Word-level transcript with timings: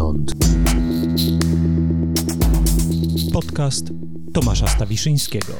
skądinąd. 0.00 0.32
Podcast 3.32 3.86
Tomasza 4.34 4.66
Stawiszyńskiego. 4.66 5.52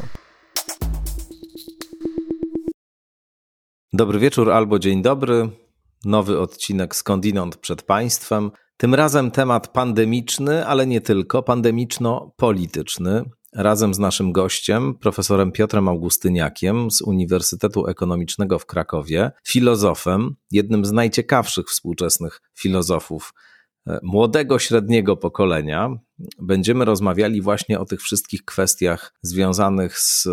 Dobry 3.92 4.18
wieczór 4.18 4.50
albo 4.50 4.78
dzień 4.78 5.02
dobry. 5.02 5.48
Nowy 6.04 6.38
odcinek 6.38 6.96
skądinąd 6.96 7.56
przed 7.56 7.82
Państwem. 7.82 8.50
Tym 8.76 8.94
razem 8.94 9.30
temat 9.30 9.68
pandemiczny, 9.68 10.66
ale 10.66 10.86
nie 10.86 11.00
tylko, 11.00 11.42
pandemiczno-polityczny. 11.42 13.24
Razem 13.54 13.94
z 13.94 13.98
naszym 13.98 14.32
gościem, 14.32 14.94
profesorem 14.94 15.52
Piotrem 15.52 15.88
Augustyniakiem 15.88 16.90
z 16.90 17.02
Uniwersytetu 17.02 17.86
Ekonomicznego 17.86 18.58
w 18.58 18.66
Krakowie, 18.66 19.30
filozofem, 19.44 20.36
jednym 20.50 20.84
z 20.84 20.92
najciekawszych 20.92 21.66
współczesnych 21.66 22.40
filozofów 22.54 23.32
młodego, 24.02 24.58
średniego 24.58 25.16
pokolenia. 25.16 25.90
Będziemy 26.38 26.84
rozmawiali 26.84 27.42
właśnie 27.42 27.80
o 27.80 27.84
tych 27.84 28.00
wszystkich 28.00 28.44
kwestiach 28.44 29.14
związanych 29.22 29.98
z 29.98 30.28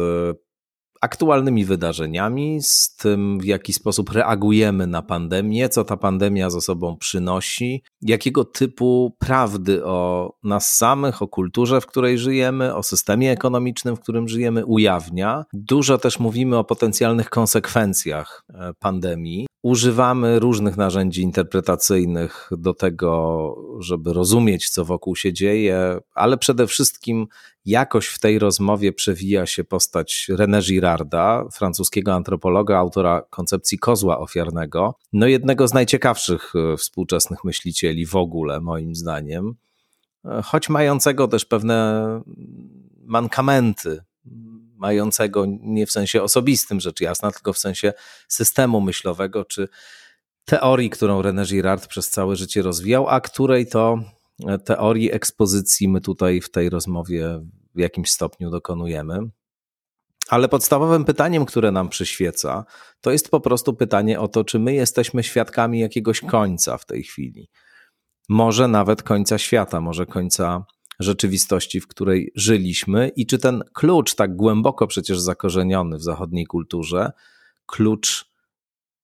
aktualnymi 1.01 1.65
wydarzeniami, 1.65 2.61
z 2.61 2.95
tym, 2.95 3.39
w 3.39 3.45
jaki 3.45 3.73
sposób 3.73 4.09
reagujemy 4.09 4.87
na 4.87 5.01
pandemię, 5.01 5.70
co 5.70 5.83
ta 5.83 5.97
pandemia 5.97 6.49
ze 6.49 6.61
sobą 6.61 6.97
przynosi, 6.97 7.83
jakiego 8.01 8.45
typu 8.45 9.15
prawdy 9.19 9.85
o 9.85 10.31
nas 10.43 10.75
samych, 10.75 11.21
o 11.21 11.27
kulturze, 11.27 11.81
w 11.81 11.85
której 11.85 12.17
żyjemy, 12.17 12.75
o 12.75 12.83
systemie 12.83 13.31
ekonomicznym, 13.31 13.95
w 13.95 13.99
którym 13.99 14.27
żyjemy, 14.27 14.65
ujawnia. 14.65 15.45
Dużo 15.53 15.97
też 15.97 16.20
mówimy 16.20 16.57
o 16.57 16.63
potencjalnych 16.63 17.29
konsekwencjach 17.29 18.43
e, 18.49 18.73
pandemii. 18.79 19.47
Używamy 19.63 20.39
różnych 20.39 20.77
narzędzi 20.77 21.21
interpretacyjnych 21.21 22.49
do 22.51 22.73
tego, 22.73 23.55
żeby 23.79 24.13
rozumieć, 24.13 24.70
co 24.70 24.85
wokół 24.85 25.15
się 25.15 25.34
dzieje, 25.34 25.99
ale 26.15 26.37
przede 26.37 26.67
wszystkim 26.67 27.27
jakoś 27.65 28.07
w 28.07 28.20
tej 28.20 28.39
rozmowie 28.39 28.93
przewija 28.93 29.45
się 29.45 29.63
postać 29.63 30.27
René 30.29 30.61
Girarda, 30.61 31.45
francuskiego 31.54 32.13
antropologa, 32.13 32.77
autora 32.77 33.21
koncepcji 33.29 33.79
kozła 33.79 34.20
ofiarnego, 34.20 34.95
no 35.13 35.27
jednego 35.27 35.67
z 35.67 35.73
najciekawszych 35.73 36.54
e, 36.55 36.77
współczesnych 36.77 37.43
myślicieli 37.43 37.87
w 38.05 38.16
ogóle, 38.16 38.62
moim 38.62 38.96
zdaniem, 38.96 39.55
choć 40.43 40.70
mającego 40.70 41.27
też 41.27 41.46
pewne 41.46 42.21
mankamenty, 43.05 43.99
mającego 44.76 45.46
nie 45.62 45.85
w 45.85 45.91
sensie 45.91 46.24
osobistym, 46.24 46.79
rzecz 46.79 47.02
jasna, 47.02 47.32
tylko 47.32 47.54
w 47.54 47.57
sensie 47.57 47.94
systemu 48.27 48.82
myślowego, 48.82 49.46
czy 49.46 49.68
teorii, 50.46 50.90
którą 50.90 51.21
René 51.21 51.46
Girard 51.46 51.88
przez 51.88 52.10
całe 52.10 52.35
życie 52.35 52.62
rozwijał, 52.62 53.07
a 53.07 53.21
której 53.21 53.68
to 53.68 53.99
teorii 54.66 55.13
ekspozycji 55.13 55.88
my 55.88 56.01
tutaj 56.01 56.41
w 56.41 56.51
tej 56.51 56.70
rozmowie 56.70 57.41
w 57.76 57.79
jakimś 57.79 58.12
stopniu 58.12 58.49
dokonujemy. 58.49 59.20
Ale 60.29 60.49
podstawowym 60.49 61.05
pytaniem, 61.05 61.46
które 61.46 61.72
nam 61.72 61.90
przyświeca, 61.90 62.66
to 63.01 63.12
jest 63.12 63.29
po 63.29 63.40
prostu 63.40 63.74
pytanie 63.74 64.19
o 64.19 64.28
to, 64.28 64.44
czy 64.44 64.59
my 64.59 64.74
jesteśmy 64.74 65.24
świadkami 65.24 65.79
jakiegoś 65.79 66.22
końca 66.22 66.78
w 66.78 66.85
tej 66.85 67.03
chwili. 67.03 67.50
Może 68.29 68.67
nawet 68.67 69.03
końca 69.03 69.38
świata, 69.38 69.81
może 69.81 70.06
końca 70.06 70.66
rzeczywistości, 71.00 71.81
w 71.81 71.88
której 71.88 72.31
żyliśmy, 72.35 73.11
i 73.16 73.25
czy 73.25 73.38
ten 73.38 73.63
klucz, 73.73 74.16
tak 74.16 74.35
głęboko 74.35 74.88
przecież 74.88 75.19
zakorzeniony 75.19 75.97
w 75.97 76.03
zachodniej 76.03 76.45
kulturze, 76.45 77.11
klucz 77.66 78.31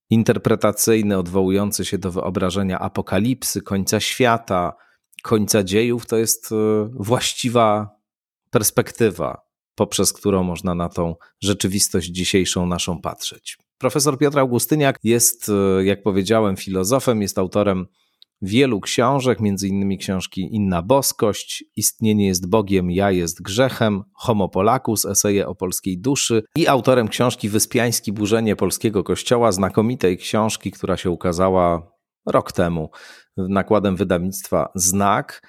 interpretacyjny, 0.10 1.18
odwołujący 1.18 1.86
się 1.86 1.98
do 1.98 2.12
wyobrażenia 2.12 2.80
apokalipsy, 2.80 3.62
końca 3.62 4.00
świata, 4.00 4.76
końca 5.24 5.64
dziejów, 5.64 6.06
to 6.06 6.18
jest 6.18 6.52
e, 6.52 6.56
właściwa 6.94 7.96
perspektywa, 8.50 9.42
poprzez 9.76 10.14
którą 10.14 10.44
można 10.44 10.76
na 10.76 10.90
tą 10.90 11.16
rzeczywistość 11.42 12.10
dzisiejszą 12.10 12.66
naszą 12.66 13.02
patrzeć. 13.02 13.58
Profesor 13.78 14.18
Piotr 14.18 14.40
Augustyniak 14.40 15.00
jest, 15.04 15.50
e, 15.50 15.86
jak 15.86 16.04
powiedziałem, 16.04 16.58
filozofem, 16.58 17.22
jest 17.22 17.38
autorem 17.38 17.88
wielu 18.42 18.82
książek, 18.82 19.40
między 19.40 19.68
innymi 19.68 19.98
książki 19.98 20.50
Inna 20.52 20.82
Boskość, 20.82 21.64
Istnienie 21.76 22.28
jest 22.28 22.50
Bogiem, 22.50 22.92
Ja 22.92 23.12
jest 23.12 23.42
grzechem, 23.42 24.04
Homo 24.14 24.50
Polacus, 24.50 25.06
eseje 25.06 25.48
o 25.48 25.56
polskiej 25.56 26.00
duszy 26.00 26.44
i 26.56 26.68
autorem 26.68 27.08
książki 27.08 27.50
Wyspiański 27.50 28.14
Burzenie 28.14 28.56
Polskiego 28.56 29.04
Kościoła, 29.04 29.52
znakomitej 29.52 30.18
książki, 30.18 30.72
która 30.72 30.98
się 30.98 31.10
ukazała 31.10 31.92
rok 32.26 32.52
temu 32.52 32.90
nakładem 33.38 33.96
wydawnictwa 33.96 34.70
Znak 34.76 35.42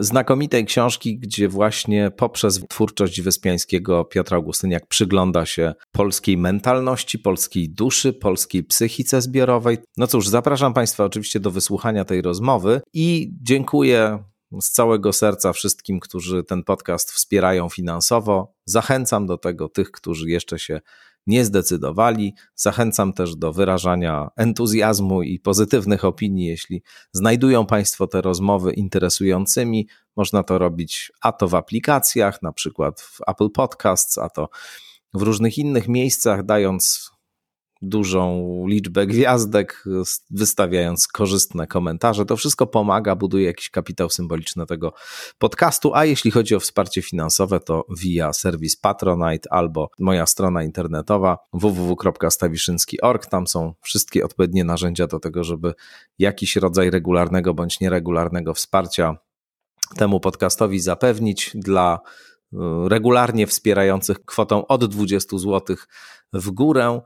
znakomitej 0.00 0.64
książki, 0.64 1.18
gdzie 1.18 1.48
właśnie 1.48 2.10
poprzez 2.16 2.60
twórczość 2.68 3.20
Wyspiańskiego 3.20 4.04
Piotra 4.04 4.36
Augustyniak 4.36 4.86
przygląda 4.86 5.46
się 5.46 5.74
polskiej 5.92 6.36
mentalności, 6.36 7.18
polskiej 7.18 7.70
duszy, 7.70 8.12
polskiej 8.12 8.64
psychice 8.64 9.22
zbiorowej. 9.22 9.78
No 9.96 10.06
cóż, 10.06 10.28
zapraszam 10.28 10.74
Państwa 10.74 11.04
oczywiście 11.04 11.40
do 11.40 11.50
wysłuchania 11.50 12.04
tej 12.04 12.22
rozmowy 12.22 12.80
i 12.92 13.32
dziękuję 13.42 14.18
z 14.60 14.70
całego 14.70 15.12
serca 15.12 15.52
wszystkim, 15.52 16.00
którzy 16.00 16.44
ten 16.44 16.64
podcast 16.64 17.12
wspierają 17.12 17.68
finansowo. 17.68 18.54
Zachęcam 18.64 19.26
do 19.26 19.38
tego 19.38 19.68
tych, 19.68 19.90
którzy 19.90 20.30
jeszcze 20.30 20.58
się 20.58 20.80
nie 21.26 21.44
zdecydowali. 21.44 22.34
Zachęcam 22.54 23.12
też 23.12 23.36
do 23.36 23.52
wyrażania 23.52 24.28
entuzjazmu 24.36 25.22
i 25.22 25.38
pozytywnych 25.38 26.04
opinii, 26.04 26.46
jeśli 26.46 26.82
znajdują 27.12 27.66
Państwo 27.66 28.06
te 28.06 28.20
rozmowy 28.20 28.72
interesującymi. 28.72 29.88
Można 30.16 30.42
to 30.42 30.58
robić 30.58 31.12
a 31.20 31.32
to 31.32 31.48
w 31.48 31.54
aplikacjach, 31.54 32.42
na 32.42 32.52
przykład 32.52 33.00
w 33.00 33.18
Apple 33.26 33.50
Podcasts, 33.50 34.18
a 34.18 34.30
to 34.30 34.48
w 35.14 35.22
różnych 35.22 35.58
innych 35.58 35.88
miejscach, 35.88 36.44
dając 36.44 37.10
dużą 37.82 38.56
liczbę 38.66 39.06
gwiazdek, 39.06 39.84
wystawiając 40.30 41.08
korzystne 41.08 41.66
komentarze. 41.66 42.24
To 42.24 42.36
wszystko 42.36 42.66
pomaga, 42.66 43.16
buduje 43.16 43.44
jakiś 43.46 43.70
kapitał 43.70 44.10
symboliczny 44.10 44.66
tego 44.66 44.92
podcastu. 45.38 45.94
A 45.94 46.04
jeśli 46.04 46.30
chodzi 46.30 46.54
o 46.54 46.60
wsparcie 46.60 47.02
finansowe, 47.02 47.60
to 47.60 47.84
via 47.98 48.32
serwis 48.32 48.76
Patronite 48.76 49.52
albo 49.52 49.90
moja 49.98 50.26
strona 50.26 50.62
internetowa 50.62 51.38
www.stawiszynski.org. 51.52 53.26
Tam 53.26 53.46
są 53.46 53.74
wszystkie 53.80 54.24
odpowiednie 54.24 54.64
narzędzia 54.64 55.06
do 55.06 55.20
tego, 55.20 55.44
żeby 55.44 55.74
jakiś 56.18 56.56
rodzaj 56.56 56.90
regularnego 56.90 57.54
bądź 57.54 57.80
nieregularnego 57.80 58.54
wsparcia 58.54 59.16
temu 59.96 60.20
podcastowi 60.20 60.80
zapewnić 60.80 61.50
dla 61.54 61.98
y, 62.52 62.56
regularnie 62.88 63.46
wspierających 63.46 64.24
kwotą 64.24 64.66
od 64.66 64.84
20 64.84 65.38
zł 65.38 65.76
w 66.32 66.50
górę. 66.50 67.00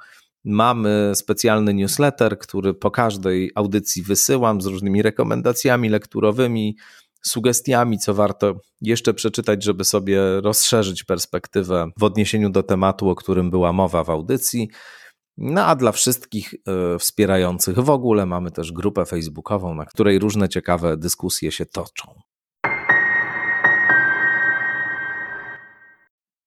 Mamy 0.44 1.12
specjalny 1.14 1.74
newsletter, 1.74 2.38
który 2.38 2.74
po 2.74 2.90
każdej 2.90 3.50
audycji 3.54 4.02
wysyłam 4.02 4.60
z 4.60 4.66
różnymi 4.66 5.02
rekomendacjami 5.02 5.88
lekturowymi, 5.88 6.76
sugestiami, 7.22 7.98
co 7.98 8.14
warto 8.14 8.54
jeszcze 8.80 9.14
przeczytać, 9.14 9.64
żeby 9.64 9.84
sobie 9.84 10.40
rozszerzyć 10.40 11.04
perspektywę 11.04 11.90
w 11.98 12.04
odniesieniu 12.04 12.50
do 12.50 12.62
tematu, 12.62 13.08
o 13.08 13.14
którym 13.14 13.50
była 13.50 13.72
mowa 13.72 14.04
w 14.04 14.10
audycji. 14.10 14.68
No 15.36 15.64
a 15.64 15.76
dla 15.76 15.92
wszystkich 15.92 16.54
y, 16.54 16.98
wspierających 16.98 17.78
w 17.78 17.90
ogóle 17.90 18.26
mamy 18.26 18.50
też 18.50 18.72
grupę 18.72 19.06
facebookową, 19.06 19.74
na 19.74 19.84
której 19.84 20.18
różne 20.18 20.48
ciekawe 20.48 20.96
dyskusje 20.96 21.52
się 21.52 21.66
toczą. 21.66 22.14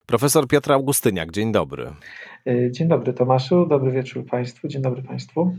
Profesor 0.05 0.47
Piotr 0.47 0.71
Augustyniak, 0.71 1.31
dzień 1.31 1.51
dobry. 1.51 1.93
E, 2.45 2.71
dzień 2.71 2.87
dobry 2.87 3.13
Tomaszu, 3.13 3.65
dobry 3.65 3.91
wieczór 3.91 4.25
Państwu, 4.25 4.67
dzień 4.67 4.81
dobry 4.81 5.03
Państwu. 5.03 5.55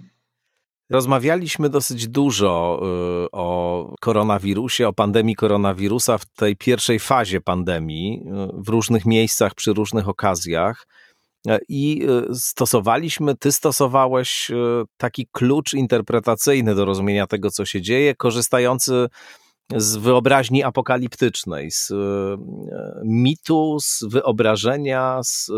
Rozmawialiśmy 0.90 1.68
dosyć 1.68 2.08
dużo 2.08 2.80
y, 3.26 3.30
o 3.32 3.94
koronawirusie, 4.00 4.88
o 4.88 4.92
pandemii 4.92 5.34
koronawirusa 5.34 6.18
w 6.18 6.26
tej 6.26 6.56
pierwszej 6.56 6.98
fazie 6.98 7.40
pandemii, 7.40 8.22
y, 8.26 8.62
w 8.62 8.68
różnych 8.68 9.06
miejscach, 9.06 9.54
przy 9.54 9.72
różnych 9.72 10.08
okazjach. 10.08 10.86
E, 11.48 11.58
I 11.68 12.06
stosowaliśmy, 12.32 13.36
ty 13.36 13.52
stosowałeś 13.52 14.50
taki 14.96 15.28
klucz 15.32 15.74
interpretacyjny 15.74 16.74
do 16.74 16.84
rozumienia 16.84 17.26
tego, 17.26 17.50
co 17.50 17.64
się 17.64 17.82
dzieje, 17.82 18.14
korzystający 18.14 19.08
wyobraźni 19.98 20.62
apokaliptycznej, 20.62 21.70
z 21.70 21.90
e, 21.90 21.94
mitu, 23.04 23.76
z 23.80 24.04
wyobrażenia, 24.08 25.20
z 25.24 25.50
e, 25.50 25.52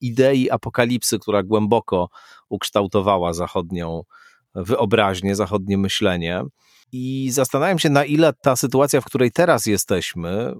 idei 0.00 0.50
apokalipsy, 0.50 1.18
która 1.18 1.42
głęboko 1.42 2.08
ukształtowała 2.48 3.32
zachodnią 3.32 4.02
wyobraźnię, 4.54 5.34
zachodnie 5.34 5.78
myślenie. 5.78 6.42
I 6.92 7.30
zastanawiam 7.32 7.78
się, 7.78 7.90
na 7.90 8.04
ile 8.04 8.32
ta 8.42 8.56
sytuacja, 8.56 9.00
w 9.00 9.04
której 9.04 9.32
teraz 9.32 9.66
jesteśmy, 9.66 10.54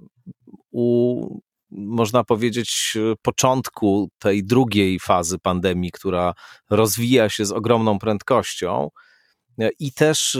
u, 0.71 1.39
można 1.71 2.23
powiedzieć, 2.23 2.97
początku 3.21 4.09
tej 4.19 4.43
drugiej 4.43 4.99
fazy 4.99 5.39
pandemii, 5.39 5.91
która 5.91 6.33
rozwija 6.69 7.29
się 7.29 7.45
z 7.45 7.51
ogromną 7.51 7.99
prędkością, 7.99 8.89
i 9.79 9.93
też 9.93 10.37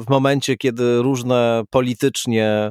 w 0.00 0.04
momencie, 0.08 0.56
kiedy 0.56 1.02
różne 1.02 1.62
politycznie 1.70 2.70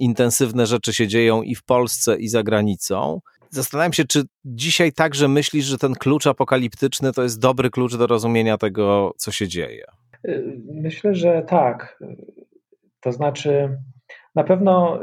intensywne 0.00 0.66
rzeczy 0.66 0.94
się 0.94 1.08
dzieją 1.08 1.42
i 1.42 1.54
w 1.54 1.64
Polsce, 1.64 2.16
i 2.16 2.28
za 2.28 2.42
granicą. 2.42 3.20
Zastanawiam 3.50 3.92
się, 3.92 4.04
czy 4.04 4.22
dzisiaj 4.44 4.92
także 4.92 5.28
myślisz, 5.28 5.64
że 5.64 5.78
ten 5.78 5.94
klucz 5.94 6.26
apokaliptyczny 6.26 7.12
to 7.12 7.22
jest 7.22 7.40
dobry 7.40 7.70
klucz 7.70 7.96
do 7.96 8.06
rozumienia 8.06 8.58
tego, 8.58 9.14
co 9.16 9.32
się 9.32 9.48
dzieje? 9.48 9.84
Myślę, 10.74 11.14
że 11.14 11.42
tak. 11.48 11.98
To 13.00 13.12
znaczy, 13.12 13.78
na 14.34 14.44
pewno 14.44 15.00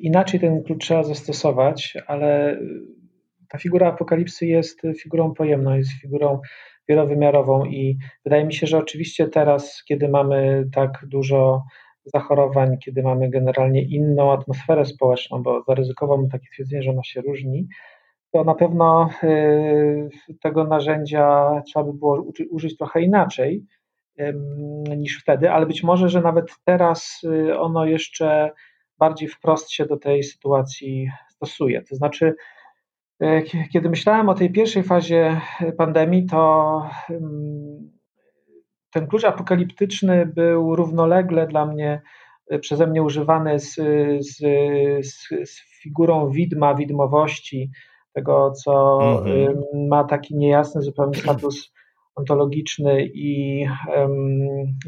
inaczej 0.00 0.40
ten 0.40 0.62
klucz 0.62 0.84
trzeba 0.84 1.02
zastosować, 1.02 1.94
ale 2.06 2.60
ta 3.48 3.58
figura 3.58 3.88
apokalipsy 3.88 4.46
jest 4.46 4.80
figurą 5.02 5.34
pojemną, 5.34 5.76
jest 5.76 5.90
figurą 6.02 6.40
wielowymiarową 6.88 7.64
i 7.64 7.98
wydaje 8.24 8.44
mi 8.44 8.54
się, 8.54 8.66
że 8.66 8.78
oczywiście 8.78 9.28
teraz, 9.28 9.84
kiedy 9.84 10.08
mamy 10.08 10.68
tak 10.74 11.04
dużo 11.08 11.64
zachorowań, 12.04 12.78
kiedy 12.78 13.02
mamy 13.02 13.30
generalnie 13.30 13.82
inną 13.82 14.32
atmosferę 14.32 14.84
społeczną, 14.84 15.42
bo 15.42 15.62
zaryzykowałbym 15.68 16.28
takie 16.28 16.46
twierdzenie, 16.52 16.82
że 16.82 16.90
ona 16.90 17.02
się 17.02 17.20
różni, 17.20 17.68
to 18.32 18.44
na 18.44 18.54
pewno 18.54 19.10
y, 19.24 20.08
tego 20.42 20.64
narzędzia 20.64 21.50
trzeba 21.66 21.84
by 21.84 21.92
było 21.92 22.24
użyć 22.50 22.76
trochę 22.76 23.02
inaczej 23.02 23.64
niż 24.96 25.20
wtedy, 25.20 25.50
ale 25.50 25.66
być 25.66 25.82
może, 25.82 26.08
że 26.08 26.20
nawet 26.20 26.46
teraz 26.64 27.20
y, 27.24 27.58
ono 27.58 27.84
jeszcze 27.84 28.50
bardziej 28.98 29.28
wprost 29.28 29.70
się 29.70 29.86
do 29.86 29.96
tej 29.96 30.22
sytuacji 30.22 31.08
stosuje. 31.28 31.82
To 31.82 31.96
znaczy, 31.96 32.34
kiedy 33.72 33.90
myślałem 33.90 34.28
o 34.28 34.34
tej 34.34 34.52
pierwszej 34.52 34.82
fazie 34.82 35.40
pandemii, 35.76 36.26
to 36.26 36.82
ten 38.90 39.06
klucz 39.06 39.24
apokaliptyczny 39.24 40.26
był 40.26 40.76
równolegle 40.76 41.46
dla 41.46 41.66
mnie 41.66 42.02
y, 42.52 42.58
przeze 42.58 42.86
mnie 42.86 43.02
używany 43.02 43.58
z, 43.58 43.74
z, 44.20 44.36
z, 45.06 45.28
z 45.50 45.80
figurą 45.82 46.30
widma, 46.30 46.74
widmowości, 46.74 47.70
tego, 48.12 48.52
co 48.64 48.98
mhm. 49.18 49.64
ma 49.88 50.04
taki 50.04 50.36
niejasny 50.36 50.82
zupełnie 50.82 51.18
status 51.18 51.72
ontologiczny 52.16 53.06
i 53.14 53.66
um, 53.96 54.18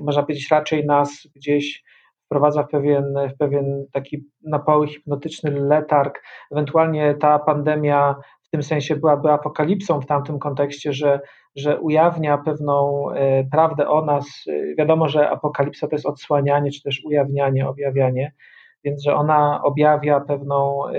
można 0.03 0.23
powiedzieć 0.23 0.51
raczej 0.51 0.87
nas 0.87 1.29
gdzieś 1.35 1.85
wprowadza 2.27 2.63
w 2.63 2.69
pewien, 2.69 3.15
w 3.35 3.37
pewien 3.39 3.87
taki 3.93 4.25
napały 4.45 4.89
hipnotyczny 4.89 5.51
letarg. 5.51 6.23
Ewentualnie 6.51 7.15
ta 7.15 7.39
pandemia 7.39 8.17
w 8.43 8.51
tym 8.51 8.63
sensie 8.63 8.97
byłaby 8.97 9.31
apokalipsą 9.31 10.01
w 10.01 10.07
tamtym 10.07 10.39
kontekście, 10.39 10.93
że, 10.93 11.21
że 11.57 11.81
ujawnia 11.81 12.39
pewną 12.39 13.11
e, 13.11 13.45
prawdę 13.45 13.89
o 13.89 14.05
nas. 14.05 14.45
Wiadomo, 14.79 15.09
że 15.09 15.31
apokalipsa 15.31 15.89
to 15.89 15.95
jest 15.95 16.07
odsłanianie, 16.07 16.71
czy 16.71 16.83
też 16.83 17.03
ujawnianie, 17.05 17.69
objawianie, 17.69 18.33
więc 18.85 19.03
że 19.03 19.15
ona 19.15 19.63
objawia 19.63 20.21
pewną 20.21 20.89
e, 20.89 20.93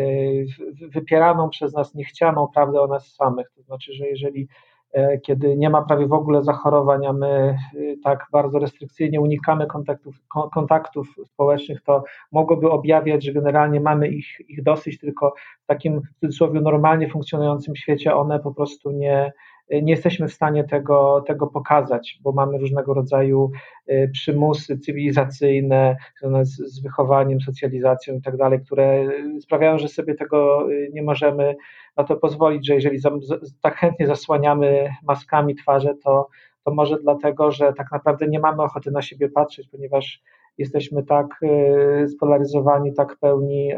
wypieraną 0.94 1.50
przez 1.50 1.74
nas 1.74 1.96
niechcianą 1.96 2.48
prawdę 2.54 2.82
o 2.82 2.88
nas 2.88 3.16
samych. 3.16 3.48
To 3.56 3.62
znaczy, 3.62 3.94
że 3.94 4.08
jeżeli 4.08 4.48
E, 4.48 4.77
kiedy 5.24 5.58
nie 5.58 5.70
ma 5.70 5.82
prawie 5.82 6.08
w 6.08 6.14
ogóle 6.14 6.44
zachorowań, 6.44 7.06
a 7.06 7.14
my 7.14 7.58
y, 7.74 7.98
tak 8.04 8.26
bardzo 8.32 8.60
restrykcyjnie 8.60 9.22
unikamy 9.22 9.68
kontaktów, 9.68 10.16
kontaktów 10.54 11.08
społecznych, 11.26 11.82
to 11.82 12.04
mogłoby 12.32 12.70
objawiać, 12.70 13.24
że 13.24 13.34
generalnie 13.34 13.80
mamy 13.80 14.08
ich, 14.08 14.28
ich 14.48 14.64
dosyć, 14.64 15.00
tylko 15.00 15.34
w 15.64 15.66
takim 15.66 16.02
w 16.02 16.20
cudzysłowie 16.20 16.62
normalnie 16.62 17.10
funkcjonującym 17.10 17.76
świecie 17.76 18.16
one 18.16 18.40
po 18.40 18.54
prostu 18.54 18.92
nie, 18.92 19.34
nie 19.70 19.92
jesteśmy 19.92 20.28
w 20.28 20.34
stanie 20.34 20.64
tego, 20.64 21.24
tego 21.28 21.48
pokazać, 21.48 22.20
bo 22.22 22.32
mamy 22.32 22.58
różnego 22.58 22.94
rodzaju 22.94 23.52
y, 23.90 24.10
przymusy 24.14 24.80
cywilizacyjne 24.80 25.96
związane 26.20 26.46
z, 26.46 26.58
z 26.58 26.80
wychowaniem, 26.82 27.42
socjalizacją 27.42 28.16
i 28.16 28.22
tak 28.22 28.38
dalej, 28.38 28.60
które 28.66 29.08
sprawiają, 29.42 29.78
że 29.78 29.88
sobie 29.88 30.16
tego 30.16 30.72
y, 30.72 30.90
nie 30.94 31.04
możemy 31.04 31.56
na 31.98 32.04
to 32.04 32.16
pozwolić, 32.16 32.68
że 32.68 32.74
jeżeli 32.74 32.98
za, 32.98 33.12
tak 33.62 33.76
chętnie 33.76 34.08
zasłaniamy 34.08 34.90
maskami 35.04 35.56
twarze, 35.56 35.96
to, 36.04 36.28
to 36.64 36.74
może 36.74 36.98
dlatego, 37.00 37.52
że 37.52 37.74
tak 37.74 37.92
naprawdę 37.92 38.28
nie 38.28 38.40
mamy 38.40 38.64
ochoty 38.64 38.92
na 38.92 39.02
siebie 39.02 39.30
patrzeć, 39.30 39.68
ponieważ 39.68 40.22
jesteśmy 40.58 41.04
tak 41.04 41.28
y, 41.44 42.08
spolaryzowani, 42.08 42.94
tak 42.94 43.18
pełni 43.20 43.72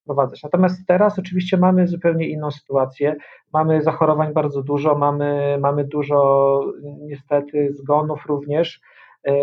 wprowadzać. 0.07 0.43
Natomiast 0.43 0.87
teraz 0.87 1.19
oczywiście 1.19 1.57
mamy 1.57 1.87
zupełnie 1.87 2.29
inną 2.29 2.51
sytuację. 2.51 3.15
Mamy 3.53 3.81
zachorowań 3.81 4.33
bardzo 4.33 4.63
dużo, 4.63 4.97
mamy, 4.97 5.57
mamy 5.61 5.83
dużo 5.83 6.61
niestety 6.81 7.73
zgonów 7.73 8.25
również. 8.25 8.81
E, 9.23 9.33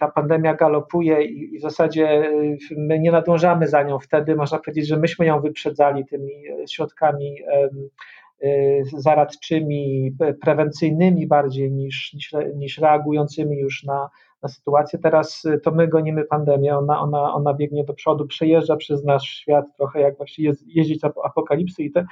ta 0.00 0.08
pandemia 0.08 0.54
galopuje 0.54 1.22
i 1.22 1.58
w 1.58 1.62
zasadzie 1.62 2.08
e, 2.08 2.30
my 2.76 2.98
nie 2.98 3.12
nadążamy 3.12 3.68
za 3.68 3.82
nią. 3.82 3.98
Wtedy 3.98 4.36
można 4.36 4.58
powiedzieć, 4.58 4.86
że 4.86 4.96
myśmy 4.96 5.26
ją 5.26 5.40
wyprzedzali 5.40 6.06
tymi 6.06 6.32
środkami 6.70 7.36
e, 7.42 7.68
zaradczymi, 8.98 10.12
prewencyjnymi 10.40 11.26
bardziej 11.26 11.72
niż, 11.72 12.12
niż, 12.14 12.34
niż 12.54 12.78
reagującymi 12.78 13.56
już 13.56 13.84
na, 13.84 14.10
na 14.44 14.48
sytuację. 14.48 14.98
Teraz 14.98 15.44
y, 15.44 15.60
to 15.60 15.70
my 15.70 15.88
gonimy 15.88 16.24
pandemię, 16.24 16.76
ona, 16.76 17.00
ona, 17.00 17.34
ona 17.34 17.54
biegnie 17.54 17.84
do 17.84 17.94
przodu, 17.94 18.26
przejeżdża 18.26 18.76
przez 18.76 19.04
nasz 19.04 19.24
świat 19.24 19.64
trochę 19.76 20.00
jak 20.00 20.16
właśnie 20.16 20.52
jeździć 20.66 21.04
apokalipsy 21.24 21.82
i 21.82 21.92
te 21.92 22.06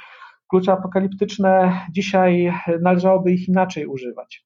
klucze 0.48 0.72
apokaliptyczne 0.72 1.80
dzisiaj 1.90 2.52
należałoby 2.80 3.32
ich 3.32 3.48
inaczej 3.48 3.86
używać. 3.86 4.44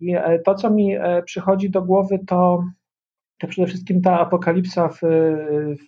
I 0.00 0.14
e, 0.16 0.38
to, 0.38 0.54
co 0.54 0.70
mi 0.70 0.96
e, 0.96 1.22
przychodzi 1.22 1.70
do 1.70 1.82
głowy, 1.82 2.18
to, 2.26 2.64
to 3.38 3.46
przede 3.46 3.68
wszystkim 3.68 4.02
ta 4.02 4.20
apokalipsa 4.20 4.88
w, 4.88 5.00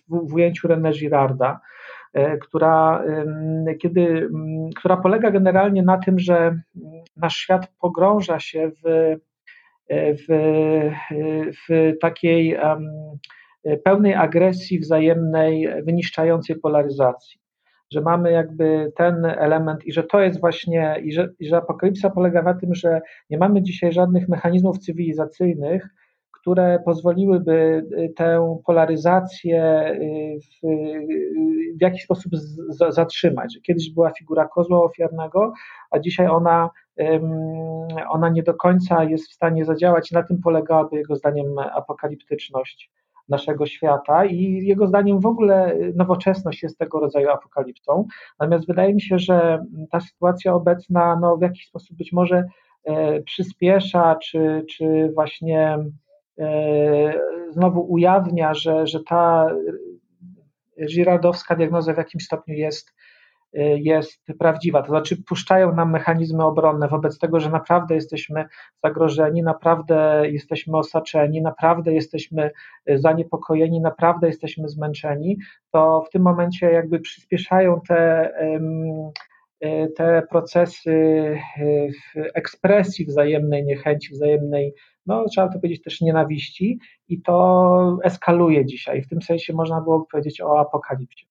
w, 0.09 0.29
w 0.29 0.33
ujęciu 0.33 0.67
René 0.67 0.91
Girarda, 0.93 1.59
e, 2.13 2.37
która, 2.37 3.03
kiedy, 3.81 4.29
która 4.75 4.97
polega 4.97 5.31
generalnie 5.31 5.83
na 5.83 5.97
tym, 5.97 6.19
że 6.19 6.61
nasz 7.15 7.35
świat 7.35 7.71
pogrąża 7.79 8.39
się 8.39 8.71
w 8.83 9.15
w, 9.91 10.25
w 11.69 11.93
takiej 12.01 12.57
pełnej 13.83 14.13
agresji 14.13 14.79
wzajemnej, 14.79 15.67
wyniszczającej 15.83 16.55
polaryzacji. 16.55 17.41
Że 17.93 18.01
mamy 18.01 18.31
jakby 18.31 18.91
ten 18.95 19.25
element 19.25 19.85
i 19.85 19.93
że 19.93 20.03
to 20.03 20.21
jest 20.21 20.39
właśnie, 20.39 20.95
i 21.03 21.13
że, 21.13 21.29
i 21.39 21.47
że 21.47 21.57
apokalipsa 21.57 22.09
polega 22.09 22.41
na 22.41 22.53
tym, 22.53 22.75
że 22.75 23.01
nie 23.29 23.37
mamy 23.37 23.61
dzisiaj 23.61 23.93
żadnych 23.93 24.29
mechanizmów 24.29 24.79
cywilizacyjnych, 24.79 25.87
które 26.41 26.79
pozwoliłyby 26.85 27.85
y, 27.91 28.13
tę 28.15 28.57
polaryzację 28.65 29.91
y, 29.91 30.39
w, 30.39 30.67
w 31.77 31.81
jakiś 31.81 32.03
sposób 32.03 32.35
z, 32.35 32.77
zatrzymać. 32.89 33.59
Kiedyś 33.63 33.93
była 33.93 34.11
figura 34.11 34.47
kozła 34.47 34.83
ofiarnego, 34.83 35.53
a 35.91 35.99
dzisiaj 35.99 36.27
ona 36.27 36.69
ona 38.09 38.29
nie 38.29 38.43
do 38.43 38.53
końca 38.53 39.03
jest 39.03 39.29
w 39.29 39.33
stanie 39.33 39.65
zadziałać. 39.65 40.11
Na 40.11 40.23
tym 40.23 40.41
polegałaby 40.41 40.97
jego 40.97 41.15
zdaniem 41.15 41.59
apokaliptyczność 41.59 42.91
naszego 43.29 43.65
świata 43.65 44.25
i 44.25 44.67
jego 44.67 44.87
zdaniem 44.87 45.19
w 45.19 45.25
ogóle 45.25 45.77
nowoczesność 45.95 46.63
jest 46.63 46.77
tego 46.77 46.99
rodzaju 46.99 47.29
apokalipsą. 47.29 48.05
Natomiast 48.39 48.67
wydaje 48.67 48.93
mi 48.93 49.01
się, 49.01 49.19
że 49.19 49.65
ta 49.91 49.99
sytuacja 49.99 50.53
obecna 50.53 51.19
no, 51.21 51.37
w 51.37 51.41
jakiś 51.41 51.67
sposób 51.67 51.97
być 51.97 52.11
może 52.11 52.43
e, 52.83 53.21
przyspiesza, 53.21 54.15
czy, 54.15 54.65
czy 54.69 55.11
właśnie 55.15 55.77
znowu 57.49 57.81
ujawnia, 57.81 58.53
że, 58.53 58.87
że 58.87 58.99
ta 59.03 59.47
girardowska 60.95 61.55
diagnoza 61.55 61.93
w 61.93 61.97
jakimś 61.97 62.25
stopniu 62.25 62.55
jest 62.55 62.93
Y, 63.57 63.79
jest 63.79 64.21
prawdziwa. 64.39 64.81
To 64.81 64.87
znaczy, 64.87 65.23
puszczają 65.23 65.75
nam 65.75 65.91
mechanizmy 65.91 66.45
obronne 66.45 66.87
wobec 66.87 67.19
tego, 67.19 67.39
że 67.39 67.49
naprawdę 67.49 67.95
jesteśmy 67.95 68.45
zagrożeni, 68.83 69.43
naprawdę 69.43 70.23
jesteśmy 70.29 70.77
osaczeni, 70.77 71.41
naprawdę 71.41 71.93
jesteśmy 71.93 72.51
y, 72.89 72.97
zaniepokojeni, 72.97 73.81
naprawdę 73.81 74.27
jesteśmy 74.27 74.69
zmęczeni, 74.69 75.37
to 75.71 76.03
w 76.07 76.09
tym 76.09 76.21
momencie 76.21 76.71
jakby 76.71 76.99
przyspieszają 76.99 77.81
te, 77.87 78.31
te 79.95 80.23
procesy 80.29 81.37
ekspresji 82.33 83.05
wzajemnej 83.05 83.63
niechęci, 83.63 84.13
wzajemnej 84.13 84.73
no 85.05 85.25
trzeba 85.29 85.47
to 85.47 85.53
powiedzieć 85.53 85.83
też 85.83 86.01
nienawiści 86.01 86.79
i 87.07 87.21
to 87.21 87.97
eskaluje 88.03 88.65
dzisiaj. 88.65 89.01
W 89.01 89.07
tym 89.07 89.21
sensie 89.21 89.53
można 89.53 89.81
było 89.81 90.07
powiedzieć 90.11 90.41
o 90.41 90.59
apokalipsie. 90.59 91.25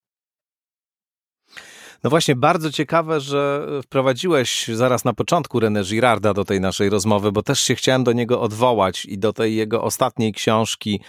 No 2.04 2.10
właśnie, 2.10 2.36
bardzo 2.36 2.70
ciekawe, 2.72 3.20
że 3.20 3.66
wprowadziłeś 3.82 4.68
zaraz 4.68 5.04
na 5.04 5.12
początku 5.12 5.60
René 5.60 5.84
Girarda 5.84 6.34
do 6.34 6.44
tej 6.44 6.60
naszej 6.60 6.90
rozmowy, 6.90 7.32
bo 7.32 7.42
też 7.42 7.60
się 7.60 7.74
chciałem 7.74 8.04
do 8.04 8.12
niego 8.12 8.40
odwołać 8.40 9.04
i 9.04 9.18
do 9.18 9.32
tej 9.32 9.56
jego 9.56 9.82
ostatniej 9.82 10.32
książki 10.32 11.00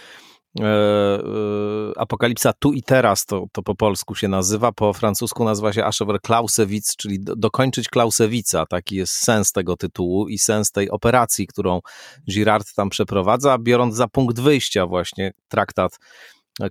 Apokalipsa 1.96 2.52
tu 2.52 2.72
i 2.72 2.82
teraz, 2.82 3.26
to, 3.26 3.46
to 3.52 3.62
po 3.62 3.74
polsku 3.74 4.14
się 4.14 4.28
nazywa, 4.28 4.72
po 4.72 4.92
francusku 4.92 5.44
nazywa 5.44 5.72
się 5.72 5.84
Aschover 5.84 6.20
Clausewitz, 6.20 6.96
czyli 6.96 7.20
do, 7.20 7.36
dokończyć 7.36 7.88
Klausewica, 7.88 8.66
taki 8.66 8.96
jest 8.96 9.12
sens 9.12 9.52
tego 9.52 9.76
tytułu 9.76 10.28
i 10.28 10.38
sens 10.38 10.70
tej 10.70 10.90
operacji, 10.90 11.46
którą 11.46 11.80
Girard 12.30 12.74
tam 12.74 12.90
przeprowadza, 12.90 13.58
biorąc 13.58 13.94
za 13.94 14.08
punkt 14.08 14.40
wyjścia 14.40 14.86
właśnie 14.86 15.32
traktat 15.48 15.98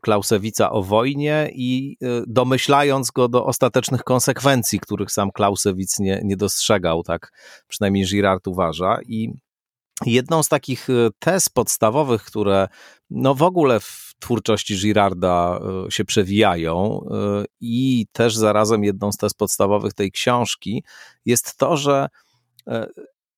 Klausewica 0.01 0.71
o 0.71 0.83
wojnie 0.83 1.49
i 1.53 1.97
y, 2.03 2.23
domyślając 2.27 3.11
go 3.11 3.27
do 3.27 3.45
ostatecznych 3.45 4.03
konsekwencji, 4.03 4.79
których 4.79 5.11
sam 5.11 5.31
Klausewic 5.31 5.99
nie, 5.99 6.21
nie 6.23 6.37
dostrzegał, 6.37 7.03
tak 7.03 7.31
przynajmniej 7.67 8.05
Girard 8.05 8.47
uważa. 8.47 8.97
I 9.07 9.33
jedną 10.05 10.43
z 10.43 10.47
takich 10.47 10.89
y, 10.89 11.09
tez 11.19 11.49
podstawowych, 11.49 12.23
które 12.23 12.67
no 13.09 13.35
w 13.35 13.41
ogóle 13.41 13.79
w 13.79 14.11
twórczości 14.19 14.77
Girarda 14.77 15.59
y, 15.87 15.91
się 15.91 16.05
przewijają 16.05 17.01
i 17.61 18.05
też 18.11 18.35
zarazem 18.35 18.83
jedną 18.83 19.11
z 19.11 19.17
tez 19.17 19.33
podstawowych 19.33 19.93
tej 19.93 20.11
książki 20.11 20.83
jest 21.25 21.57
to, 21.57 21.77
że 21.77 22.07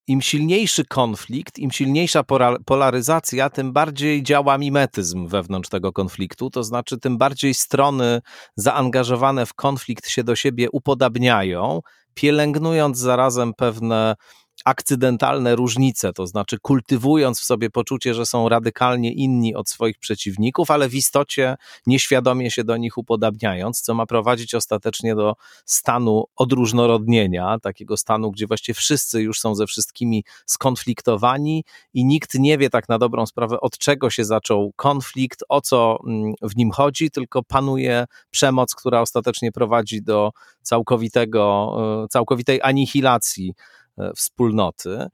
im 0.08 0.22
silniejszy 0.22 0.86
konflikt, 0.86 1.60
im 1.60 1.72
silniejsza 1.72 2.24
polaryzacja, 2.66 3.50
tym 3.50 3.74
bardziej 3.74 4.24
działa 4.24 4.58
mimetyzm 4.58 5.28
wewnątrz 5.28 5.70
tego 5.70 5.94
konfliktu, 5.94 6.50
to 6.50 6.64
znaczy 6.64 7.00
tym 7.00 7.18
bardziej 7.18 7.54
strony 7.54 8.22
zaangażowane 8.56 9.46
w 9.46 9.54
konflikt 9.54 10.08
się 10.08 10.24
do 10.24 10.36
siebie 10.36 10.72
upodabniają, 10.72 11.82
pielęgnując 12.14 12.98
zarazem 12.98 13.54
pewne 13.54 14.16
akcydentalne 14.66 15.56
różnice, 15.56 16.14
to 16.14 16.28
znaczy 16.28 16.58
kultywując 16.60 17.40
w 17.40 17.44
sobie 17.44 17.70
poczucie, 17.70 18.14
że 18.14 18.26
są 18.26 18.50
radykalnie 18.50 19.12
inni 19.14 19.56
od 19.56 19.70
swoich 19.70 19.98
przeciwników, 19.98 20.72
ale 20.72 20.90
w 20.90 20.96
istocie 20.96 21.56
nieświadomie 21.88 22.52
się 22.52 22.64
do 22.64 22.78
nich 22.78 22.98
upodabniając, 22.98 23.82
co 23.82 23.94
ma 23.94 24.06
prowadzić 24.06 24.56
ostatecznie 24.56 25.16
do 25.16 25.36
stanu 25.66 26.24
odróżnorodnienia, 26.36 27.58
takiego 27.62 27.98
stanu, 27.98 28.32
gdzie 28.32 28.48
właściwie 28.48 28.74
wszyscy 28.74 29.22
już 29.22 29.40
są 29.40 29.56
ze 29.56 29.68
wszystkimi 29.68 30.24
skonfliktowani 30.46 31.64
i 31.94 32.06
nikt 32.06 32.34
nie 32.34 32.58
wie 32.58 32.70
tak 32.70 32.90
na 32.90 33.00
dobrą 33.00 33.26
sprawę, 33.26 33.60
od 33.62 33.78
czego 33.78 34.10
się 34.10 34.26
zaczął 34.26 34.72
konflikt, 34.76 35.44
o 35.50 35.62
co 35.62 35.98
mm, 36.08 36.34
w 36.42 36.56
nim 36.56 36.72
chodzi, 36.72 37.12
tylko 37.12 37.44
panuje 37.44 38.06
przemoc, 38.32 38.76
która 38.76 39.02
ostatecznie 39.02 39.52
prowadzi 39.52 40.02
do 40.02 40.32
całkowitego, 40.62 41.76
e, 42.04 42.08
całkowitej 42.08 42.60
anihilacji 42.64 43.54
wspólnoty. 44.16 45.08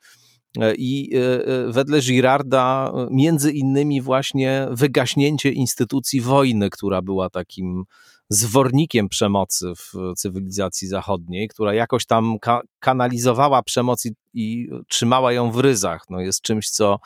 E, 0.57 0.75
I 0.75 1.15
e, 1.15 1.71
wedle 1.71 2.01
Girarda, 2.01 2.91
między 3.11 3.51
innymi, 3.51 4.01
właśnie 4.01 4.67
wygaśnięcie 4.71 5.51
instytucji 5.51 6.21
wojny, 6.21 6.69
która 6.69 7.01
była 7.01 7.29
takim 7.29 7.83
zwornikiem 8.29 9.09
przemocy 9.09 9.73
w 9.75 10.13
cywilizacji 10.17 10.87
zachodniej, 10.87 11.47
która 11.47 11.73
jakoś 11.73 12.05
tam 12.05 12.39
ka 12.39 12.61
kanalizowała 12.79 13.63
przemoc 13.63 14.05
i, 14.05 14.11
i, 14.33 14.69
trzymała 14.87 15.33
ją 15.33 15.51
w 15.51 15.59
ryzach, 15.59 16.03
no 16.09 16.19
jest 16.19 16.41
czymś, 16.41 16.69
co, 16.69 16.99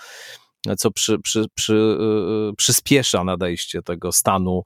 co 0.78 0.92
przy, 0.92 1.20
przy, 1.20 1.46
przy, 1.56 1.98
przyspiesza 2.58 3.24
nadejście 3.24 3.82
tego 3.82 4.12
stanu 4.12 4.64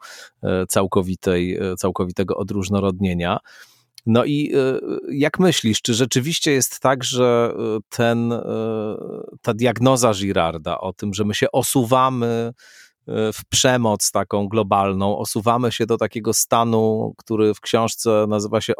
całkowitej, 0.70 1.60
całkowitego 1.78 2.38
odróżnorodnienia. 2.38 3.40
No 4.08 4.26
i 4.26 4.52
e, 4.56 4.80
jak 5.12 5.40
myślisz, 5.40 5.82
czy 5.82 5.94
rzeczywiście 5.94 6.52
jest 6.52 6.80
tak, 6.80 7.04
że 7.04 7.54
e, 7.54 7.80
ten, 7.90 8.34
e, 8.34 8.42
ta 9.42 9.54
diagnoza 9.54 10.14
Girarda 10.14 10.78
o 10.78 10.94
tym, 10.94 11.14
że 11.14 11.26
my 11.26 11.34
się 11.34 11.52
osuwamy 11.52 12.54
w 13.34 13.46
przemoc 13.50 14.12
taką 14.12 14.48
globalną, 14.48 15.18
osuwamy 15.18 15.72
się 15.72 15.86
do 15.86 15.98
takiego 15.98 16.34
stanu, 16.34 17.14
który 17.18 17.54
w 17.54 17.62
książce 17.62 18.26
nazywa 18.30 18.62
się 18.62 18.74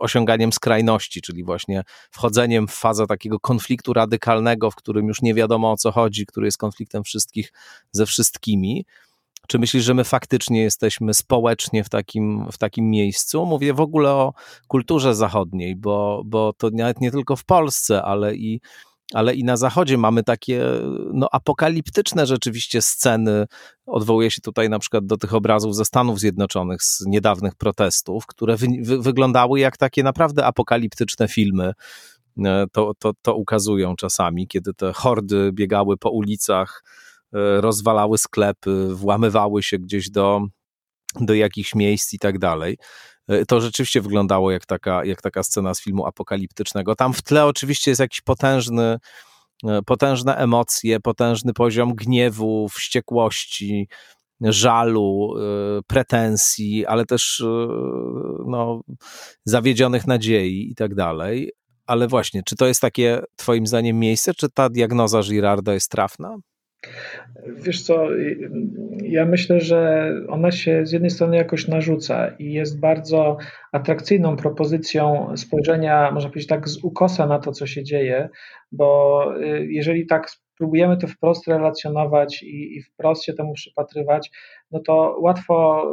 osiąganiem 0.00 0.52
skrajności, 0.52 1.22
czyli 1.22 1.44
właśnie 1.44 1.82
wchodzeniem 2.10 2.68
w 2.68 2.72
fazę 2.72 3.06
takiego 3.06 3.40
konfliktu 3.40 3.92
radykalnego, 3.92 4.70
w 4.70 4.74
którym 4.74 5.06
już 5.08 5.22
nie 5.22 5.34
wiadomo 5.34 5.72
o 5.72 5.76
co 5.76 5.92
chodzi, 5.92 6.26
który 6.26 6.46
jest 6.46 6.58
konfliktem 6.58 7.04
wszystkich 7.04 7.52
ze 7.90 8.06
wszystkimi 8.06 8.84
czy 9.48 9.58
myślisz, 9.58 9.84
że 9.84 9.94
my 9.94 10.04
faktycznie 10.04 10.62
jesteśmy 10.62 11.14
społecznie 11.14 11.84
w 11.84 11.88
takim, 11.88 12.46
w 12.52 12.58
takim 12.58 12.90
miejscu? 12.90 13.46
Mówię 13.46 13.74
w 13.74 13.80
ogóle 13.80 14.10
o 14.10 14.32
kulturze 14.68 15.14
zachodniej, 15.14 15.76
bo, 15.76 16.22
bo 16.26 16.52
to 16.52 16.70
nawet 16.72 17.00
nie 17.00 17.10
tylko 17.10 17.36
w 17.36 17.44
Polsce, 17.44 18.02
ale 18.02 18.34
i, 18.34 18.60
ale 19.14 19.34
i 19.34 19.44
na 19.44 19.56
Zachodzie 19.56 19.98
mamy 19.98 20.22
takie 20.22 20.64
no, 21.12 21.28
apokaliptyczne 21.32 22.26
rzeczywiście 22.26 22.82
sceny. 22.82 23.46
Odwołuję 23.86 24.30
się 24.30 24.40
tutaj 24.40 24.70
na 24.70 24.78
przykład 24.78 25.06
do 25.06 25.16
tych 25.16 25.34
obrazów 25.34 25.76
ze 25.76 25.84
Stanów 25.84 26.20
Zjednoczonych 26.20 26.82
z 26.82 27.04
niedawnych 27.06 27.54
protestów, 27.54 28.26
które 28.26 28.56
wy, 28.56 28.66
wy, 28.82 28.98
wyglądały 28.98 29.60
jak 29.60 29.76
takie 29.76 30.02
naprawdę 30.02 30.46
apokaliptyczne 30.46 31.28
filmy. 31.28 31.72
E, 32.44 32.66
to, 32.72 32.92
to, 32.98 33.12
to 33.22 33.34
ukazują 33.34 33.96
czasami, 33.96 34.48
kiedy 34.48 34.74
te 34.74 34.92
hordy 34.92 35.50
biegały 35.52 35.96
po 35.96 36.10
ulicach 36.10 36.82
rozwalały 37.32 38.18
sklepy, 38.18 38.88
włamywały 38.94 39.62
się 39.62 39.78
gdzieś 39.78 40.10
do, 40.10 40.40
do 41.20 41.34
jakichś 41.34 41.74
miejsc 41.74 42.14
i 42.14 42.18
tak 42.18 42.38
dalej. 42.38 42.78
To 43.48 43.60
rzeczywiście 43.60 44.00
wyglądało 44.00 44.50
jak 44.50 44.66
taka, 44.66 45.04
jak 45.04 45.22
taka 45.22 45.42
scena 45.42 45.74
z 45.74 45.82
filmu 45.82 46.06
apokaliptycznego. 46.06 46.94
Tam 46.94 47.12
w 47.12 47.22
tle 47.22 47.44
oczywiście 47.44 47.90
jest 47.90 48.00
jakiś 48.00 48.20
potężny, 48.20 48.98
potężne 49.86 50.36
emocje, 50.36 51.00
potężny 51.00 51.52
poziom 51.52 51.94
gniewu, 51.94 52.68
wściekłości, 52.68 53.88
żalu, 54.40 55.34
pretensji, 55.86 56.86
ale 56.86 57.06
też 57.06 57.44
no, 58.46 58.80
zawiedzionych 59.44 60.06
nadziei 60.06 60.70
i 60.70 60.74
tak 60.74 60.94
dalej. 60.94 61.52
Ale 61.86 62.08
właśnie, 62.08 62.42
czy 62.46 62.56
to 62.56 62.66
jest 62.66 62.80
takie 62.80 63.22
Twoim 63.36 63.66
zdaniem 63.66 63.98
miejsce, 63.98 64.34
czy 64.34 64.48
ta 64.50 64.68
diagnoza 64.68 65.22
Girarda 65.22 65.74
jest 65.74 65.90
trafna? 65.90 66.36
Wiesz 67.46 67.82
co, 67.82 68.06
ja 69.02 69.24
myślę, 69.24 69.60
że 69.60 70.10
ona 70.28 70.50
się 70.50 70.86
z 70.86 70.92
jednej 70.92 71.10
strony 71.10 71.36
jakoś 71.36 71.68
narzuca 71.68 72.28
i 72.38 72.52
jest 72.52 72.80
bardzo 72.80 73.36
atrakcyjną 73.72 74.36
propozycją 74.36 75.32
spojrzenia, 75.36 76.10
można 76.10 76.30
powiedzieć 76.30 76.48
tak, 76.48 76.68
z 76.68 76.84
ukosa 76.84 77.26
na 77.26 77.38
to, 77.38 77.52
co 77.52 77.66
się 77.66 77.84
dzieje, 77.84 78.28
bo 78.72 79.24
y, 79.40 79.66
jeżeli 79.70 80.06
tak 80.06 80.28
próbujemy 80.58 80.96
to 80.96 81.06
wprost 81.06 81.48
relacjonować 81.48 82.42
i, 82.42 82.76
i 82.76 82.82
wprost 82.82 83.24
się 83.24 83.32
temu 83.32 83.52
przypatrywać, 83.52 84.30
no 84.72 84.80
to 84.80 85.16
łatwo 85.20 85.86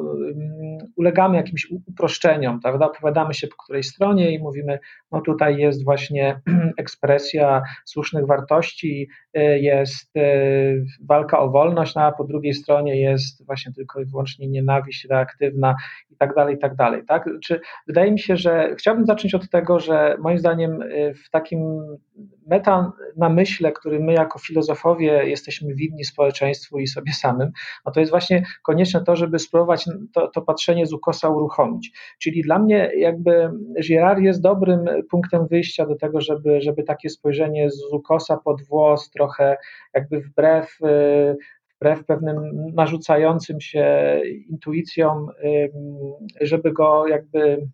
ulegamy 0.96 1.38
jakimś 1.38 1.68
uproszczeniom, 1.88 2.60
prawda? 2.60 2.86
Opowiadamy 2.86 3.34
się 3.34 3.48
po 3.48 3.56
której 3.64 3.84
stronie 3.84 4.32
i 4.32 4.40
mówimy, 4.40 4.80
no 5.12 5.22
tutaj 5.22 5.58
jest 5.58 5.84
właśnie 5.84 6.40
ekspresja 6.78 7.62
słusznych 7.86 8.26
wartości, 8.26 9.10
y, 9.38 9.60
jest 9.60 10.18
y, 10.18 10.86
walka 11.02 11.40
o 11.40 11.50
wolność, 11.50 11.96
no 11.96 12.02
a 12.02 12.12
po 12.12 12.24
drugiej 12.24 12.54
stronie 12.54 13.02
jest 13.02 13.46
właśnie 13.46 13.74
tylko 13.74 14.02
i 14.02 14.06
wyłącznie 14.06 14.48
nienawiść 14.48 15.08
reaktywna 15.10 15.76
i 16.10 16.16
tak 16.16 16.36
dalej, 16.36 16.56
i 16.56 16.58
tak 16.58 16.76
dalej, 16.76 17.06
tak? 17.08 17.30
Czy 17.44 17.62
wydaje 17.88 18.12
mi 18.12 18.20
się, 18.20 18.38
że 18.38 18.76
chciałbym 18.78 19.06
zacząć 19.06 19.36
od 19.36 19.50
tego, 19.50 19.80
że 19.80 20.18
moim 20.20 20.40
zdaniem 20.40 20.82
y, 20.82 21.14
w 21.26 21.30
takim 21.30 21.60
meta 22.48 22.92
namyśle, 23.18 23.72
który 23.72 24.00
my 24.00 24.14
jako 24.14 24.40
filozofowie 24.40 25.30
jesteśmy 25.30 25.76
winni 25.76 26.06
społeczeństwu 26.06 26.80
i 26.80 26.88
sobie 26.88 27.14
samym, 27.14 27.52
no 27.86 27.92
to 27.92 28.00
jest 28.00 28.12
właśnie 28.12 28.44
konieczne 28.70 29.04
to, 29.04 29.16
żeby 29.16 29.40
spróbować 29.40 29.86
to, 30.14 30.28
to 30.28 30.42
patrzenie 30.42 30.86
z 30.86 30.94
ukosa 30.94 31.30
uruchomić. 31.30 31.92
Czyli 32.20 32.42
dla 32.42 32.60
mnie 32.60 32.92
jakby 32.96 33.50
Girard 33.84 34.20
jest 34.20 34.42
dobrym 34.42 34.86
punktem 35.10 35.48
wyjścia 35.48 35.86
do 35.86 35.96
tego, 35.96 36.22
żeby, 36.22 36.62
żeby 36.62 36.84
takie 36.84 37.10
spojrzenie 37.10 37.70
z 37.70 37.94
ukosa 37.94 38.38
pod 38.38 38.62
włos, 38.62 39.10
trochę 39.10 39.58
jakby 39.94 40.22
wbrew 40.22 40.78
wbrew 41.76 42.06
pewnym 42.06 42.36
narzucającym 42.74 43.62
się 43.62 44.20
intuicjom, 44.50 45.28
żeby 46.42 46.72
go 46.74 47.08
jakby 47.08 47.68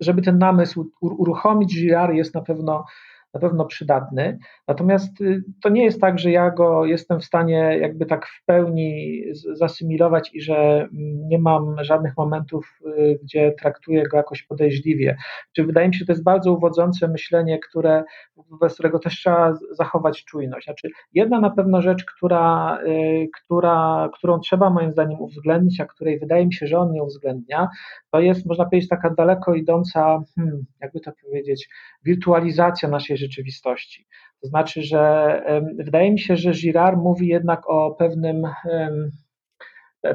żeby 0.00 0.22
ten 0.22 0.38
namysł 0.38 0.90
uruchomić. 1.00 1.80
Girard 1.80 2.14
jest 2.14 2.34
na 2.34 2.42
pewno 2.42 2.84
na 3.34 3.40
pewno 3.40 3.64
przydatny. 3.64 4.38
Natomiast 4.68 5.20
y, 5.20 5.42
to 5.62 5.68
nie 5.68 5.84
jest 5.84 6.00
tak, 6.00 6.18
że 6.18 6.30
ja 6.30 6.50
go 6.50 6.84
jestem 6.84 7.20
w 7.20 7.24
stanie 7.24 7.78
jakby 7.80 8.06
tak 8.06 8.26
w 8.26 8.44
pełni 8.44 9.22
zasymilować 9.52 10.30
i 10.34 10.40
że 10.40 10.56
mm, 10.56 11.28
nie 11.28 11.38
mam 11.38 11.84
żadnych 11.84 12.16
momentów, 12.16 12.80
y, 12.98 13.18
gdzie 13.22 13.54
traktuję 13.58 14.08
go 14.08 14.16
jakoś 14.16 14.42
podejrzliwie. 14.42 15.16
Czy 15.52 15.64
wydaje 15.64 15.88
mi 15.88 15.94
się, 15.94 15.98
że 15.98 16.06
to 16.06 16.12
jest 16.12 16.24
bardzo 16.24 16.52
uwodzące 16.52 17.08
myślenie, 17.08 17.58
które, 17.58 18.04
wobec 18.50 18.74
którego 18.74 18.98
też 18.98 19.14
trzeba 19.14 19.54
zachować 19.70 20.24
czujność. 20.24 20.64
Znaczy, 20.64 20.88
jedna 21.12 21.40
na 21.40 21.50
pewno 21.50 21.82
rzecz, 21.82 22.04
która, 22.04 22.78
y, 22.86 23.28
która, 23.34 24.08
którą 24.14 24.40
trzeba 24.40 24.70
moim 24.70 24.92
zdaniem 24.92 25.20
uwzględnić, 25.20 25.80
a 25.80 25.86
której 25.86 26.18
wydaje 26.18 26.46
mi 26.46 26.54
się, 26.54 26.66
że 26.66 26.78
on 26.78 26.92
nie 26.92 27.02
uwzględnia, 27.02 27.68
to 28.10 28.20
jest, 28.20 28.46
można 28.46 28.64
powiedzieć, 28.64 28.88
taka 28.88 29.10
daleko 29.10 29.54
idąca, 29.54 30.22
hmm, 30.36 30.64
jakby 30.80 31.00
to 31.00 31.12
powiedzieć, 31.24 31.68
wirtualizacja 32.04 32.88
naszej 32.88 33.16
rzeczywistości. 33.20 34.06
To 34.42 34.48
znaczy, 34.48 34.82
że 34.82 35.42
wydaje 35.78 36.12
mi 36.12 36.20
się, 36.20 36.36
że 36.36 36.52
Girard 36.52 36.98
mówi 36.98 37.26
jednak 37.26 37.70
o 37.70 37.90
pewnym 37.98 38.42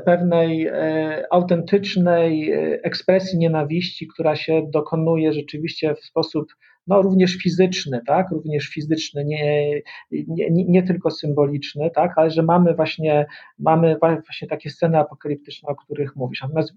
pewnej 0.06 0.68
e, 0.68 1.24
autentycznej 1.32 2.52
e, 2.52 2.80
ekspresji 2.84 3.40
nienawiści, 3.40 4.08
która 4.08 4.36
się 4.36 4.68
dokonuje 4.74 5.34
rzeczywiście 5.34 5.96
w 5.96 6.06
sposób 6.06 6.46
no, 6.88 7.02
również 7.02 7.36
fizyczny, 7.36 8.02
tak, 8.08 8.32
również 8.32 8.68
fizyczny, 8.68 9.26
nie, 9.26 9.72
nie, 10.12 10.50
nie 10.50 10.84
tylko 10.84 11.12
symboliczny, 11.12 11.92
tak, 11.92 12.12
ale 12.16 12.32
że 12.32 12.44
mamy 12.44 12.76
właśnie, 12.76 13.26
mamy 13.60 13.98
właśnie 14.00 14.48
takie 14.48 14.70
sceny 14.70 14.98
apokaliptyczne, 14.98 15.70
o 15.70 15.76
których 15.76 16.16
mówisz. 16.16 16.42
Natomiast 16.42 16.74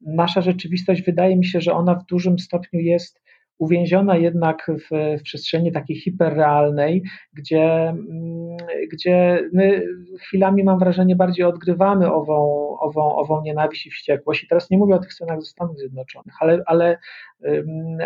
nasza 0.00 0.40
rzeczywistość 0.40 1.02
wydaje 1.02 1.36
mi 1.36 1.44
się, 1.44 1.60
że 1.60 1.72
ona 1.72 1.94
w 1.94 2.06
dużym 2.06 2.38
stopniu 2.38 2.80
jest 2.80 3.22
uwięziona 3.58 4.16
jednak 4.16 4.70
w, 4.70 5.18
w 5.18 5.22
przestrzeni 5.22 5.72
takiej 5.72 5.96
hiperrealnej, 5.96 7.02
gdzie, 7.32 7.88
mm, 7.88 8.56
gdzie 8.92 9.44
my 9.52 9.82
chwilami, 10.20 10.64
mam 10.64 10.78
wrażenie, 10.78 11.16
bardziej 11.16 11.44
odgrywamy 11.44 12.12
ową, 12.12 12.66
ową, 12.78 13.16
ową 13.16 13.42
nienawiść 13.42 13.86
i 13.86 13.90
wściekłość. 13.90 14.44
I 14.44 14.48
teraz 14.48 14.70
nie 14.70 14.78
mówię 14.78 14.94
o 14.94 14.98
tych 14.98 15.12
scenach 15.12 15.40
ze 15.40 15.46
Stanów 15.46 15.78
Zjednoczonych, 15.78 16.34
ale, 16.40 16.62
ale, 16.66 16.98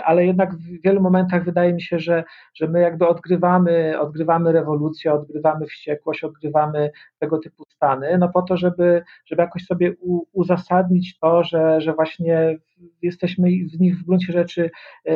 ale 0.04 0.26
jednak 0.26 0.54
w 0.54 0.83
wielu 0.83 1.00
momentach 1.00 1.45
wydaje 1.45 1.73
mi 1.73 1.83
się, 1.83 1.99
że, 1.99 2.25
że 2.54 2.69
my 2.69 2.80
jakby 2.80 3.09
odgrywamy, 3.09 4.00
odgrywamy 4.00 4.52
rewolucję, 4.52 5.12
odgrywamy 5.12 5.66
wściekłość, 5.66 6.25
odgrywamy 6.25 6.90
tego 7.21 7.39
typu 7.39 7.65
stany, 7.69 8.19
no 8.19 8.29
po 8.29 8.43
to, 8.43 8.57
żeby, 8.57 9.03
żeby 9.27 9.43
jakoś 9.43 9.65
sobie 9.65 9.95
u, 10.00 10.23
uzasadnić 10.33 11.19
to, 11.19 11.45
że, 11.45 11.81
że 11.81 11.93
właśnie 11.93 12.59
jesteśmy 13.03 13.49
w 13.49 13.81
nich 13.81 13.99
w 13.99 14.05
gruncie 14.05 14.33
rzeczy 14.33 14.71
e, 15.05 15.15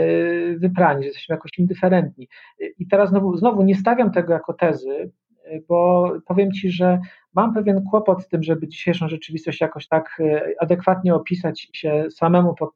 wyprani, 0.56 1.02
że 1.02 1.06
jesteśmy 1.06 1.34
jakoś 1.34 1.50
indyferentni. 1.58 2.28
I 2.78 2.86
teraz 2.86 3.10
znowu, 3.10 3.36
znowu 3.36 3.62
nie 3.62 3.74
stawiam 3.74 4.12
tego 4.12 4.32
jako 4.32 4.52
tezy, 4.52 5.10
bo 5.68 6.10
powiem 6.26 6.52
Ci, 6.52 6.70
że 6.70 7.00
mam 7.34 7.54
pewien 7.54 7.84
kłopot 7.90 8.22
z 8.22 8.28
tym, 8.28 8.42
żeby 8.42 8.68
dzisiejszą 8.68 9.08
rzeczywistość 9.08 9.60
jakoś 9.60 9.88
tak 9.88 10.20
e, 10.20 10.42
adekwatnie 10.60 11.14
opisać 11.14 11.70
i 11.72 11.76
się 11.76 12.06
samemu 12.10 12.54
pod, 12.54 12.70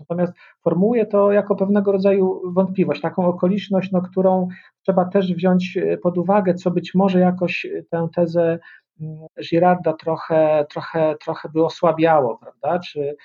Natomiast 0.00 0.32
formułuję 0.64 1.06
to 1.06 1.32
jako 1.32 1.56
pewnego 1.56 1.92
rodzaju 1.92 2.52
wątpliwość, 2.52 3.00
taką 3.00 3.26
okoliczność, 3.26 3.92
no, 3.92 4.02
którą 4.02 4.48
trzeba 4.82 5.04
też 5.04 5.34
wziąć 5.34 5.76
e, 5.76 5.96
pod 5.96 6.18
uwagę, 6.18 6.54
co 6.54 6.70
być 6.70 6.94
może 6.94 7.20
jakoś 7.20 7.66
tę 7.90 8.08
tezę 8.14 8.58
mm, 9.00 9.18
Girarda 9.50 9.92
trochę, 9.92 10.66
trochę, 10.70 11.14
trochę 11.24 11.48
by 11.48 11.64
osłabiało, 11.64 12.38
prawda? 12.38 12.78
Czy, 12.78 13.16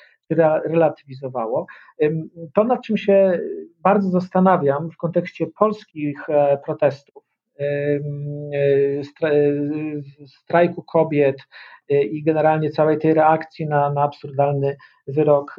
relatywizowało. 0.65 1.65
To, 2.53 2.63
nad 2.63 2.81
czym 2.81 2.97
się 2.97 3.39
bardzo 3.79 4.09
zastanawiam 4.09 4.91
w 4.91 4.97
kontekście 4.97 5.47
polskich 5.47 6.29
e, 6.29 6.57
protestów, 6.65 7.23
e, 7.59 7.99
strajku 10.27 10.83
kobiet 10.83 11.35
e, 11.37 11.45
i 11.91 12.23
generalnie 12.23 12.69
całej 12.69 12.99
tej 12.99 13.13
reakcji 13.13 13.65
na, 13.65 13.93
na 13.93 14.03
absurdalny 14.03 14.77
wyrok 15.07 15.55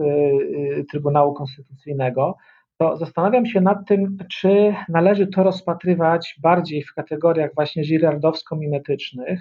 Trybunału 0.91 1.35
Konstytucyjnego, 1.35 2.37
to 2.79 2.97
zastanawiam 2.97 3.47
się 3.47 3.61
nad 3.61 3.87
tym, 3.89 4.17
czy 4.31 4.75
należy 4.89 5.27
to 5.27 5.43
rozpatrywać 5.43 6.35
bardziej 6.43 6.83
w 6.83 6.95
kategoriach 6.95 7.51
właśnie 7.55 7.83
girardowsko-mimetycznych, 7.83 9.39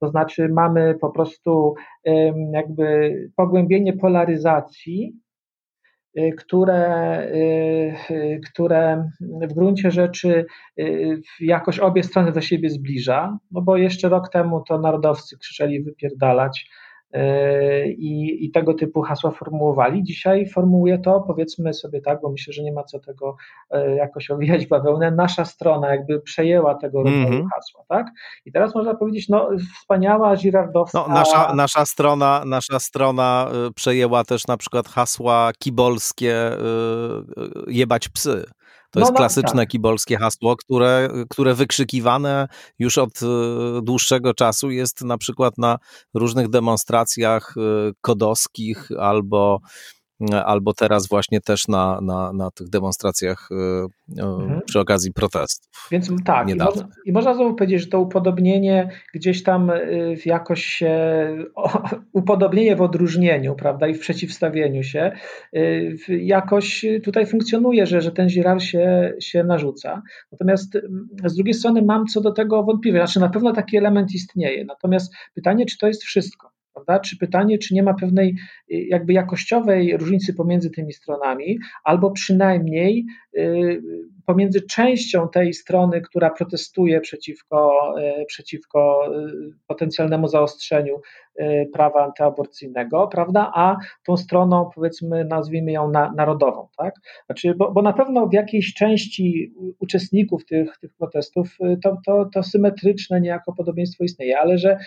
to 0.00 0.08
znaczy 0.08 0.48
mamy 0.48 0.94
po 1.00 1.10
prostu 1.10 1.74
jakby 2.52 3.14
pogłębienie 3.36 3.92
polaryzacji, 3.92 5.12
y, 5.16 5.27
które, 6.38 7.22
y, 7.34 7.94
y, 8.10 8.40
które 8.52 9.10
w 9.20 9.54
gruncie 9.54 9.90
rzeczy 9.90 10.46
jakoś 11.40 11.78
obie 11.78 12.02
strony 12.02 12.32
do 12.32 12.40
siebie 12.40 12.70
zbliża, 12.70 13.38
no 13.50 13.62
bo 13.62 13.76
jeszcze 13.76 14.08
rok 14.08 14.28
temu 14.28 14.64
to 14.68 14.78
narodowcy 14.78 15.38
krzyczeli 15.38 15.82
wypierdalać, 15.82 16.70
i, 17.98 18.44
i 18.44 18.50
tego 18.50 18.74
typu 18.74 19.02
hasła 19.02 19.30
formułowali. 19.30 20.02
Dzisiaj 20.02 20.48
formułuję 20.48 20.98
to, 20.98 21.24
powiedzmy 21.26 21.74
sobie 21.74 22.00
tak, 22.00 22.20
bo 22.22 22.30
myślę, 22.30 22.52
że 22.52 22.62
nie 22.62 22.72
ma 22.72 22.84
co 22.84 22.98
tego 22.98 23.36
e, 23.70 23.96
jakoś 23.96 24.30
owijać 24.30 24.66
bawełnę. 24.66 25.10
Nasza 25.10 25.44
strona 25.44 25.90
jakby 25.90 26.20
przejęła 26.20 26.74
tego 26.74 27.02
rodzaju 27.02 27.26
mm 27.26 27.42
-hmm. 27.42 27.48
hasła, 27.54 27.84
tak? 27.88 28.06
I 28.44 28.52
teraz 28.52 28.74
można 28.74 28.94
powiedzieć, 28.94 29.28
no 29.28 29.50
wspaniała 29.80 30.36
girardowska... 30.36 31.04
No, 31.08 31.14
nasza, 31.14 31.54
nasza, 31.54 31.86
strona, 31.86 32.42
nasza 32.46 32.78
strona 32.78 33.48
e, 33.52 33.70
przejęła 33.74 34.24
też 34.24 34.46
na 34.46 34.56
przykład 34.56 34.88
hasła 34.88 35.50
kibolskie 35.58 36.50
jebać 37.66 38.08
psy. 38.08 38.44
To 38.90 39.00
no, 39.00 39.06
jest 39.06 39.16
klasyczne 39.16 39.62
tak. 39.62 39.68
kibolskie 39.68 40.16
hasło, 40.16 40.56
które, 40.56 41.08
które 41.30 41.54
wykrzykiwane 41.54 42.48
już 42.78 42.98
od 42.98 43.22
e, 43.22 43.26
dłuższego 43.82 44.34
czasu 44.34 44.70
jest 44.70 45.02
na 45.02 45.18
przykład 45.18 45.58
na 45.58 45.78
różnych 46.14 46.48
demonstracjach 46.48 47.54
e, 47.56 47.60
kodowskich 48.00 48.88
albo 48.98 49.60
albo 50.44 50.74
teraz 50.74 51.08
właśnie 51.08 51.40
też 51.40 51.68
na, 51.68 52.00
na, 52.00 52.32
na 52.32 52.50
tych 52.50 52.68
demonstracjach 52.68 53.48
e, 53.50 54.22
mhm. 54.22 54.60
przy 54.66 54.80
okazji 54.80 55.12
protestów. 55.12 55.88
Więc 55.90 56.10
tak, 56.24 56.48
i 56.48 56.54
można, 56.54 56.88
i 57.04 57.12
można 57.12 57.34
znowu 57.34 57.54
powiedzieć, 57.54 57.80
że 57.80 57.86
to 57.86 58.00
upodobnienie 58.00 58.90
gdzieś 59.14 59.42
tam 59.42 59.70
jakoś 60.24 60.64
się, 60.64 60.96
upodobnienie 62.12 62.76
w 62.76 62.82
odróżnieniu, 62.82 63.54
prawda, 63.54 63.88
i 63.88 63.94
w 63.94 64.00
przeciwstawieniu 64.00 64.82
się, 64.82 65.12
jakoś 66.08 66.84
tutaj 67.04 67.26
funkcjonuje, 67.26 67.86
że, 67.86 68.00
że 68.00 68.12
ten 68.12 68.28
Girard 68.28 68.62
się, 68.62 69.14
się 69.20 69.44
narzuca. 69.44 70.02
Natomiast 70.32 70.78
z 71.24 71.34
drugiej 71.34 71.54
strony 71.54 71.82
mam 71.82 72.06
co 72.06 72.20
do 72.20 72.32
tego 72.32 72.62
wątpliwość, 72.62 73.02
znaczy 73.02 73.20
na 73.20 73.28
pewno 73.28 73.52
taki 73.52 73.76
element 73.76 74.14
istnieje, 74.14 74.64
natomiast 74.64 75.14
pytanie, 75.34 75.66
czy 75.66 75.78
to 75.78 75.86
jest 75.86 76.02
wszystko. 76.02 76.57
Prawda? 76.78 77.00
Czy 77.00 77.18
pytanie, 77.18 77.58
czy 77.58 77.74
nie 77.74 77.82
ma 77.82 77.94
pewnej 77.94 78.36
y, 78.72 78.74
jakby 78.74 79.12
jakościowej 79.12 79.96
różnicy 79.96 80.34
pomiędzy 80.34 80.70
tymi 80.70 80.92
stronami, 80.92 81.58
albo 81.84 82.10
przynajmniej 82.10 83.06
pomiędzy 84.26 84.62
częścią 84.62 85.28
tej 85.28 85.54
strony, 85.54 86.00
która 86.00 86.30
protestuje 86.30 87.00
przeciwko, 87.00 87.94
y, 88.20 88.24
przeciwko 88.26 89.10
potencjalnemu 89.66 90.28
zaostrzeniu 90.28 91.00
prawa 91.72 92.04
antyaborcyjnego, 92.04 93.08
prawda, 93.12 93.52
a 93.54 93.76
tą 94.06 94.16
stroną, 94.16 94.70
powiedzmy, 94.74 95.24
nazwijmy 95.24 95.72
ją 95.72 95.90
na, 95.90 96.12
narodową, 96.16 96.68
tak? 96.76 96.94
Znaczy, 97.26 97.54
bo, 97.54 97.72
bo 97.72 97.82
na 97.82 97.92
pewno 97.92 98.26
w 98.26 98.32
jakiejś 98.32 98.74
części 98.74 99.54
uczestników 99.78 100.44
tych, 100.44 100.78
tych 100.78 100.94
protestów 100.94 101.58
to, 101.82 101.96
to, 102.06 102.28
to 102.34 102.42
symetryczne 102.42 103.20
niejako 103.20 103.52
podobieństwo 103.52 104.04
istnieje, 104.04 104.38
ale 104.38 104.58
że 104.58 104.78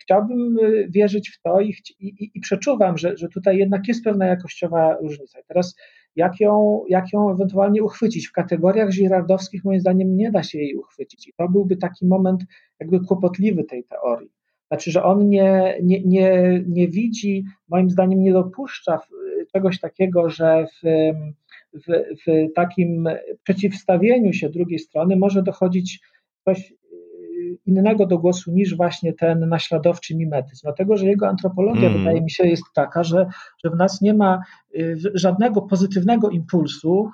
chciałbym 0.00 0.56
wierzyć 0.88 1.30
w 1.30 1.42
to 1.42 1.60
i, 1.60 1.74
i, 2.00 2.30
i 2.34 2.40
przeczuwam, 2.40 2.98
że, 2.98 3.16
że 3.16 3.28
tutaj 3.28 3.58
jednak 3.58 3.88
jest 3.88 4.04
pewna 4.04 4.26
jakościowa 4.26 4.96
różnica. 4.96 5.40
I 5.40 5.44
teraz 5.48 5.76
jak 6.16 6.40
ją, 6.40 6.84
jak 6.88 7.12
ją 7.12 7.30
ewentualnie 7.30 7.82
uchwycić? 7.82 8.28
W 8.28 8.32
kategoriach 8.32 8.90
girardowskich 8.90 9.64
moim 9.64 9.80
zdaniem 9.80 10.16
nie 10.16 10.30
da 10.30 10.42
się 10.42 10.58
jej 10.58 10.76
uchwycić 10.76 11.28
i 11.28 11.32
to 11.32 11.48
byłby 11.48 11.76
taki 11.76 12.06
moment 12.06 12.44
jakby 12.80 13.00
kłopotliwy 13.00 13.64
tej 13.64 13.84
teorii. 13.84 14.30
Znaczy, 14.68 14.90
że 14.90 15.02
on 15.02 15.28
nie, 15.28 15.78
nie, 15.82 16.02
nie, 16.04 16.62
nie 16.68 16.88
widzi, 16.88 17.44
moim 17.68 17.90
zdaniem 17.90 18.22
nie 18.22 18.32
dopuszcza 18.32 19.00
czegoś 19.52 19.80
takiego, 19.80 20.30
że 20.30 20.66
w, 20.66 20.86
w, 21.74 22.02
w 22.26 22.52
takim 22.54 23.08
przeciwstawieniu 23.42 24.32
się 24.32 24.50
drugiej 24.50 24.78
strony 24.78 25.16
może 25.16 25.42
dochodzić 25.42 26.00
coś 26.44 26.74
innego 27.66 28.06
do 28.06 28.18
głosu 28.18 28.52
niż 28.52 28.76
właśnie 28.76 29.12
ten 29.12 29.48
naśladowczy 29.48 30.16
mimetyzm, 30.16 30.60
dlatego 30.62 30.96
że 30.96 31.06
jego 31.06 31.28
antropologia 31.28 31.88
mm. 31.88 31.98
wydaje 31.98 32.20
mi 32.20 32.30
się 32.30 32.48
jest 32.48 32.64
taka, 32.74 33.04
że, 33.04 33.26
że 33.64 33.70
w 33.70 33.76
nas 33.76 34.00
nie 34.00 34.14
ma 34.14 34.42
y, 34.76 34.96
żadnego 35.14 35.62
pozytywnego 35.62 36.30
impulsu, 36.30 37.10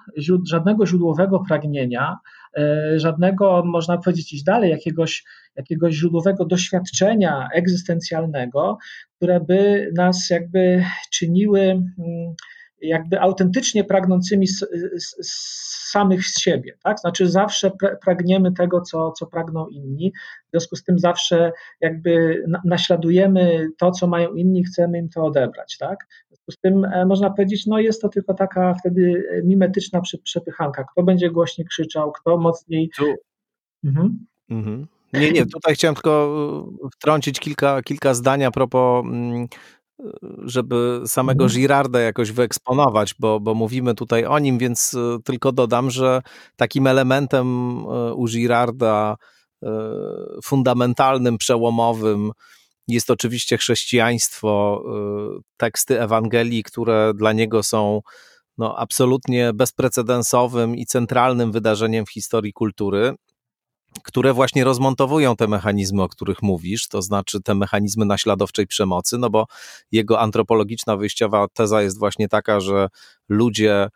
żadnego 0.51 0.87
źródłowego 0.87 1.45
pragnienia, 1.49 2.17
y, 2.59 3.01
żadnego, 3.01 3.63
można 3.67 3.99
powiedzieć, 3.99 4.33
iść 4.33 4.45
dalej, 4.45 4.71
jakiegoś, 4.71 5.25
jakiegoś 5.57 5.95
źródłowego 5.95 6.45
doświadczenia 6.45 7.49
egzystencjalnego, 7.55 8.79
które 9.17 9.41
by 9.41 9.91
nas 9.97 10.31
jakby 10.31 10.85
czyniły 11.11 11.61
mm, 11.61 12.35
jakby 12.81 13.21
autentycznie 13.21 13.85
pragnącymi 13.85 14.47
z, 14.47 14.59
z, 14.97 15.89
samych 15.91 16.27
z 16.27 16.41
siebie, 16.41 16.79
tak? 16.83 17.01
Znaczy 17.01 17.29
zawsze 17.29 17.71
pragniemy 18.05 18.53
tego, 18.53 18.81
co, 18.81 19.13
co 19.13 19.27
pragną 19.27 19.69
inni, 19.69 20.13
w 20.47 20.51
związku 20.51 20.77
z 20.77 20.85
tym 20.85 20.99
zawsze 20.99 21.53
jakby 21.81 22.45
naśladujemy 22.65 23.69
to, 23.79 23.91
co 23.91 24.07
mają 24.07 24.35
inni, 24.35 24.65
chcemy 24.65 24.99
im 24.99 25.09
to 25.09 25.25
odebrać, 25.25 25.77
tak? 25.79 26.07
W 26.25 26.29
związku 26.29 26.53
z 26.53 26.59
tym 26.59 26.85
e, 26.85 27.07
można 27.07 27.31
powiedzieć, 27.31 27.67
no 27.67 27.79
jest 27.79 28.03
to 28.03 28.09
tylko 28.09 28.35
taka 28.35 28.75
wtedy 28.75 29.25
mimetyczna 29.45 30.01
przepychanka, 30.25 30.85
kto 30.93 31.03
będzie 31.03 31.31
głośniej 31.31 31.67
krzyczał, 31.67 32.13
kto 32.13 32.39
mocniej... 32.39 32.91
Tu. 32.97 33.15
Mhm. 33.85 34.27
Mhm. 34.51 34.87
Nie, 35.13 35.31
nie, 35.31 35.47
tutaj 35.47 35.75
chciałem 35.75 35.95
tylko 35.95 36.35
e, 36.85 36.89
wtrącić 36.91 37.41
kilka, 37.41 37.83
kilka 37.83 38.15
zdań 38.15 38.45
a 38.45 38.51
propos 38.51 39.05
mm, 39.05 39.49
żeby 40.45 41.03
samego 41.07 41.45
mhm. 41.45 41.61
Girarda 41.61 42.01
jakoś 42.01 42.33
wyeksponować, 42.33 43.15
bo, 43.19 43.41
bo 43.41 43.55
mówimy 43.55 43.95
tutaj 43.95 44.25
o 44.25 44.39
nim, 44.39 44.59
więc 44.59 44.95
e, 44.95 45.19
tylko 45.25 45.53
dodam, 45.53 45.91
że 45.91 46.23
takim 46.57 46.87
elementem 46.87 47.47
e, 47.79 48.15
u 48.15 48.27
Girarda 48.27 49.17
e, 49.63 49.69
fundamentalnym, 50.45 51.39
przełomowym 51.39 52.31
jest 52.89 53.11
oczywiście 53.11 53.57
chrześcijaństwo, 53.57 54.85
teksty 55.57 56.01
Ewangelii, 56.03 56.63
które 56.63 57.13
dla 57.15 57.33
niego 57.33 57.63
są 57.63 58.01
no, 58.59 58.79
absolutnie 58.79 59.53
bezprecedensowym 59.53 60.77
i 60.77 60.87
centralnym 60.87 61.53
wydarzeniem 61.53 62.07
w 62.07 62.11
historii 62.11 62.53
kultury 62.53 63.15
które 64.05 64.33
właśnie 64.33 64.65
rozmontowują 64.65 65.37
te 65.37 65.49
mechanizmy, 65.49 66.03
o 66.03 66.09
których 66.09 66.43
mówisz, 66.43 66.89
to 66.89 67.03
znaczy 67.03 67.41
te 67.43 67.55
mechanizmy 67.55 68.05
naśladowczej 68.05 68.67
przemocy, 68.67 69.19
no 69.19 69.31
bo 69.31 69.47
jego 69.93 70.21
antropologiczna 70.21 70.97
wyjściowa 70.97 71.47
teza 71.53 71.83
jest 71.83 71.99
właśnie 71.99 72.29
taka, 72.29 72.61
że 72.61 72.89
ludzie 73.29 73.89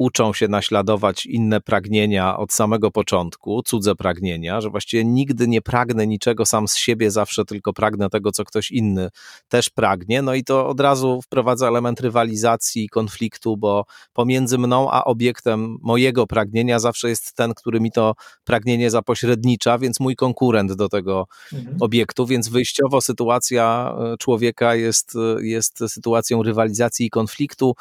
uczą 0.00 0.32
się 0.32 0.48
naśladować 0.48 1.26
inne 1.26 1.60
pragnienia 1.60 2.38
od 2.38 2.52
samego 2.52 2.90
początku, 2.90 3.62
cudze 3.62 3.94
pragnienia, 3.94 4.60
że 4.60 4.70
właściwie 4.70 5.04
nigdy 5.04 5.48
nie 5.48 5.62
pragnę 5.62 6.06
niczego 6.06 6.46
sam 6.46 6.68
z 6.68 6.76
siebie, 6.76 7.10
zawsze 7.10 7.44
tylko 7.44 7.72
pragnę 7.72 8.10
tego, 8.10 8.32
co 8.32 8.44
ktoś 8.44 8.70
inny 8.70 9.08
też 9.48 9.70
pragnie. 9.70 10.22
No 10.22 10.34
i 10.34 10.44
to 10.44 10.68
od 10.68 10.80
razu 10.80 11.22
wprowadza 11.22 11.68
element 11.68 12.00
rywalizacji, 12.00 12.88
konfliktu, 12.88 13.56
bo 13.56 13.84
pomiędzy 14.12 14.58
mną 14.58 14.90
a 14.90 15.04
obiektem 15.04 15.76
mojego 15.82 16.26
pragnienia 16.26 16.78
zawsze 16.78 17.08
jest 17.08 17.36
ten, 17.36 17.54
który 17.54 17.80
mi 17.80 17.92
to 17.92 18.14
pragnienie 18.44 18.90
zapośrednicza, 18.90 19.78
więc 19.78 20.00
mój 20.00 20.16
konkurent 20.16 20.72
do 20.72 20.88
tego 20.88 21.26
mhm. 21.52 21.76
obiektu, 21.80 22.26
więc 22.26 22.48
wyjściowo 22.48 23.00
sytuacja 23.00 23.94
e, 23.98 24.16
człowieka 24.16 24.74
jest, 24.74 25.16
e, 25.16 25.46
jest 25.46 25.78
sytuacją 25.88 26.42
rywalizacji 26.42 27.06
i 27.06 27.10
konfliktu 27.10 27.74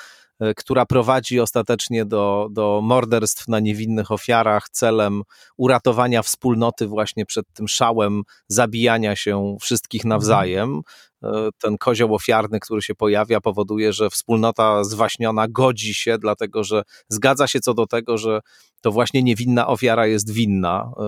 która 0.55 0.85
prowadzi 0.85 1.39
ostatecznie 1.39 2.05
do, 2.05 2.47
do 2.51 2.79
morderstw 2.83 3.47
na 3.47 3.59
niewinnych 3.59 4.11
ofiarach 4.11 4.69
celem 4.69 5.21
uratowania 5.57 6.23
wspólnoty 6.23 6.87
właśnie 6.87 7.25
przed 7.25 7.45
tym 7.53 7.67
szałem 7.67 8.21
zabijania 8.47 9.15
się 9.15 9.57
wszystkich 9.61 10.01
mhm. 10.01 10.09
nawzajem. 10.09 10.81
E, 11.23 11.49
ten 11.61 11.77
kozioł 11.77 12.15
ofiarny, 12.15 12.59
który 12.59 12.81
się 12.81 12.95
pojawia, 12.95 13.41
powoduje, 13.41 13.93
że 13.93 14.09
wspólnota 14.09 14.83
zwaśniona 14.83 15.47
godzi 15.47 15.93
się, 15.93 16.17
dlatego 16.17 16.63
że 16.63 16.83
zgadza 17.09 17.47
się 17.47 17.59
co 17.59 17.73
do 17.73 17.87
tego, 17.87 18.17
że 18.17 18.39
to 18.81 18.91
właśnie 18.91 19.23
niewinna 19.23 19.67
ofiara 19.67 20.07
jest 20.07 20.31
winna 20.31 20.91
e, 20.97 21.03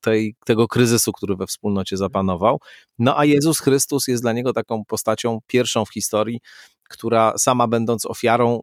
tej, 0.00 0.34
tego 0.44 0.68
kryzysu, 0.68 1.12
który 1.12 1.36
we 1.36 1.46
wspólnocie 1.46 1.96
zapanował. 1.96 2.60
No 2.98 3.18
a 3.18 3.24
Jezus 3.24 3.60
Chrystus 3.60 4.08
jest 4.08 4.22
dla 4.22 4.32
niego 4.32 4.52
taką 4.52 4.84
postacią 4.84 5.38
pierwszą 5.46 5.84
w 5.84 5.92
historii, 5.92 6.40
która 6.88 7.32
sama 7.38 7.66
będąc 7.68 8.06
ofiarą 8.06 8.60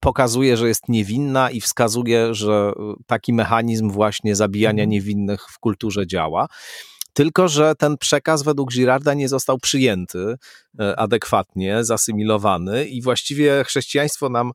pokazuje, 0.00 0.56
że 0.56 0.68
jest 0.68 0.88
niewinna 0.88 1.50
i 1.50 1.60
wskazuje, 1.60 2.34
że 2.34 2.72
taki 3.06 3.32
mechanizm 3.32 3.90
właśnie 3.90 4.36
zabijania 4.36 4.82
mhm. 4.82 4.90
niewinnych 4.90 5.46
w 5.50 5.58
kulturze 5.58 6.06
działa. 6.06 6.46
Tylko, 7.12 7.48
że 7.48 7.74
ten 7.74 7.98
przekaz 7.98 8.42
według 8.42 8.72
Girarda 8.72 9.14
nie 9.14 9.28
został 9.28 9.58
przyjęty 9.58 10.34
e, 10.80 10.96
adekwatnie, 10.98 11.84
zasymilowany 11.84 12.84
i 12.84 13.02
właściwie 13.02 13.64
chrześcijaństwo 13.64 14.28
nam 14.28 14.52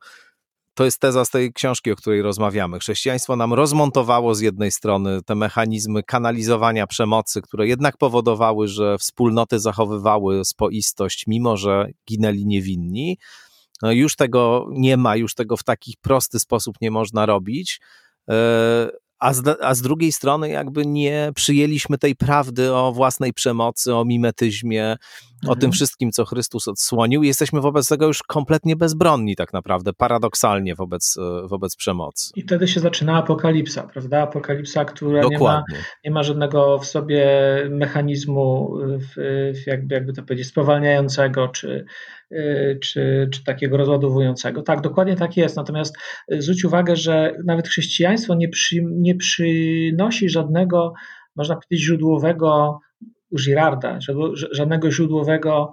to 0.74 0.86
jest 0.86 1.00
teza 1.00 1.26
z 1.26 1.30
tej 1.30 1.54
książki, 1.54 1.92
o 1.92 1.96
której 1.96 2.22
rozmawiamy. 2.22 2.80
Chrześcijaństwo 2.80 3.36
nam 3.36 3.54
rozmontowało 3.54 4.36
z 4.36 4.42
jednej 4.42 4.72
strony 4.72 5.22
te 5.26 5.36
mechanizmy 5.36 6.04
kanalizowania 6.04 6.88
przemocy, 6.88 7.42
które 7.42 7.68
jednak 7.68 7.98
powodowały, 7.98 8.68
że 8.68 8.98
wspólnoty 8.98 9.60
zachowywały 9.60 10.46
spoistość, 10.46 11.28
mimo 11.28 11.58
że 11.58 11.88
ginęli 12.10 12.46
niewinni. 12.46 13.18
No 13.82 13.92
już 13.92 14.16
tego 14.16 14.68
nie 14.72 14.98
ma, 14.98 15.16
już 15.16 15.36
tego 15.36 15.58
w 15.58 15.64
taki 15.64 15.96
prosty 16.02 16.40
sposób 16.40 16.76
nie 16.82 16.92
można 16.92 17.26
robić. 17.26 17.82
A 19.20 19.34
z, 19.34 19.58
a 19.62 19.76
z 19.76 19.82
drugiej 19.82 20.12
strony 20.12 20.50
jakby 20.50 20.86
nie 20.86 21.32
przyjęliśmy 21.36 21.98
tej 21.98 22.16
prawdy 22.16 22.74
o 22.74 22.92
własnej 22.92 23.34
przemocy, 23.34 23.96
o 23.96 24.06
mimetyzmie, 24.06 24.84
mhm. 24.84 25.00
o 25.44 25.54
tym 25.56 25.56
mhm. 25.56 25.72
wszystkim, 25.72 26.12
co 26.12 26.26
Chrystus 26.26 26.68
odsłonił. 26.68 27.24
Jesteśmy 27.24 27.62
wobec 27.62 27.88
tego 27.88 28.08
już 28.08 28.24
kompletnie 28.24 28.76
bezbronni 28.76 29.36
tak 29.36 29.54
naprawdę, 29.54 29.94
paradoksalnie 29.94 30.76
wobec, 30.76 31.18
e, 31.18 31.48
wobec 31.48 31.76
przemocy. 31.76 32.32
I 32.36 32.42
wtedy 32.42 32.68
się 32.68 32.80
zaczyna 32.80 33.18
apokalipsa, 33.18 33.84
prawda? 33.84 34.22
Apokalipsa, 34.22 34.86
która 34.86 35.24
nie 35.24 35.40
ma, 35.40 35.64
nie 36.06 36.12
ma 36.12 36.24
żadnego 36.24 36.80
w 36.80 36.86
sobie 36.86 37.28
mechanizmu 37.70 38.78
w, 39.00 39.16
w 39.64 39.68
jakby, 39.68 39.96
jakby 39.96 40.14
to 40.14 40.24
powiedzieć, 40.24 40.48
spowalniającego, 40.48 41.48
czy, 41.48 41.86
czy, 42.82 43.30
czy 43.32 43.44
takiego 43.44 43.78
rozładowującego. 43.78 44.62
Tak, 44.62 44.82
dokładnie 44.82 45.16
tak 45.16 45.38
jest. 45.38 45.58
Natomiast 45.58 45.96
e, 46.32 46.42
zwróć 46.42 46.66
uwagę, 46.66 46.96
że 46.96 47.36
nawet 47.46 47.68
chrześcijaństwo 47.68 48.36
nie, 48.36 48.50
przy, 48.50 48.84
nie 48.84 49.16
przynosi 49.16 50.30
żadnego, 50.30 50.94
można 51.36 51.56
powiedzieć, 51.56 51.86
źródłowego 51.86 52.80
u 53.30 53.38
Girarda, 53.38 54.00
żadnego 54.52 54.92
źródłowego 54.92 55.72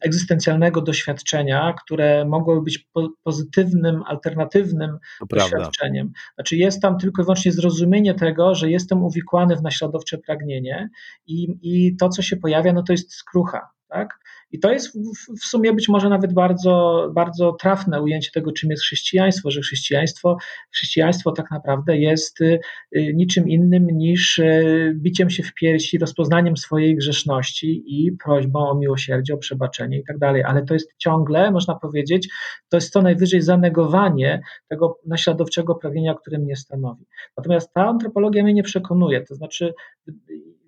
egzystencjalnego 0.00 0.80
doświadczenia, 0.80 1.74
które 1.84 2.24
mogłoby 2.24 2.62
być 2.62 2.88
pozytywnym, 3.22 4.02
alternatywnym 4.06 4.98
doświadczeniem. 5.30 6.12
Znaczy 6.34 6.56
jest 6.56 6.82
tam 6.82 6.98
tylko 6.98 7.22
i 7.22 7.24
wyłącznie 7.24 7.52
zrozumienie 7.52 8.14
tego, 8.14 8.54
że 8.54 8.70
jestem 8.70 9.02
uwikłany 9.02 9.56
w 9.56 9.62
naśladowcze 9.62 10.18
pragnienie 10.18 10.88
i, 11.26 11.58
i 11.62 11.96
to, 11.96 12.08
co 12.08 12.22
się 12.22 12.36
pojawia, 12.36 12.72
no 12.72 12.82
to 12.82 12.92
jest 12.92 13.12
skrucha. 13.12 13.60
Tak? 13.88 14.18
I 14.50 14.60
to 14.60 14.72
jest 14.72 14.98
w 15.40 15.44
sumie 15.44 15.72
być 15.72 15.88
może 15.88 16.08
nawet 16.08 16.32
bardzo, 16.32 17.06
bardzo 17.14 17.52
trafne 17.52 18.02
ujęcie 18.02 18.30
tego, 18.34 18.52
czym 18.52 18.70
jest 18.70 18.82
chrześcijaństwo, 18.82 19.50
że 19.50 19.60
chrześcijaństwo, 19.60 20.36
chrześcijaństwo 20.72 21.32
tak 21.32 21.50
naprawdę 21.50 21.98
jest 21.98 22.40
y, 22.40 22.60
niczym 22.92 23.48
innym 23.48 23.86
niż 23.86 24.38
y, 24.38 24.92
biciem 24.96 25.30
się 25.30 25.42
w 25.42 25.54
piersi, 25.54 25.98
rozpoznaniem 25.98 26.56
swojej 26.56 26.96
grzeszności 26.96 27.84
i 27.86 28.12
prośbą 28.24 28.70
o 28.70 28.74
miłosierdzie, 28.74 29.34
o 29.34 29.38
przebaczenie 29.38 29.98
i 29.98 30.04
tak. 30.04 30.16
Ale 30.44 30.64
to 30.64 30.74
jest 30.74 30.94
ciągle, 30.98 31.50
można 31.50 31.74
powiedzieć, 31.74 32.28
to 32.68 32.76
jest 32.76 32.92
co 32.92 33.02
najwyżej 33.02 33.42
zanegowanie 33.42 34.42
tego 34.68 34.98
naśladowczego 35.06 35.74
pragnienia, 35.74 36.14
które 36.14 36.38
mnie 36.38 36.56
stanowi. 36.56 37.06
Natomiast 37.36 37.72
ta 37.72 37.86
antropologia 37.86 38.42
mnie 38.42 38.54
nie 38.54 38.62
przekonuje. 38.62 39.20
To 39.20 39.34
znaczy, 39.34 39.74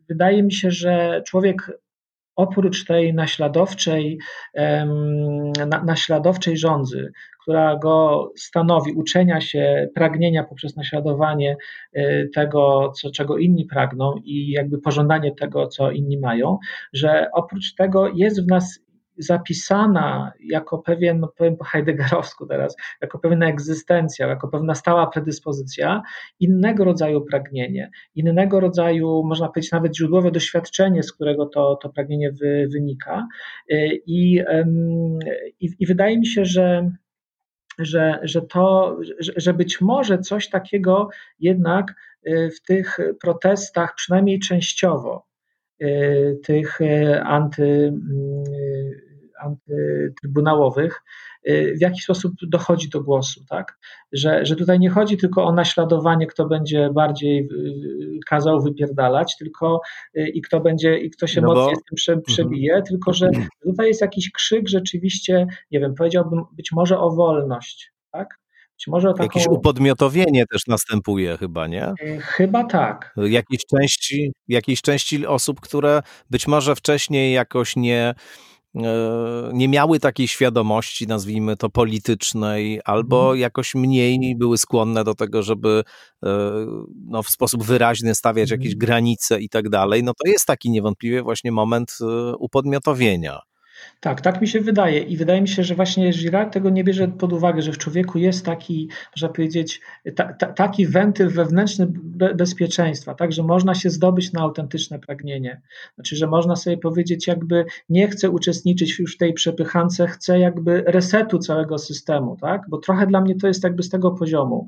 wydaje 0.09 0.43
mi 0.43 0.53
się, 0.53 0.71
że 0.71 1.23
człowiek 1.27 1.73
oprócz 2.37 2.85
tej 2.85 3.15
naśladowczej, 3.15 4.19
naśladowczej 5.85 6.57
rządzy, 6.57 7.13
która 7.43 7.77
go 7.77 8.33
stanowi, 8.37 8.93
uczenia 8.93 9.41
się 9.41 9.89
pragnienia 9.95 10.45
poprzez 10.45 10.77
naśladowanie 10.77 11.57
e, 11.93 12.29
tego, 12.29 12.93
co, 12.97 13.11
czego 13.11 13.39
inni 13.39 13.65
pragną 13.65 14.15
i 14.25 14.51
jakby 14.51 14.79
pożądanie 14.79 15.35
tego, 15.35 15.67
co 15.67 15.91
inni 15.91 16.19
mają, 16.19 16.59
że 16.93 17.29
oprócz 17.33 17.75
tego 17.75 18.09
jest 18.09 18.45
w 18.45 18.47
nas 18.47 18.86
zapisana 19.19 20.33
jako 20.41 20.79
pewien, 20.79 21.21
no 21.21 21.29
powiem 21.29 21.57
po 21.57 21.65
heideggerowsku 21.65 22.47
teraz, 22.47 22.77
jako 23.01 23.19
pewna 23.19 23.49
egzystencja, 23.49 24.27
jako 24.27 24.49
pewna 24.49 24.75
stała 24.75 25.07
predyspozycja, 25.07 26.03
innego 26.41 26.85
rodzaju 26.85 27.25
pragnienie, 27.25 27.91
innego 28.15 28.61
rodzaju, 28.61 29.23
można 29.25 29.49
powiedzieć, 29.49 29.73
nawet 29.73 29.97
źródłowe 29.97 30.31
doświadczenie, 30.31 31.03
z 31.03 31.13
którego 31.13 31.47
to, 31.47 31.79
to 31.83 31.89
pragnienie 31.89 32.33
wy, 32.33 32.69
wynika. 32.73 33.27
I, 34.07 34.43
i, 35.61 35.71
I 35.79 35.87
wydaje 35.87 36.19
mi 36.19 36.27
się, 36.27 36.45
że 36.45 36.91
że, 37.79 38.21
że 38.23 38.43
to, 38.43 38.97
że, 39.19 39.33
że 39.37 39.55
być 39.55 39.81
może 39.81 40.19
coś 40.19 40.49
takiego 40.49 41.09
jednak 41.41 41.95
y, 42.27 42.51
w 42.51 42.63
tych 42.63 42.99
protestach, 43.21 43.95
przynajmniej 43.95 44.39
częściowo, 44.39 45.27
y, 45.83 46.39
tych 46.45 46.81
y, 46.81 47.23
anty, 47.23 47.93
antytrybunałowych, 49.41 51.03
w 51.49 51.81
jaki 51.81 52.01
sposób 52.01 52.33
dochodzi 52.43 52.89
do 52.89 53.03
głosu, 53.03 53.45
tak? 53.49 53.79
Że, 54.13 54.47
że 54.47 54.57
tutaj 54.57 54.79
nie 54.79 54.91
chodzi 54.91 55.17
tylko 55.17 55.45
o 55.45 55.53
naśladowanie, 55.53 56.27
kto 56.27 56.47
będzie 56.47 56.91
bardziej 56.95 57.49
kazał 58.27 58.63
wypierdalać, 58.63 59.37
tylko 59.37 59.81
i 60.15 60.43
kto 60.43 60.61
będzie, 60.61 60.99
i 60.99 61.11
kto 61.11 61.27
się 61.27 61.41
no 61.41 61.49
mocniej 61.49 61.75
bo... 61.75 61.81
z 61.81 61.85
tym 61.85 61.97
prze, 61.97 62.13
mhm. 62.13 62.25
przebije, 62.25 62.73
mhm. 62.73 62.85
tylko 62.85 63.13
że 63.13 63.31
tutaj 63.67 63.89
jest 63.89 64.01
jakiś 64.01 64.31
krzyk 64.31 64.69
rzeczywiście, 64.69 65.47
nie 65.71 65.81
wiem, 65.81 65.95
powiedziałbym 65.95 66.43
być 66.53 66.73
może 66.73 66.99
o 66.99 67.11
wolność, 67.11 67.93
tak? 68.13 68.39
Być 68.77 68.87
może 68.87 69.09
taką... 69.09 69.23
Jakieś 69.23 69.47
upodmiotowienie 69.47 70.47
też 70.47 70.67
następuje 70.67 71.37
chyba, 71.37 71.67
nie? 71.67 71.93
Chyba 72.21 72.65
tak. 72.65 73.15
Jakiejś 73.17 73.67
części, 73.67 74.33
jakiejś 74.49 74.83
części 74.83 75.27
osób, 75.27 75.61
które 75.61 76.03
być 76.31 76.47
może 76.49 76.77
wcześniej 76.77 77.33
jakoś 77.33 77.77
nie 77.77 78.15
nie 79.53 79.69
miały 79.69 80.01
takiej 80.01 80.29
świadomości, 80.29 81.07
nazwijmy 81.07 81.57
to 81.57 81.71
politycznej, 81.71 82.81
albo 82.85 83.21
mhm. 83.21 83.39
jakoś 83.39 83.75
mniej 83.75 84.37
były 84.37 84.59
skłonne 84.59 85.05
do 85.05 85.15
tego, 85.15 85.43
żeby 85.43 85.85
e, 86.25 86.29
no, 87.07 87.23
w 87.23 87.31
sposób 87.31 87.65
wyraźny 87.65 88.15
stawiać 88.15 88.51
jakieś 88.51 88.73
mhm. 88.73 88.79
granice 88.79 89.41
i 89.41 89.49
tak 89.49 89.69
dalej, 89.69 90.03
no 90.03 90.13
to 90.25 90.31
jest 90.31 90.47
taki 90.47 90.71
niewątpliwie 90.71 91.23
właśnie 91.23 91.53
moment 91.53 91.99
upodmiotowienia. 92.39 93.41
Tak, 94.01 94.21
tak 94.21 94.41
mi 94.41 94.49
się 94.49 94.61
wydaje 94.61 95.01
i 95.01 95.17
wydaje 95.17 95.41
mi 95.41 95.49
się, 95.49 95.65
że 95.65 95.75
właśnie 95.75 96.13
Girard 96.13 96.53
tego 96.53 96.71
nie 96.71 96.85
bierze 96.85 97.09
pod 97.09 97.33
uwagę, 97.33 97.63
że 97.63 97.73
w 97.73 97.79
człowieku 97.79 98.19
jest 98.19 98.45
taki, 98.45 98.89
można 99.17 99.29
powiedzieć, 99.29 99.81
ta, 100.17 100.33
ta, 100.33 100.47
taki 100.47 100.87
wentyl 100.87 101.31
wewnętrzny 101.31 101.87
be, 101.91 102.35
bezpieczeństwa, 102.35 103.15
tak, 103.15 103.33
że 103.33 103.43
można 103.43 103.75
się 103.75 103.91
zdobyć 103.91 104.33
na 104.33 104.41
autentyczne 104.41 104.99
pragnienie. 104.99 105.61
Znaczy, 105.95 106.17
że 106.17 106.27
można 106.27 106.57
sobie 106.57 106.79
powiedzieć 106.79 107.27
jakby 107.27 107.65
nie 107.89 108.09
chcę 108.09 108.31
uczestniczyć 108.31 108.99
już 108.99 109.15
w 109.15 109.19
tej 109.19 109.33
przepychance, 109.33 110.07
chcę 110.07 110.39
jakby 110.39 110.83
resetu 110.87 111.39
całego 111.39 111.79
systemu, 111.79 112.37
tak, 112.41 112.63
bo 112.69 112.79
trochę 112.79 113.07
dla 113.07 113.21
mnie 113.21 113.35
to 113.35 113.47
jest 113.47 113.65
jakby 113.65 113.83
z 113.83 113.89
tego 113.89 114.11
poziomu. 114.11 114.67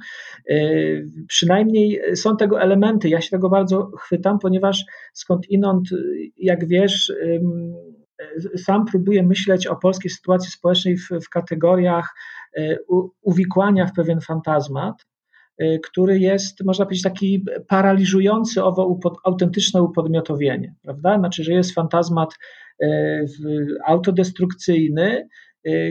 Yy, 0.49 1.07
przynajmniej 1.29 2.01
są 2.15 2.37
tego 2.37 2.61
elementy, 2.61 3.09
ja 3.09 3.21
się 3.21 3.31
tego 3.31 3.49
bardzo 3.49 3.91
chwytam, 3.99 4.39
ponieważ 4.39 4.85
skądinąd, 5.13 5.89
jak 6.37 6.69
wiesz, 6.69 7.13
yy, 7.25 7.98
sam 8.57 8.85
próbuję 8.85 9.23
myśleć 9.23 9.67
o 9.67 9.77
polskiej 9.77 10.11
sytuacji 10.11 10.51
społecznej 10.51 10.97
w, 10.97 11.09
w 11.25 11.29
kategoriach 11.29 12.15
e, 12.57 12.77
uwikłania 13.23 13.87
w 13.87 13.93
pewien 13.93 14.21
fantazmat, 14.21 15.07
e, 15.59 15.79
który 15.79 16.19
jest, 16.19 16.65
można 16.65 16.85
powiedzieć, 16.85 17.03
taki 17.03 17.45
paraliżujący 17.69 18.65
owo 18.65 18.99
autentyczne 19.25 19.83
upodmiotowienie, 19.83 20.75
prawda? 20.83 21.19
Znaczy, 21.19 21.45
że 21.45 21.53
jest 21.53 21.75
fantazmat 21.75 22.35
e, 22.83 22.89
autodestrukcyjny, 23.87 25.29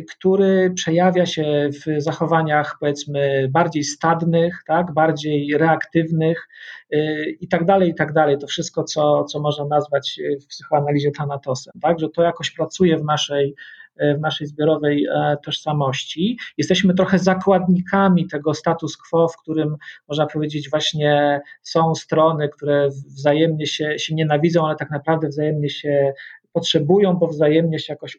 który 0.10 0.72
przejawia 0.76 1.26
się 1.26 1.70
w 1.72 2.02
zachowaniach 2.02 2.78
powiedzmy 2.80 3.48
bardziej 3.52 3.84
stadnych, 3.84 4.64
tak, 4.68 4.94
bardziej 4.94 5.58
reaktywnych 5.58 6.48
y, 6.94 7.38
i 7.40 7.48
tak 7.48 7.66
dalej, 7.66 7.90
i 7.90 7.96
tak 7.96 8.14
dalej. 8.14 8.38
To 8.38 8.48
wszystko, 8.48 8.84
co, 8.84 9.24
co 9.24 9.40
można 9.40 9.66
nazwać 9.66 10.20
w 10.42 10.48
psychoanalizie 10.48 11.12
Thanatosem, 11.12 11.74
tak, 11.82 12.00
że 12.00 12.10
to 12.10 12.22
jakoś 12.24 12.52
pracuje 12.52 12.98
w 12.98 13.04
naszej 13.04 13.56
w 14.00 14.20
naszej 14.20 14.48
zbiorowej 14.48 15.06
e, 15.06 15.38
tożsamości. 15.46 16.38
Jesteśmy 16.58 16.94
trochę 16.94 17.20
zakładnikami 17.20 18.28
tego 18.28 18.54
status 18.54 18.98
quo, 18.98 19.28
w 19.28 19.38
którym 19.38 19.76
można 20.08 20.26
powiedzieć 20.26 20.70
właśnie 20.70 21.42
są 21.62 21.96
strony, 21.96 22.50
które 22.50 22.90
wzajemnie 22.90 23.66
się, 23.66 24.00
się 24.00 24.16
nienawidzą, 24.16 24.66
ale 24.66 24.76
tak 24.76 24.92
naprawdę 24.92 25.28
wzajemnie 25.28 25.70
się 25.70 26.14
potrzebują, 26.58 27.14
bo 27.14 27.28
wzajemnie 27.28 27.80
się 27.80 27.94
jakoś 27.94 28.18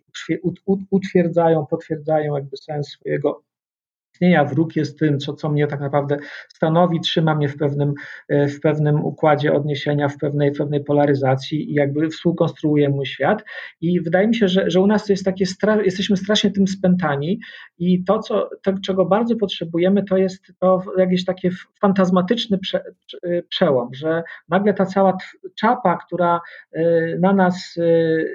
utwierdzają, 0.90 1.66
potwierdzają 1.66 2.35
jakby 2.37 2.57
sens 2.57 2.88
swojego 2.88 3.42
istnienia. 4.18 4.44
Wróg 4.44 4.76
jest 4.76 4.98
tym, 4.98 5.18
co, 5.18 5.33
co 5.33 5.48
mnie 5.48 5.66
tak 5.66 5.81
naprawdę 5.81 6.16
stanowi, 6.48 7.00
trzyma 7.00 7.35
mnie 7.35 7.48
w 7.48 7.57
pewnym, 7.57 7.94
e, 8.28 8.48
w 8.48 8.61
pewnym 8.61 9.04
układzie 9.04 9.52
odniesienia, 9.52 10.09
w 10.09 10.16
pewnej, 10.16 10.52
pewnej 10.52 10.85
polaryzacji 10.85 11.70
i 11.70 11.74
jakby 11.74 12.09
współkonstruuje 12.09 12.88
mój 12.88 13.07
świat. 13.07 13.44
I 13.81 14.00
wydaje 14.00 14.28
mi 14.28 14.35
się, 14.35 14.48
że, 14.48 14.70
że 14.70 14.81
u 14.81 14.87
nas 14.87 15.07
to 15.07 15.12
jest 15.12 15.24
takie, 15.24 15.46
stra 15.46 15.83
jesteśmy 15.83 16.16
strasznie 16.16 16.50
tym 16.50 16.68
spętani 16.68 17.40
i 17.78 18.04
to, 18.04 18.18
co, 18.18 18.50
to, 18.62 18.72
czego 18.85 19.04
bardzo 19.04 19.37
potrzebujemy, 19.37 20.04
to 20.04 20.16
jest 20.16 20.52
to 20.61 20.83
jakiś 20.98 21.24
taki 21.24 21.48
fantazmatyczny 21.81 22.59
prze, 22.59 22.85
e, 23.22 23.42
przełom, 23.42 23.94
że 23.94 24.22
nagle 24.48 24.74
ta 24.74 24.87
cała 24.87 25.16
czapa, 25.54 25.96
która 26.07 26.40
e, 26.72 26.83
na 27.18 27.33
nas 27.33 27.78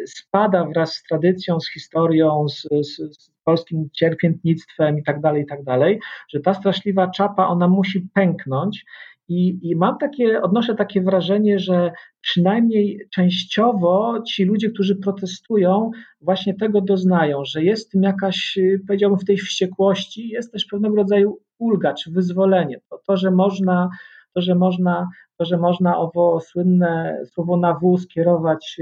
spada 0.05 0.65
wraz 0.65 0.93
z 0.93 1.03
tradycją, 1.03 1.59
z 1.59 1.69
historią, 1.73 2.45
z, 2.49 2.61
z, 2.61 3.32
polskim 3.43 3.89
cierpiętnictwem 3.93 4.99
i 4.99 5.03
tak 5.03 5.21
dalej, 5.21 5.43
i 5.43 5.45
tak 5.45 5.63
dalej, 5.63 5.99
że 6.29 6.39
ta 6.39 6.53
straszliwa 6.53 7.07
czapa, 7.07 7.47
ona 7.47 7.67
musi 7.67 8.07
pęknąć 8.13 8.85
i, 9.27 9.59
I, 9.69 9.75
mam 9.75 9.97
takie, 9.97 10.41
odnoszę 10.41 10.75
takie 10.75 11.01
wrażenie, 11.01 11.59
że 11.59 11.91
przynajmniej 12.21 13.07
częściowo 13.13 14.21
ci 14.27 14.45
ludzie, 14.45 14.69
którzy 14.69 14.95
protestują, 14.95 15.91
właśnie 16.21 16.53
tego 16.53 16.81
doznają, 16.81 17.45
że 17.45 17.63
jest 17.63 17.91
tym 17.91 18.03
jakaś, 18.03 18.59
powiedziałbym, 18.87 19.19
w 19.19 19.25
tej 19.25 19.37
wściekłości, 19.37 20.29
jest 20.29 20.51
też 20.51 20.65
pewnego 20.65 20.95
rodzaju 20.95 21.39
ulga 21.59 21.93
czy 21.93 22.11
wyzwolenie. 22.11 22.79
To, 22.89 22.99
to 23.07 23.17
że 23.17 23.31
można, 23.31 23.89
to, 24.33 24.41
że 24.41 24.55
można, 24.55 25.07
to, 25.37 25.45
że 25.45 25.57
można 25.57 25.97
owo 25.97 26.39
słynne 26.39 27.21
słowo 27.25 27.57
na 27.57 27.73
W 27.73 27.97
skierować 27.97 28.81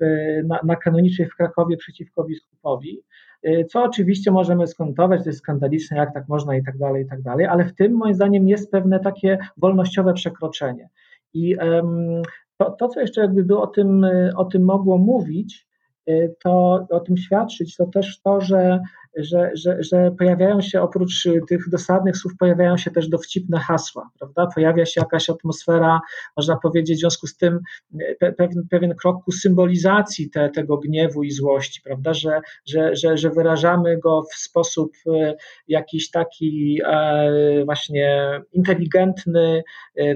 w, 0.00 0.04
na, 0.44 0.60
na 0.64 0.76
kanonicznej 0.76 1.28
w 1.28 1.36
Krakowie 1.36 1.76
przeciwko 1.76 2.24
biskupowi, 2.24 3.02
co 3.68 3.82
oczywiście 3.82 4.30
możemy 4.30 4.66
skontować, 4.66 5.22
to 5.22 5.28
jest 5.28 5.38
skandaliczne, 5.38 5.96
jak 5.96 6.14
tak 6.14 6.28
można 6.28 6.56
i 6.56 6.64
tak 6.64 6.78
dalej, 6.78 7.04
i 7.04 7.08
tak 7.08 7.22
dalej, 7.22 7.46
ale 7.46 7.64
w 7.64 7.74
tym 7.74 7.92
moim 7.92 8.14
zdaniem 8.14 8.48
jest 8.48 8.70
pewne 8.70 9.00
takie 9.00 9.38
wolnościowe 9.56 10.14
przekroczenie. 10.14 10.88
I 11.34 11.56
to, 12.60 12.70
to 12.70 12.88
co 12.88 13.00
jeszcze 13.00 13.20
jakby 13.20 13.44
by 13.44 13.58
o 13.58 13.66
tym, 13.66 14.06
o 14.36 14.44
tym 14.44 14.64
mogło 14.64 14.98
mówić, 14.98 15.66
y, 16.08 16.34
to 16.42 16.86
o 16.90 17.00
tym 17.00 17.16
świadczyć, 17.16 17.76
to 17.76 17.86
też 17.86 18.20
to, 18.20 18.40
że 18.40 18.80
że, 19.16 19.50
że, 19.54 19.82
że 19.82 20.10
pojawiają 20.18 20.60
się 20.60 20.82
oprócz 20.82 21.28
tych 21.48 21.68
dosadnych 21.68 22.16
słów, 22.16 22.32
pojawiają 22.38 22.76
się 22.76 22.90
też 22.90 23.08
dowcipne 23.08 23.58
hasła, 23.58 24.10
prawda? 24.18 24.46
Pojawia 24.54 24.86
się 24.86 25.00
jakaś 25.00 25.30
atmosfera, 25.30 26.00
można 26.36 26.56
powiedzieć, 26.56 26.96
w 26.96 27.00
związku 27.00 27.26
z 27.26 27.36
tym 27.36 27.60
pe, 28.20 28.32
pewien, 28.32 28.68
pewien 28.70 28.94
krok 28.94 29.24
ku 29.24 29.32
symbolizacji 29.32 30.30
te, 30.30 30.50
tego 30.50 30.76
gniewu 30.76 31.22
i 31.22 31.30
złości, 31.30 31.80
prawda? 31.82 32.14
Że, 32.14 32.40
że, 32.66 32.96
że, 32.96 33.16
że 33.16 33.30
wyrażamy 33.30 33.98
go 33.98 34.22
w 34.22 34.34
sposób 34.34 34.92
e, 35.06 35.34
jakiś 35.68 36.10
taki 36.10 36.80
e, 36.86 37.64
właśnie 37.64 38.40
inteligentny, 38.52 39.62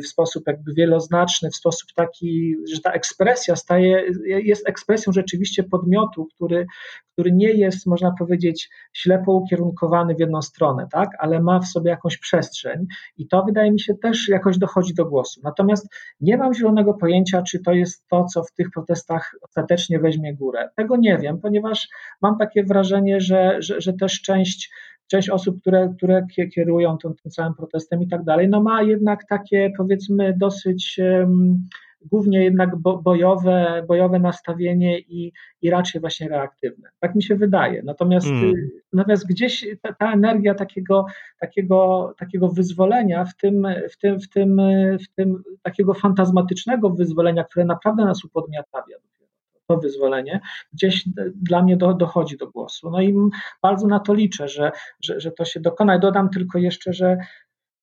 w 0.02 0.07
sposób 0.07 0.44
jakby 0.46 0.74
wieloznaczny, 0.74 1.50
w 1.50 1.57
sposób 1.57 1.88
taki, 1.94 2.54
że 2.74 2.80
ta 2.80 2.92
ekspresja 2.92 3.57
staje, 3.57 4.04
jest 4.26 4.68
ekspresją 4.68 5.12
rzeczywiście 5.12 5.62
podmiotu, 5.62 6.26
który, 6.35 6.66
który 7.12 7.33
nie 7.33 7.52
jest, 7.52 7.87
można 7.87 8.14
powiedzieć, 8.18 8.68
ślepo 8.94 9.33
ukierunkowany 9.33 10.14
w 10.14 10.20
jedną 10.20 10.42
stronę, 10.42 10.87
tak, 10.92 11.09
ale 11.18 11.42
ma 11.42 11.61
w 11.61 11.66
sobie 11.66 11.90
jakąś 11.90 12.18
przestrzeń 12.18 12.87
i 13.16 13.28
to 13.28 13.44
wydaje 13.44 13.72
mi 13.72 13.80
się 13.80 13.94
też 13.94 14.28
jakoś 14.28 14.59
dochodzi 14.59 14.94
do 14.94 15.04
głosu. 15.04 15.40
Natomiast 15.44 15.88
nie 16.20 16.37
mam 16.37 16.54
zielonego 16.54 16.94
pojęcia, 16.94 17.42
czy 17.42 17.62
to 17.62 17.72
jest 17.72 18.09
to, 18.09 18.24
co 18.24 18.42
w 18.42 18.52
tych 18.52 18.70
protestach 18.70 19.35
ostatecznie 19.42 19.98
weźmie 19.98 20.35
górę. 20.35 20.68
Tego 20.76 20.96
nie 20.96 21.18
wiem, 21.18 21.40
ponieważ 21.40 21.88
mam 22.22 22.38
takie 22.38 22.64
wrażenie, 22.64 23.20
że, 23.20 23.57
że, 23.59 23.80
że 23.80 23.92
też 23.92 24.22
część 24.22 24.70
część 25.07 25.30
osób, 25.30 25.61
które, 25.61 25.94
które 25.96 26.26
kierują 26.54 26.98
tym, 26.98 27.14
tym 27.22 27.30
całym 27.30 27.54
protestem 27.54 28.02
i 28.02 28.09
tak 28.09 28.24
dalej, 28.24 28.48
no 28.48 28.62
ma 28.62 28.83
jednak 28.83 29.26
takie 29.28 29.70
powiedzmy 29.76 30.35
dosyć 30.38 31.00
um, 31.18 31.68
głównie 32.11 32.45
jednak 32.45 32.77
bojowe, 32.77 33.85
bojowe 33.88 34.19
nastawienie 34.19 34.99
i, 34.99 35.33
i 35.62 35.71
raczej 35.71 36.01
właśnie 36.01 36.29
reaktywne. 36.29 36.88
Tak 37.01 37.14
mi 37.14 37.23
się 37.23 37.37
wydaje. 37.37 37.83
Natomiast, 37.83 38.27
mm. 38.27 38.55
natomiast 38.93 39.27
gdzieś 39.27 39.67
ta, 39.83 39.93
ta, 39.93 40.12
energia 40.12 40.55
takiego, 40.55 41.07
takiego, 41.40 42.12
takiego 42.19 42.49
wyzwolenia, 42.49 43.25
w 43.25 43.37
tym, 43.37 43.67
w, 43.93 43.99
tym, 43.99 44.21
w, 44.21 44.29
tym, 44.29 44.61
w 44.99 45.14
tym 45.14 45.43
takiego 45.62 45.95
fantazmatycznego 45.95 46.90
wyzwolenia, 46.90 47.45
które 47.45 47.64
naprawdę 47.64 48.05
nas 48.05 48.25
upodmiatawia, 48.25 48.97
to 49.67 49.77
wyzwolenie, 49.77 50.40
gdzieś 50.73 51.05
dla 51.35 51.62
mnie 51.62 51.77
do, 51.77 51.95
dochodzi 51.95 52.37
do 52.37 52.51
głosu. 52.51 52.90
No 52.90 53.03
i 53.03 53.14
bardzo 53.62 53.87
na 53.87 54.01
to 54.01 54.14
liczę, 54.14 54.49
że, 54.49 54.73
że, 55.03 55.21
że 55.21 55.33
to 55.33 55.45
się 55.45 55.61
dokona. 55.61 55.97
I 55.97 56.01
dodam 56.01 56.31
tylko 56.31 56.59
jeszcze, 56.59 56.93
że 56.93 57.17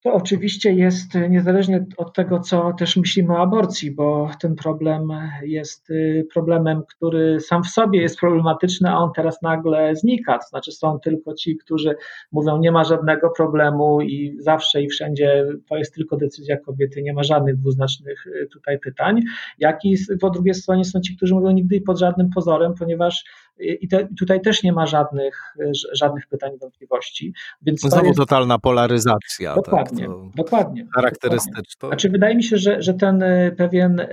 to 0.04 0.14
oczywiście 0.14 0.74
jest 0.74 1.08
niezależnie 1.30 1.86
od 1.98 2.14
tego, 2.14 2.40
co 2.40 2.74
też 2.74 2.98
myślimy 2.98 3.34
o 3.34 3.42
aborcji, 3.42 3.92
bo 3.92 4.30
ten 4.40 4.56
problem 4.56 5.10
jest 5.44 5.90
y, 5.90 6.28
problemem, 6.34 6.84
który 6.88 7.40
sam 7.40 7.64
w 7.64 7.68
sobie 7.68 8.02
jest 8.02 8.20
problematyczny, 8.20 8.90
a 8.90 8.98
on 8.98 9.12
teraz 9.16 9.42
nagle 9.42 9.96
znika. 9.96 10.38
To 10.38 10.48
znaczy 10.48 10.72
są 10.72 11.00
tylko 11.00 11.34
ci, 11.34 11.58
którzy 11.58 11.96
mówią, 12.32 12.58
nie 12.58 12.72
ma 12.72 12.84
żadnego 12.84 13.30
problemu 13.30 14.02
i 14.02 14.36
zawsze 14.40 14.82
i 14.82 14.88
wszędzie 14.88 15.46
to 15.70 15.78
jest 15.78 15.96
tylko 15.96 16.18
decyzja 16.18 16.58
kobiety, 16.58 17.02
nie 17.02 17.14
ma 17.14 17.24
żadnych 17.24 17.58
dwuznacznych 17.58 18.28
y, 18.28 18.48
tutaj 18.54 18.80
pytań. 18.80 19.22
Jak 19.60 19.86
i 19.86 19.98
po 20.22 20.30
drugiej 20.30 20.54
stronie 20.54 20.86
są 20.86 21.02
ci, 21.02 21.18
którzy 21.18 21.36
mówią 21.36 21.52
nigdy 21.52 21.76
i 21.76 21.82
pod 21.82 22.00
żadnym 22.00 22.30
pozorem, 22.30 22.74
ponieważ 22.80 23.24
I 23.60 23.88
te, 23.88 24.08
tutaj 24.20 24.42
też 24.42 24.64
nie 24.64 24.74
ma 24.74 24.86
żadnych, 24.86 25.56
żadnych 25.94 26.28
pytań, 26.28 26.52
wątpliwości. 26.62 27.34
Więc 27.62 27.82
Znowu 27.82 28.06
jest... 28.06 28.18
totalna 28.18 28.60
polaryzacja. 28.60 29.56
Tak, 29.56 29.64
dokładnie, 29.64 29.90
tak, 29.90 29.91
dokładnie. 30.36 30.88
Charakterystyczna. 30.96 31.90
Znaczy, 31.90 32.10
wydaje 32.10 32.36
mi 32.36 32.44
się, 32.44 32.58
że, 32.58 32.82
że 32.82 32.94
ten 32.94 33.24
pewien 33.58 34.08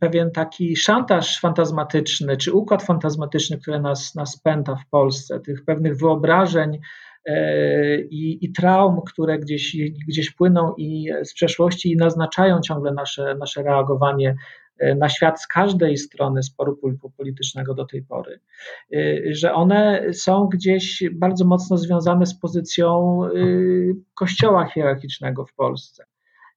pewien 0.00 0.30
taki 0.30 0.76
szantaż 0.76 1.40
fantazmatyczny, 1.40 2.36
czy 2.36 2.52
układ 2.52 2.82
fantazmatyczny, 2.82 3.58
który 3.58 3.80
nas, 3.80 4.14
nas 4.14 4.40
pęta 4.40 4.76
w 4.76 4.88
Polsce, 4.90 5.40
tych 5.40 5.64
pewnych 5.64 5.96
wyobrażeń, 5.96 6.78
E, 7.26 8.00
i, 8.00 8.44
i 8.44 8.52
traum, 8.52 9.00
które 9.06 9.38
gdzieś, 9.38 9.76
gdzieś 10.08 10.30
płyną 10.30 10.74
i 10.78 11.10
z 11.22 11.34
przeszłości 11.34 11.92
i 11.92 11.96
naznaczają 11.96 12.60
ciągle 12.60 12.92
nasze, 12.92 13.34
nasze 13.34 13.62
reagowanie 13.62 14.30
e, 14.30 14.36
na 14.96 15.08
świat 15.08 15.42
z 15.42 15.46
każdej 15.46 15.96
strony 15.96 16.42
sporu 16.42 16.78
politycznego 17.16 17.74
do 17.74 17.84
tej 17.84 18.02
pory, 18.02 18.40
e, 18.92 18.98
że 19.34 19.54
one 19.54 20.12
są 20.12 20.46
gdzieś 20.46 21.02
bardzo 21.12 21.44
mocno 21.44 21.78
związane 21.78 22.26
z 22.26 22.38
pozycją 22.38 23.20
kościoła 24.14 24.66
hierarchicznego 24.66 25.44
w 25.44 25.54
Polsce. 25.54 26.04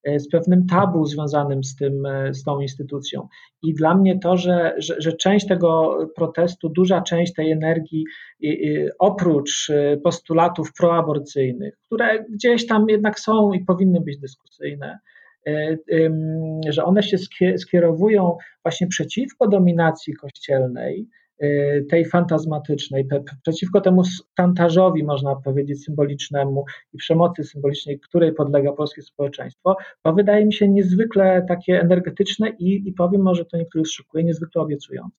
E, 0.04 0.20
z 0.20 0.30
pewnym 0.30 0.68
tabu 0.68 1.06
związanym 1.06 1.64
z, 1.64 1.76
tym, 1.76 2.04
z 2.32 2.44
tą 2.44 2.60
instytucją. 2.60 3.28
I 3.64 3.74
dla 3.74 3.96
mnie 3.96 4.20
to, 4.20 4.38
że, 4.38 4.76
że, 4.78 4.96
że 5.00 5.14
część 5.14 5.48
tego 5.48 5.98
protestu, 6.16 6.70
duża 6.70 7.02
część 7.02 7.34
tej 7.34 7.52
energii, 7.52 8.06
oprócz 9.00 9.72
postulatów 10.04 10.74
proaborcyjnych, 10.74 11.78
które 11.86 12.26
gdzieś 12.30 12.68
tam 12.68 12.86
jednak 12.90 13.20
są 13.20 13.54
i 13.54 13.66
powinny 13.66 14.02
być 14.02 14.18
dyskusyjne, 14.18 15.00
że 16.70 16.84
one 16.86 17.04
się 17.04 17.18
skierowują 17.58 18.38
właśnie 18.64 18.88
przeciwko 18.88 19.48
dominacji 19.48 20.14
kościelnej, 20.14 21.08
Y, 21.44 21.86
tej 21.90 22.06
fantazmatycznej, 22.06 23.08
przeciwko 23.42 23.82
temu 23.82 24.02
szantażowi, 24.38 25.04
można 25.04 25.36
powiedzieć, 25.36 25.84
symbolicznemu 25.84 26.66
i 26.94 26.98
przemocy 26.98 27.44
symbolicznej, 27.44 28.00
której 28.00 28.34
podlega 28.34 28.74
polskie 28.74 29.02
społeczeństwo, 29.02 29.78
to 30.04 30.14
wydaje 30.14 30.46
mi 30.46 30.54
się 30.54 30.68
niezwykle 30.68 31.46
takie 31.48 31.82
energetyczne 31.82 32.50
i, 32.50 32.90
i 32.90 32.94
powiem 32.94 33.22
może 33.22 33.46
to 33.46 33.58
niektórych 33.58 33.88
szokuje, 33.88 34.24
niezwykle 34.24 34.62
obiecujące. 34.62 35.18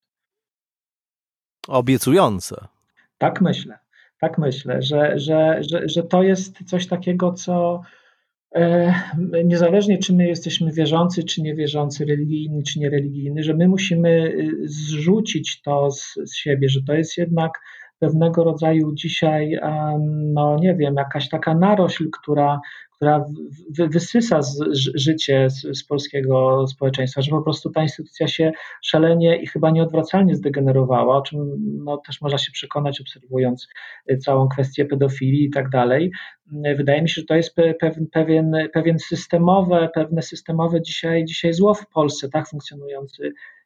Obiecujące. 1.68 2.66
Tak 3.18 3.40
myślę. 3.40 3.78
Tak 4.20 4.38
myślę, 4.38 4.82
że, 4.82 5.18
że, 5.18 5.62
że, 5.70 5.88
że 5.88 6.02
to 6.02 6.22
jest 6.22 6.64
coś 6.64 6.86
takiego, 6.86 7.32
co 7.32 7.80
E, 7.80 8.05
niezależnie 9.44 9.98
czy 9.98 10.12
my 10.12 10.26
jesteśmy 10.28 10.72
wierzący, 10.72 11.24
czy 11.24 11.42
niewierzący, 11.42 12.04
religijni, 12.04 12.62
czy 12.62 12.80
niereligijni, 12.80 13.42
że 13.42 13.54
my 13.54 13.68
musimy 13.68 14.08
y, 14.08 14.52
zrzucić 14.64 15.62
to 15.62 15.90
z, 15.90 16.14
z 16.24 16.36
siebie, 16.36 16.68
że 16.68 16.82
to 16.82 16.94
jest 16.94 17.16
jednak 17.18 17.52
pewnego 17.98 18.44
rodzaju 18.44 18.94
dzisiaj, 18.94 19.58
no 20.34 20.56
nie 20.60 20.74
wiem, 20.74 20.94
jakaś 20.94 21.28
taka 21.28 21.54
narośl, 21.54 22.10
która, 22.20 22.60
która 22.96 23.24
wysysa 23.70 24.42
z, 24.42 24.58
życie 24.94 25.50
z, 25.50 25.78
z, 25.78 25.84
polskiego 25.84 26.66
społeczeństwa, 26.66 27.22
że 27.22 27.30
po 27.30 27.42
prostu 27.42 27.70
ta 27.70 27.82
instytucja 27.82 28.28
się 28.28 28.52
szalenie 28.82 29.36
i 29.36 29.46
chyba 29.46 29.70
nieodwracalnie 29.70 30.34
zdegenerowała, 30.34 31.16
o 31.16 31.22
czym 31.22 31.56
no, 31.84 31.96
też 31.96 32.20
można 32.20 32.38
się 32.38 32.52
przekonać, 32.52 33.00
obserwując 33.00 33.68
y, 34.10 34.16
całą 34.16 34.48
kwestię 34.48 34.84
pedofilii 34.84 35.44
i 35.44 35.50
tak 35.50 35.68
dalej. 35.68 36.12
Wydaje 36.76 37.02
mi 37.02 37.08
się, 37.08 37.20
że 37.20 37.26
to 37.26 37.34
jest 37.34 37.54
pewien, 37.80 38.06
pewien, 38.12 38.52
pewien 38.72 38.98
systemowe, 38.98 39.88
pewne 39.94 40.22
systemowe 40.22 40.82
dzisiaj, 40.82 41.24
dzisiaj 41.24 41.52
zło 41.52 41.74
w 41.74 41.86
Polsce, 41.88 42.28
tak 42.28 42.48
funkcjonujący 42.48 43.32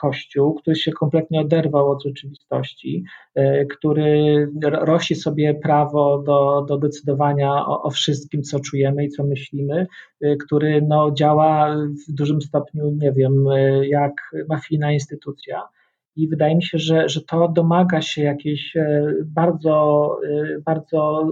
Kościół, 0.00 0.54
który 0.54 0.76
się 0.76 0.92
kompletnie 0.92 1.40
oderwał 1.40 1.90
od 1.90 2.04
rzeczywistości, 2.04 3.04
y, 3.38 3.66
który 3.70 4.48
rości 4.62 5.14
sobie 5.14 5.54
prawo 5.54 6.22
do, 6.26 6.64
do 6.68 6.78
decydowania 6.78 7.66
o, 7.66 7.82
o 7.82 7.90
wszystkim, 7.90 8.42
co 8.42 8.60
czujemy 8.60 9.04
i 9.04 9.08
co 9.08 9.24
myślimy, 9.24 9.86
y, 10.24 10.36
który 10.44 10.82
no, 10.88 11.10
działa 11.10 11.76
w 12.08 12.12
dużym 12.12 12.42
stopniu, 12.42 12.96
nie 13.00 13.12
wiem, 13.12 13.44
jak 13.82 14.12
mafijna 14.48 14.92
instytucja. 14.92 15.62
I 16.16 16.28
wydaje 16.28 16.56
mi 16.56 16.62
się, 16.62 16.78
że, 16.78 17.08
że 17.08 17.20
to 17.20 17.48
domaga 17.48 18.02
się 18.02 18.22
jakiejś 18.22 18.74
bardzo, 19.24 20.16
bardzo 20.64 21.26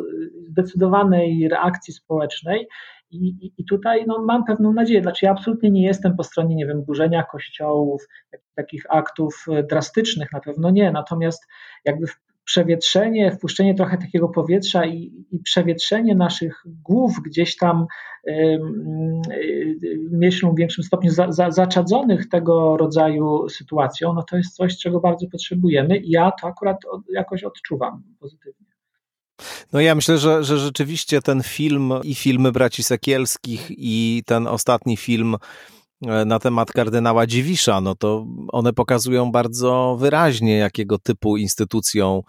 zdecydowanej 0.49 1.49
reakcji 1.49 1.95
społecznej, 1.95 2.67
i, 3.11 3.53
I, 3.59 3.65
tutaj 3.65 4.05
no, 4.07 4.25
mam 4.25 4.45
pewną 4.45 4.73
nadzieję. 4.73 5.03
Znaczy, 5.03 5.27
ja 5.27 5.33
absolutnie 5.33 5.71
nie 5.71 5.87
jestem 5.87 6.17
po 6.17 6.25
stronie, 6.25 6.55
nie 6.57 6.67
wiem, 6.67 6.83
burzenia 6.83 7.23
kościołów, 7.23 8.09
takich 8.55 8.83
aktów 8.89 9.47
e, 9.49 9.63
drastycznych, 9.63 10.33
na 10.33 10.41
pewno 10.41 10.71
nie. 10.71 10.93
Natomiast 10.93 11.47
jakby 11.85 12.07
przewietrzenie, 12.45 13.33
wpuszczenie 13.33 13.75
trochę 13.75 13.99
takiego 13.99 14.29
powietrza 14.29 14.87
i, 14.87 15.27
i 15.31 15.39
przewietrzenie 15.39 16.15
naszych 16.15 16.63
głów 16.67 17.13
gdzieś 17.25 17.57
tam 17.57 17.87
y, 18.29 18.59
myślą 20.11 20.53
w 20.53 20.57
większym 20.57 20.85
stopniu 20.85 21.11
za, 21.11 21.33
za, 21.33 21.51
zaczadzonych 21.51 22.29
tego 22.29 22.77
rodzaju 22.77 23.49
sytuacją, 23.49 24.13
no 24.15 24.23
to 24.23 24.37
jest 24.37 24.55
coś, 24.55 24.79
czego 24.79 25.01
bardzo 25.01 25.27
potrzebujemy 25.27 25.99
i 25.99 26.11
ja 26.11 26.33
to 26.41 26.47
akurat 26.47 26.77
od, 26.91 27.03
jakoś 27.13 27.45
odczuwam 27.45 28.03
pozytywnie. 28.21 28.70
No 29.73 29.81
ja 29.81 29.95
myślę, 29.95 30.19
że, 30.19 30.45
że 30.45 30.59
rzeczywiście 30.59 31.23
ten 31.23 31.43
film 31.43 31.93
i 32.03 32.15
filmy 32.15 32.53
braci 32.53 32.83
Sekielskich 32.83 33.67
i 33.71 34.23
ten 34.27 34.47
ostatni 34.47 34.97
film 34.97 35.37
e, 36.07 36.25
na 36.25 36.39
temat 36.39 36.73
kardynała 36.73 37.27
Dziwisza, 37.27 37.81
no 37.81 37.95
to 37.95 38.27
one 38.49 38.73
pokazują 38.73 39.33
bardzo 39.33 39.97
wyraźnie, 40.01 40.57
jakiego 40.57 40.99
typu 40.99 41.37
instytucją 41.37 42.23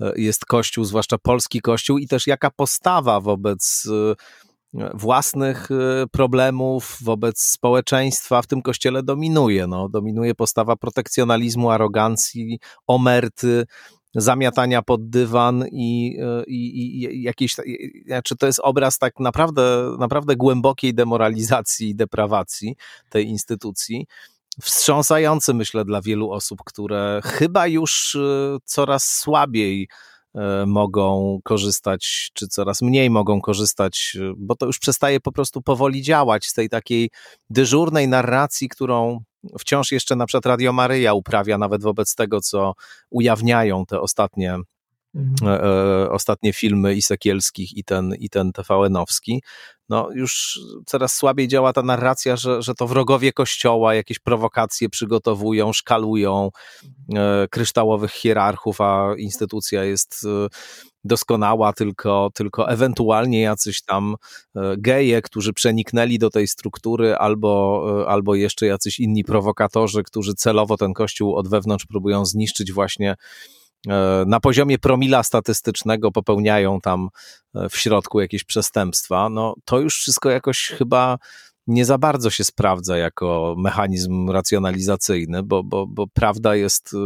e, 0.00 0.12
jest 0.16 0.46
Kościół, 0.46 0.84
zwłaszcza 0.84 1.18
polski 1.18 1.60
Kościół 1.60 1.98
i 1.98 2.08
też 2.08 2.26
jaka 2.26 2.50
postawa 2.50 3.20
wobec 3.20 3.88
e, 3.90 4.14
własnych 4.94 5.68
problemów, 6.12 6.98
wobec 7.02 7.42
społeczeństwa 7.42 8.42
w 8.42 8.46
tym 8.46 8.62
kościele 8.62 9.02
dominuje. 9.02 9.66
No, 9.66 9.88
dominuje 9.88 10.34
postawa 10.34 10.76
protekcjonalizmu, 10.76 11.70
arogancji, 11.70 12.58
omerty, 12.86 13.64
zamiatania 14.14 14.82
pod 14.82 15.10
dywan 15.10 15.64
i, 15.72 16.18
i, 16.46 16.96
i 17.14 17.22
jakieś, 17.22 17.56
znaczy 18.06 18.36
to 18.36 18.46
jest 18.46 18.60
obraz 18.62 18.98
tak 18.98 19.20
naprawdę, 19.20 19.96
naprawdę 19.98 20.36
głębokiej 20.36 20.94
demoralizacji 20.94 21.88
i 21.88 21.94
deprawacji 21.94 22.76
tej 23.10 23.26
instytucji. 23.26 24.06
Wstrząsający, 24.62 25.54
myślę, 25.54 25.84
dla 25.84 26.02
wielu 26.02 26.30
osób, 26.30 26.58
które 26.64 27.20
chyba 27.24 27.66
już 27.66 28.14
e, 28.14 28.58
coraz 28.64 29.04
słabiej 29.04 29.88
e, 30.34 30.66
mogą 30.66 31.38
korzystać, 31.44 32.30
czy 32.34 32.48
coraz 32.48 32.82
mniej 32.82 33.10
mogą 33.10 33.40
korzystać, 33.40 34.16
bo 34.36 34.56
to 34.56 34.66
już 34.66 34.78
przestaje 34.78 35.20
po 35.20 35.32
prostu 35.32 35.62
powoli 35.62 36.02
działać 36.02 36.46
z 36.46 36.54
tej 36.54 36.68
takiej 36.68 37.10
dyżurnej 37.50 38.08
narracji, 38.08 38.68
którą 38.68 39.20
wciąż 39.58 39.92
jeszcze 39.92 40.16
na 40.16 40.26
przykład 40.26 40.46
Radio 40.46 40.72
Maryja 40.72 41.14
uprawia 41.14 41.58
nawet 41.58 41.82
wobec 41.82 42.14
tego, 42.14 42.40
co 42.40 42.74
ujawniają 43.10 43.86
te 43.86 44.00
ostatnie 44.00 44.58
mhm. 45.14 45.48
e, 45.48 45.62
e 45.62 46.10
ostatnie 46.10 46.52
filmy 46.52 46.94
i 46.94 47.02
Sekielskich 47.02 47.76
i 47.76 47.84
ten, 47.84 48.14
i 48.18 48.30
ten 48.30 48.52
TVN-owski, 48.52 49.40
no 49.88 50.08
już 50.14 50.60
coraz 50.86 51.14
słabiej 51.16 51.48
działa 51.48 51.72
ta 51.72 51.82
narracja, 51.82 52.36
że, 52.36 52.62
że 52.62 52.74
to 52.74 52.86
wrogowie 52.86 53.32
kościoła 53.32 53.94
jakieś 53.94 54.18
prowokacje 54.18 54.88
przygotowują, 54.88 55.72
szkalują 55.72 56.50
e, 57.14 57.48
kryształowych 57.50 58.12
hierarchów, 58.12 58.80
a 58.80 59.14
instytucja 59.18 59.84
jest 59.84 60.26
e, 60.26 60.48
doskonała, 61.04 61.72
tylko, 61.72 62.30
tylko 62.34 62.70
ewentualnie 62.70 63.40
jacyś 63.40 63.82
tam 63.82 64.14
e, 64.56 64.74
geje, 64.78 65.22
którzy 65.22 65.52
przeniknęli 65.52 66.18
do 66.18 66.30
tej 66.30 66.48
struktury, 66.48 67.16
albo, 67.16 67.84
e, 68.02 68.08
albo 68.08 68.34
jeszcze 68.34 68.66
jacyś 68.66 69.00
inni 69.00 69.24
prowokatorzy, 69.24 70.02
którzy 70.02 70.34
celowo 70.34 70.76
ten 70.76 70.92
kościół 70.92 71.36
od 71.36 71.48
wewnątrz 71.48 71.86
próbują 71.86 72.24
zniszczyć 72.24 72.72
właśnie 72.72 73.14
na 74.26 74.40
poziomie 74.40 74.78
promila 74.78 75.22
statystycznego 75.22 76.12
popełniają 76.12 76.80
tam 76.80 77.08
w 77.70 77.76
środku 77.76 78.20
jakieś 78.20 78.44
przestępstwa, 78.44 79.28
no 79.28 79.54
to 79.64 79.80
już 79.80 79.98
wszystko 79.98 80.30
jakoś 80.30 80.58
chyba 80.78 81.18
nie 81.68 81.84
za 81.84 81.98
bardzo 81.98 82.30
się 82.30 82.44
sprawdza 82.44 82.96
jako 82.96 83.54
mechanizm 83.58 84.30
racjonalizacyjny, 84.30 85.42
bo, 85.42 85.64
bo, 85.64 85.86
bo 85.86 86.06
prawda 86.06 86.56
jest 86.56 86.92
y, 86.92 86.96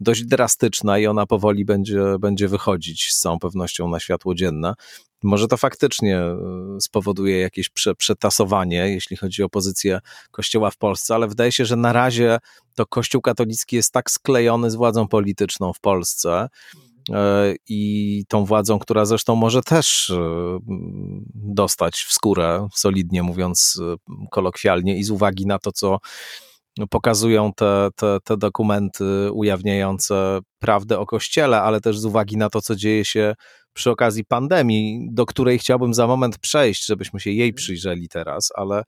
dość 0.00 0.24
drastyczna 0.24 0.98
i 0.98 1.06
ona 1.06 1.26
powoli 1.26 1.64
będzie, 1.64 2.02
będzie 2.20 2.48
wychodzić 2.48 3.12
z 3.12 3.20
całą 3.20 3.38
pewnością 3.38 3.88
na 3.88 4.00
światło 4.00 4.34
dzienne. 4.34 4.74
Może 5.22 5.48
to 5.48 5.56
faktycznie 5.56 6.22
y, 6.76 6.80
spowoduje 6.80 7.38
jakieś 7.38 7.68
prze, 7.68 7.94
przetasowanie, 7.94 8.88
jeśli 8.88 9.16
chodzi 9.16 9.42
o 9.42 9.48
pozycję 9.48 10.00
Kościoła 10.30 10.70
w 10.70 10.76
Polsce, 10.76 11.14
ale 11.14 11.28
wydaje 11.28 11.52
się, 11.52 11.64
że 11.64 11.76
na 11.76 11.92
razie 11.92 12.38
to 12.74 12.86
Kościół 12.86 13.20
katolicki 13.20 13.76
jest 13.76 13.92
tak 13.92 14.10
sklejony 14.10 14.70
z 14.70 14.74
władzą 14.74 15.08
polityczną 15.08 15.72
w 15.72 15.80
Polsce, 15.80 16.48
E, 17.12 17.54
i 17.68 18.24
tą 18.28 18.44
władzą, 18.44 18.78
która 18.78 19.04
zresztą 19.04 19.36
może 19.36 19.62
też 19.62 20.10
e, 20.10 20.58
dostać 21.34 21.94
w 21.94 22.12
skórę, 22.12 22.68
solidnie 22.74 23.22
mówiąc 23.22 23.80
e, 23.82 24.14
kolokwialnie, 24.30 24.98
i 24.98 25.04
z 25.04 25.10
uwagi 25.10 25.46
na 25.46 25.58
to, 25.58 25.72
co 25.72 25.98
pokazują 26.86 27.52
te, 27.52 27.88
te, 27.96 28.18
te 28.24 28.36
dokumenty 28.36 29.32
ujawniające 29.32 30.38
prawdę 30.58 30.98
o 30.98 31.06
Kościele, 31.06 31.62
ale 31.62 31.80
też 31.80 31.98
z 31.98 32.04
uwagi 32.04 32.36
na 32.36 32.50
to, 32.50 32.60
co 32.60 32.76
dzieje 32.76 33.04
się 33.04 33.34
przy 33.72 33.90
okazji 33.90 34.24
pandemii, 34.24 35.08
do 35.12 35.26
której 35.26 35.58
chciałbym 35.58 35.94
za 35.94 36.06
moment 36.06 36.38
przejść, 36.38 36.86
żebyśmy 36.86 37.20
się 37.20 37.30
jej 37.30 37.54
przyjrzeli 37.54 38.08
teraz, 38.08 38.48
ale, 38.54 38.82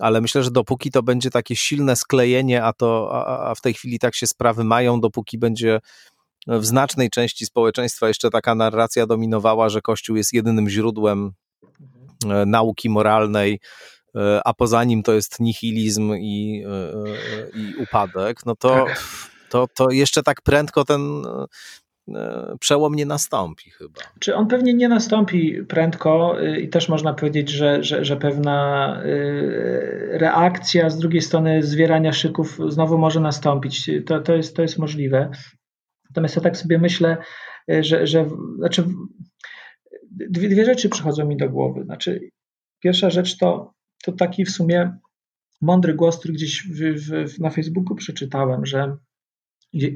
ale 0.00 0.20
myślę, 0.20 0.42
że 0.42 0.50
dopóki 0.50 0.90
to 0.90 1.02
będzie 1.02 1.30
takie 1.30 1.56
silne 1.56 1.96
sklejenie, 1.96 2.64
a, 2.64 2.72
to, 2.72 3.10
a, 3.12 3.50
a 3.50 3.54
w 3.54 3.60
tej 3.60 3.74
chwili 3.74 3.98
tak 3.98 4.14
się 4.14 4.26
sprawy 4.26 4.64
mają, 4.64 5.00
dopóki 5.00 5.38
będzie 5.38 5.80
w 6.46 6.64
znacznej 6.64 7.10
części 7.10 7.46
społeczeństwa 7.46 8.08
jeszcze 8.08 8.30
taka 8.30 8.54
narracja 8.54 9.06
dominowała, 9.06 9.68
że 9.68 9.80
Kościół 9.80 10.16
jest 10.16 10.32
jedynym 10.32 10.68
źródłem 10.68 11.32
e, 12.30 12.46
nauki 12.46 12.90
moralnej, 12.90 13.60
a 14.44 14.54
poza 14.54 14.84
nim 14.84 15.02
to 15.02 15.12
jest 15.12 15.40
nihilizm 15.40 16.14
i, 16.14 16.64
e, 16.66 17.58
i 17.58 17.74
upadek, 17.82 18.46
no 18.46 18.56
to, 18.56 18.68
tak. 18.68 19.02
to, 19.50 19.66
to 19.74 19.90
jeszcze 19.90 20.22
tak 20.22 20.42
prędko 20.42 20.84
ten 20.84 21.00
przełom 22.60 22.94
nie 22.94 23.06
nastąpi 23.06 23.70
chyba. 23.70 24.00
Czy 24.20 24.34
on 24.36 24.46
pewnie 24.48 24.74
nie 24.74 24.88
nastąpi 24.88 25.64
prędko 25.68 26.42
y, 26.42 26.60
i 26.60 26.68
też 26.68 26.88
można 26.88 27.14
powiedzieć, 27.14 27.48
że, 27.48 27.84
że, 27.84 28.04
że 28.04 28.16
pewna 28.16 29.02
y, 29.04 30.08
reakcja 30.12 30.90
z 30.90 30.98
drugiej 30.98 31.22
strony 31.22 31.62
zwierania 31.62 32.12
szyków 32.12 32.58
znowu 32.68 32.98
może 32.98 33.20
nastąpić. 33.20 33.90
To, 34.06 34.20
to, 34.20 34.34
jest, 34.34 34.56
to 34.56 34.62
jest 34.62 34.78
możliwe. 34.78 35.30
Natomiast 36.10 36.36
ja 36.36 36.42
tak 36.42 36.56
sobie 36.56 36.78
myślę, 36.78 37.16
e, 37.70 37.84
że, 37.84 38.06
że 38.06 38.30
znaczy, 38.58 38.84
dwie, 40.10 40.48
dwie 40.48 40.64
rzeczy 40.64 40.88
przychodzą 40.88 41.26
mi 41.26 41.36
do 41.36 41.50
głowy. 41.50 41.84
Znaczy, 41.84 42.20
pierwsza 42.82 43.10
rzecz 43.10 43.38
to, 43.38 43.72
to 44.04 44.12
taki 44.12 44.44
w 44.44 44.50
sumie 44.50 44.98
mądry 45.60 45.94
głos, 45.94 46.18
który 46.18 46.34
gdzieś 46.34 46.68
w, 46.68 46.78
w, 47.34 47.40
na 47.40 47.50
Facebooku 47.50 47.94
przeczytałem, 47.96 48.66
że 48.66 48.96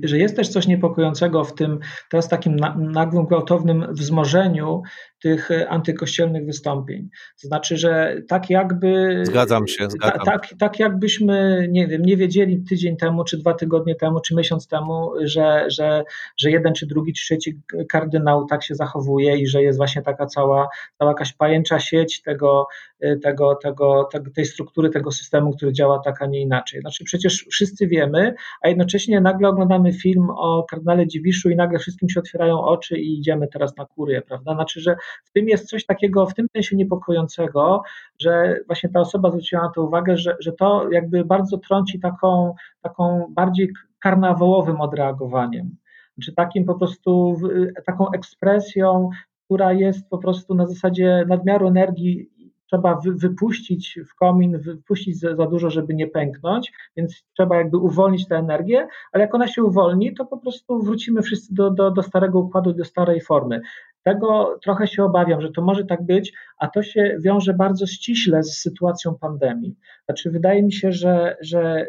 że 0.04 0.18
jest 0.18 0.36
też 0.36 0.48
coś 0.48 0.66
niepokojącego 0.66 1.44
w 1.44 1.54
tym 1.54 1.78
teraz 2.10 2.28
takim 2.28 2.56
nagłym, 2.76 3.26
gwałtownym 3.26 3.86
wzmożeniu 3.94 4.82
tych 5.22 5.50
e, 5.50 5.68
antykościelnych 5.68 6.46
wystąpień. 6.46 7.08
To 7.42 7.48
znaczy, 7.48 7.76
że 7.76 8.16
tak 8.28 8.50
jakby. 8.50 9.22
Zgadzam 9.26 9.68
się, 9.68 9.90
zgadzam. 9.90 10.24
Tak, 10.24 10.48
tak 10.58 10.78
jakbyśmy, 10.78 11.66
nie 11.70 11.86
wiem, 11.86 12.02
nie 12.02 12.16
wiedzieli 12.16 12.64
tydzień 12.68 12.96
temu, 12.96 13.24
czy 13.24 13.38
dwa 13.38 13.54
tygodnie 13.54 13.94
temu, 13.94 14.20
czy 14.20 14.34
miesiąc 14.34 14.68
temu, 14.68 15.10
że, 15.20 15.64
że, 15.68 16.04
że 16.36 16.50
jeden, 16.50 16.74
czy 16.74 16.86
drugi, 16.86 17.12
czy 17.12 17.24
trzeci 17.24 17.60
kardynał 17.88 18.46
tak 18.46 18.64
się 18.64 18.74
zachowuje 18.74 19.36
i 19.36 19.46
że 19.46 19.62
jest 19.62 19.78
właśnie 19.78 20.02
taka 20.02 20.26
cała, 20.26 20.68
cała 20.98 21.10
jakaś 21.10 21.32
pajęcza 21.32 21.80
sieć 21.80 22.22
tego, 22.22 22.66
e, 23.00 23.16
tego, 23.16 23.54
tego, 23.54 24.08
tego, 24.12 24.30
tej 24.30 24.44
struktury, 24.44 24.90
tego 24.90 25.12
systemu, 25.12 25.56
który 25.56 25.72
działa 25.72 25.98
tak, 25.98 26.22
a 26.22 26.26
nie 26.26 26.40
inaczej. 26.40 26.80
Znaczy, 26.80 27.04
przecież 27.04 27.46
wszyscy 27.50 27.86
wiemy, 27.86 28.34
a 28.62 28.68
jednocześnie 28.68 29.20
nagle 29.20 29.48
oglądamy 29.48 29.92
film 29.92 30.30
o 30.30 30.66
kardynale 30.70 31.06
Dziwiszu 31.06 31.50
i 31.50 31.56
nagle 31.56 31.78
wszystkim 31.78 32.08
się 32.08 32.20
otwierają 32.20 32.60
oczy 32.60 32.98
i 32.98 33.18
idziemy 33.18 33.48
teraz 33.52 33.76
na 33.76 33.86
kurię, 33.86 34.22
prawda? 34.22 34.54
Znaczy, 34.54 34.80
że 34.80 34.96
w 35.24 35.32
tym 35.32 35.48
jest 35.48 35.68
coś 35.68 35.86
takiego, 35.86 36.26
w 36.26 36.34
tym 36.34 36.46
sensie 36.52 36.76
niepokojącego, 36.76 37.82
że 38.18 38.60
właśnie 38.66 38.90
ta 38.90 39.00
osoba 39.00 39.30
zwróciła 39.30 39.62
na 39.62 39.68
to 39.68 39.82
uwagę, 39.82 40.16
że, 40.16 40.36
że 40.40 40.52
to 40.52 40.90
jakby 40.92 41.24
bardzo 41.24 41.58
trąci 41.58 42.00
taką, 42.00 42.54
taką 42.82 43.26
bardziej 43.30 43.72
karnawałowym 43.98 44.80
odreagowaniem. 44.80 45.76
Czy 46.22 46.34
takim 46.34 46.64
po 46.64 46.74
prostu, 46.74 47.40
taką 47.86 48.10
ekspresją, 48.12 49.10
która 49.44 49.72
jest 49.72 50.08
po 50.08 50.18
prostu 50.18 50.54
na 50.54 50.66
zasadzie 50.66 51.24
nadmiaru 51.28 51.68
energii 51.68 52.30
trzeba 52.68 52.94
wy, 52.94 53.12
wypuścić 53.12 53.98
w 54.08 54.14
komin, 54.14 54.58
wypuścić 54.58 55.18
za, 55.18 55.46
dużo, 55.46 55.70
żeby 55.70 55.94
nie 55.94 56.06
pęknąć, 56.06 56.72
więc 56.96 57.24
trzeba 57.36 57.56
jakby 57.56 57.76
uwolnić 57.76 58.28
tę 58.28 58.36
energię, 58.36 58.88
ale 59.12 59.24
jak 59.24 59.34
ona 59.34 59.48
się 59.48 59.64
uwolni, 59.64 60.14
to 60.14 60.26
po 60.26 60.38
prostu 60.38 60.82
wrócimy 60.82 61.22
wszyscy 61.22 61.54
do, 61.54 61.70
do, 61.70 61.90
do 61.90 62.02
starego 62.02 62.38
układu, 62.38 62.72
do 62.72 62.84
starej 62.84 63.20
formy. 63.20 63.60
Tego 64.02 64.58
trochę 64.62 64.86
się 64.86 65.04
obawiam, 65.04 65.40
że 65.40 65.50
to 65.50 65.62
może 65.62 65.84
tak 65.84 66.02
być, 66.02 66.32
a 66.58 66.68
to 66.68 66.82
się 66.82 67.16
wiąże 67.20 67.54
bardzo 67.54 67.86
ściśle 67.86 68.42
z 68.42 68.60
sytuacją 68.60 69.14
pandemii. 69.14 69.76
Znaczy, 70.04 70.30
wydaje 70.30 70.62
mi 70.62 70.72
się, 70.72 70.92
że, 70.92 71.36
że 71.40 71.86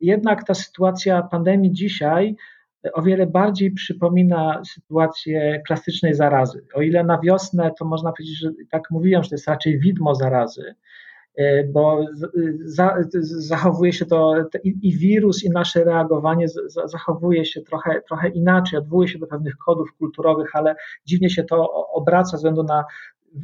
jednak 0.00 0.44
ta 0.44 0.54
sytuacja 0.54 1.22
pandemii 1.22 1.72
dzisiaj 1.72 2.36
o 2.92 3.02
wiele 3.02 3.26
bardziej 3.26 3.72
przypomina 3.72 4.62
sytuację 4.74 5.62
klasycznej 5.66 6.14
zarazy. 6.14 6.66
O 6.74 6.82
ile 6.82 7.04
na 7.04 7.18
wiosnę 7.18 7.70
to 7.78 7.84
można 7.84 8.12
powiedzieć, 8.12 8.38
że 8.38 8.50
tak 8.70 8.90
mówiłem, 8.90 9.22
że 9.22 9.28
to 9.28 9.34
jest 9.34 9.48
raczej 9.48 9.78
widmo 9.78 10.14
zarazy, 10.14 10.74
bo 11.72 12.06
za, 12.64 12.96
zachowuje 13.20 13.92
się 13.92 14.06
to 14.06 14.34
i, 14.64 14.74
i, 14.82 14.98
wirus, 14.98 15.44
i 15.44 15.50
nasze 15.50 15.84
reagowanie 15.84 16.46
zachowuje 16.86 17.44
się 17.44 17.60
trochę, 17.60 18.00
trochę 18.08 18.28
inaczej, 18.28 18.78
odwołuje 18.78 19.08
się 19.08 19.18
do 19.18 19.26
pewnych 19.26 19.56
kodów 19.56 19.92
kulturowych, 19.98 20.56
ale 20.56 20.74
dziwnie 21.06 21.30
się 21.30 21.44
to 21.44 21.86
obraca 21.92 22.30
ze 22.30 22.36
względu 22.36 22.62
na 22.62 22.84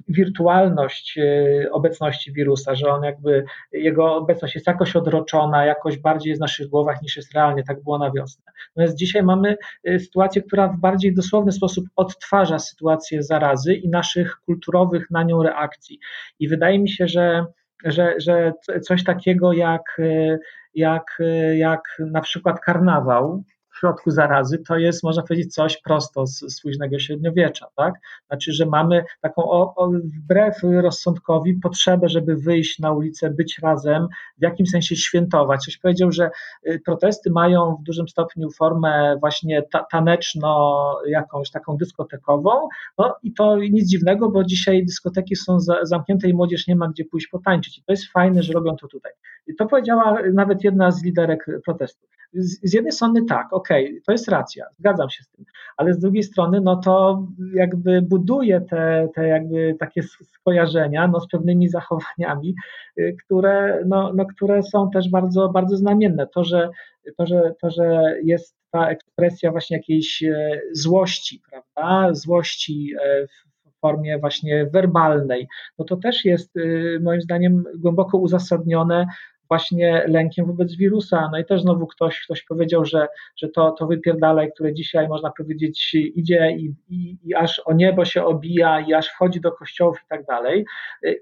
wirtualność 0.09 1.19
e, 1.19 1.71
obecności 1.73 2.33
wirusa, 2.33 2.75
że 2.75 2.89
on 2.89 3.03
jakby, 3.03 3.45
jego 3.73 4.17
obecność 4.17 4.55
jest 4.55 4.67
jakoś 4.67 4.97
odroczona, 4.97 5.65
jakoś 5.65 5.99
bardziej 5.99 6.31
jest 6.31 6.41
w 6.41 6.43
naszych 6.43 6.69
głowach 6.69 7.03
niż 7.03 7.17
jest 7.17 7.35
realnie, 7.35 7.63
tak 7.65 7.83
było 7.83 7.99
na 7.99 8.11
wiosnę. 8.11 8.53
Natomiast 8.77 8.99
dzisiaj 8.99 9.23
mamy 9.23 9.57
e, 9.85 9.99
sytuację, 9.99 10.43
która 10.43 10.69
w 10.69 10.81
bardziej 10.81 11.15
dosłowny 11.15 11.53
sposób 11.53 11.85
odtwarza 11.97 12.59
sytuację 12.59 13.23
zarazy 13.23 13.75
i 13.75 13.89
naszych 13.89 14.37
kulturowych 14.47 15.11
na 15.11 15.23
nią 15.23 15.43
reakcji. 15.43 15.99
I 16.39 16.49
wydaje 16.49 16.79
mi 16.79 16.91
się, 16.91 17.09
że 17.09 17.47
że, 17.85 18.15
że 18.19 18.53
coś 18.83 19.05
takiego 19.05 19.53
jak, 19.53 19.97
e, 19.99 20.39
jak, 20.75 21.19
jak 21.57 21.81
na 21.99 22.21
przykład 22.21 22.61
karnawał, 22.61 23.43
środku 23.79 24.11
zarazy, 24.11 24.59
to 24.69 24.77
jest, 24.77 25.03
można 25.03 25.23
powiedzieć, 25.23 25.55
coś 25.55 25.81
prosto 25.81 26.27
z, 26.27 26.39
z 26.39 26.63
późnego 26.63 26.99
średniowiecza, 26.99 27.67
tak? 27.77 27.95
Znaczy, 28.27 28.53
że 28.53 28.67
mamy 28.67 29.05
taką, 29.21 29.43
o, 29.45 29.75
o, 29.77 29.91
wbrew 29.91 30.55
rozsądkowi, 30.63 31.55
potrzebę, 31.55 32.09
żeby 32.09 32.37
wyjść 32.37 32.79
na 32.79 32.93
ulicę, 32.93 33.31
być 33.31 33.59
razem, 33.63 34.09
w 34.39 34.43
jakimś 34.43 34.71
sensie 34.71 34.97
świętować. 34.97 35.65
Coś 35.65 35.79
powiedział, 35.79 36.13
że 36.13 36.31
y, 36.67 36.81
protesty 36.85 37.31
mają 37.31 37.77
w 37.81 37.83
dużym 37.83 38.09
stopniu 38.09 38.51
formę 38.51 39.17
właśnie 39.21 39.63
ta, 39.63 39.85
taneczno, 39.91 40.79
jakąś 41.07 41.51
taką 41.51 41.77
dyskotekową, 41.77 42.69
no 42.99 43.17
i 43.23 43.33
to 43.33 43.57
nic 43.57 43.89
dziwnego, 43.89 44.31
bo 44.31 44.45
dzisiaj 44.45 44.85
dyskoteki 44.85 45.37
są 45.37 45.61
za, 45.61 45.79
zamknięte 45.83 46.29
i 46.29 46.35
młodzież 46.35 46.67
nie 46.67 46.77
ma 46.77 46.89
gdzie 46.89 47.05
pójść 47.05 47.27
potańczyć. 47.27 47.79
I 47.79 47.83
to 47.83 47.93
jest 47.93 48.13
fajne, 48.13 48.43
że 48.43 48.53
robią 48.53 48.77
to 48.77 48.89
tutaj. 48.89 49.13
I 49.47 49.55
to 49.55 49.67
powiedziała 49.67 50.19
nawet 50.33 50.65
jedna 50.65 50.91
z 50.91 51.05
liderek 51.05 51.47
protestu. 51.65 52.07
Z, 52.33 52.71
z 52.71 52.73
jednej 52.73 52.93
strony 52.93 53.25
tak, 53.25 53.53
okej, 53.69 53.85
okay, 53.85 54.01
to 54.07 54.13
jest 54.13 54.29
racja, 54.29 54.67
zgadzam 54.79 55.11
się 55.11 55.23
z 55.23 55.29
tym, 55.29 55.45
ale 55.77 55.95
z 55.95 55.99
drugiej 55.99 56.23
strony, 56.23 56.61
no 56.61 56.77
to 56.77 57.27
jakby 57.55 58.03
buduje 58.03 58.61
te, 58.61 59.09
te 59.15 59.29
jakby 59.29 59.77
takie 59.79 60.03
skojarzenia 60.03 61.09
no, 61.09 61.21
z 61.21 61.29
pewnymi 61.29 61.69
zachowaniami, 61.69 62.55
y, 62.99 63.17
które, 63.25 63.83
no, 63.87 64.13
no, 64.15 64.27
które 64.27 64.63
są 64.63 64.91
też 64.91 65.11
bardzo, 65.11 65.49
bardzo 65.49 65.77
znamienne. 65.77 66.27
To 66.27 66.45
że, 66.45 66.71
to, 67.17 67.27
że, 67.27 67.55
to, 67.61 67.71
że 67.71 68.15
jest 68.25 68.57
ta 68.71 68.89
ekspresja 68.89 69.51
właśnie 69.51 69.77
jakiejś 69.77 70.23
e, 70.23 70.61
złości, 70.73 71.43
prawda, 71.51 72.15
złości 72.15 72.95
e, 73.03 73.27
w 73.27 73.81
formie 73.81 74.19
właśnie 74.19 74.67
werbalnej, 74.67 75.49
no 75.79 75.85
to 75.85 75.97
też 75.97 76.25
jest 76.25 76.57
y, 76.57 76.99
moim 77.03 77.21
zdaniem 77.21 77.65
głęboko 77.79 78.19
uzasadnione 78.19 79.07
właśnie 79.49 80.05
lękiem 80.09 80.47
wobec 80.47 80.77
wirusa. 80.77 81.29
No 81.33 81.39
i 81.39 81.45
też 81.45 81.63
znowu 81.63 81.87
ktoś, 81.87 82.21
ktoś 82.25 82.43
powiedział, 82.43 82.85
że, 82.85 83.09
że 83.37 83.49
to, 83.49 83.71
to 83.71 83.87
wypierdalaj, 83.87 84.53
które 84.53 84.75
dzisiaj 84.75 85.09
można 85.09 85.31
powiedzieć 85.39 85.95
idzie 85.95 86.51
i, 86.51 86.75
i, 86.89 87.17
i 87.25 87.35
aż 87.35 87.59
o 87.65 87.73
niebo 87.73 88.05
się 88.05 88.25
obija 88.25 88.81
i 88.81 88.95
aż 88.95 89.09
wchodzi 89.09 89.41
do 89.41 89.53
kościołów 89.53 89.99
i 90.05 90.09
tak 90.09 90.25
dalej. 90.25 90.65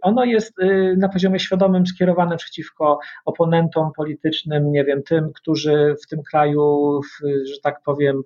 Ono 0.03 0.24
jest 0.24 0.59
y, 0.59 0.95
na 0.99 1.09
poziomie 1.09 1.39
świadomym 1.39 1.87
skierowane 1.87 2.37
przeciwko 2.37 2.99
oponentom 3.24 3.91
politycznym, 3.97 4.72
nie 4.72 4.85
wiem, 4.85 5.03
tym, 5.03 5.33
którzy 5.33 5.95
w 6.05 6.07
tym 6.07 6.22
kraju, 6.22 7.01
że 7.22 7.61
tak 7.62 7.83
powiem, 7.85 8.22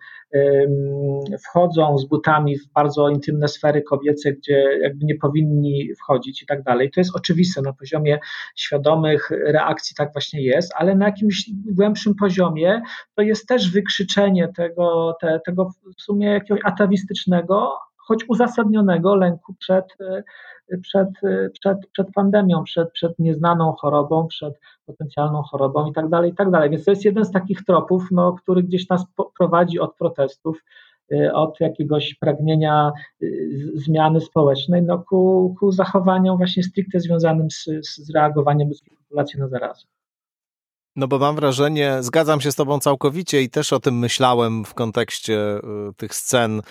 wchodzą 1.44 1.98
z 1.98 2.06
butami 2.06 2.58
w 2.58 2.72
bardzo 2.72 3.08
intymne 3.08 3.48
sfery 3.48 3.82
kobiece, 3.82 4.32
gdzie 4.32 4.78
jakby 4.82 5.04
nie 5.04 5.14
powinni 5.14 5.94
wchodzić 5.94 6.42
i 6.42 6.46
tak 6.46 6.62
dalej. 6.62 6.90
To 6.90 7.00
jest 7.00 7.16
oczywiste 7.16 7.62
na 7.62 7.72
poziomie 7.72 8.18
świadomych 8.56 9.30
reakcji 9.30 9.89
tak 9.94 10.12
właśnie 10.12 10.42
jest, 10.42 10.72
ale 10.76 10.94
na 10.94 11.06
jakimś 11.06 11.50
głębszym 11.50 12.14
poziomie 12.14 12.82
to 13.14 13.22
jest 13.22 13.48
też 13.48 13.70
wykrzyczenie 13.70 14.48
tego, 14.56 15.16
te, 15.20 15.40
tego 15.46 15.70
w 15.98 16.02
sumie 16.02 16.26
jakiegoś 16.26 16.60
atawistycznego, 16.64 17.78
choć 17.96 18.24
uzasadnionego 18.28 19.14
lęku 19.14 19.54
przed, 19.54 19.84
przed, 20.82 21.08
przed, 21.52 21.78
przed 21.92 22.12
pandemią, 22.14 22.64
przed, 22.64 22.92
przed 22.92 23.18
nieznaną 23.18 23.72
chorobą, 23.72 24.26
przed 24.26 24.54
potencjalną 24.86 25.42
chorobą 25.42 25.90
i 25.90 25.92
tak 25.92 26.08
dalej, 26.08 26.30
i 26.30 26.34
tak 26.34 26.50
dalej. 26.50 26.70
Więc 26.70 26.84
to 26.84 26.90
jest 26.90 27.04
jeden 27.04 27.24
z 27.24 27.30
takich 27.30 27.64
tropów, 27.64 28.08
no, 28.10 28.32
który 28.32 28.62
gdzieś 28.62 28.88
nas 28.88 29.04
prowadzi 29.38 29.78
od 29.78 29.96
protestów, 29.96 30.58
od 31.32 31.60
jakiegoś 31.60 32.14
pragnienia 32.14 32.92
y, 33.22 33.72
zmiany 33.74 34.20
społecznej 34.20 34.82
no, 34.82 34.98
ku, 34.98 35.54
ku 35.60 35.72
zachowaniom 35.72 36.36
właśnie 36.36 36.62
stricte 36.62 37.00
związanym 37.00 37.50
z, 37.50 37.64
z 37.82 38.10
reagowaniem 38.14 38.68
ludzkiej 38.68 38.96
populacji 38.96 39.40
na 39.40 39.48
zarazę. 39.48 39.82
No 40.96 41.08
bo 41.08 41.18
mam 41.18 41.36
wrażenie, 41.36 41.96
zgadzam 42.00 42.40
się 42.40 42.52
z 42.52 42.54
Tobą 42.54 42.80
całkowicie 42.80 43.42
i 43.42 43.50
też 43.50 43.72
o 43.72 43.80
tym 43.80 43.98
myślałem 43.98 44.64
w 44.64 44.74
kontekście 44.74 45.56
y, 45.56 45.60
tych 45.96 46.14
scen 46.14 46.62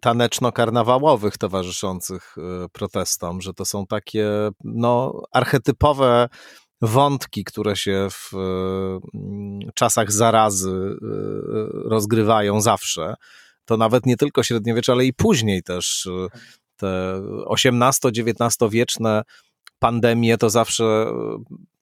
taneczno-karnawałowych 0.00 1.38
towarzyszących 1.38 2.34
y, 2.38 2.68
protestom, 2.72 3.40
że 3.40 3.54
to 3.54 3.64
są 3.64 3.86
takie 3.86 4.28
no, 4.64 5.22
archetypowe 5.32 6.28
wątki, 6.82 7.44
które 7.44 7.76
się 7.76 8.08
w 8.10 8.34
y, 8.34 9.72
czasach 9.74 10.12
zarazy 10.12 10.96
rozgrywają 11.84 12.60
zawsze. 12.60 13.14
To 13.66 13.76
nawet 13.76 14.06
nie 14.06 14.16
tylko 14.16 14.42
średniowiecze, 14.42 14.92
ale 14.92 15.04
i 15.04 15.12
później 15.12 15.62
też 15.62 16.08
te 16.76 17.22
XVIII-XIX 17.50 18.70
wieczne 18.70 19.22
pandemie 19.78 20.38
to 20.38 20.50
zawsze 20.50 21.06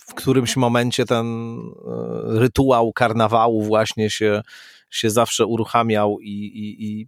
w 0.09 0.15
którymś 0.15 0.57
momencie 0.57 1.05
ten 1.05 1.27
e, 1.27 2.39
rytuał 2.39 2.93
karnawału 2.93 3.63
właśnie 3.63 4.11
się, 4.11 4.43
się 4.91 5.11
zawsze 5.11 5.47
uruchamiał 5.47 6.21
i, 6.21 6.31
i, 6.31 6.85
i 6.85 7.07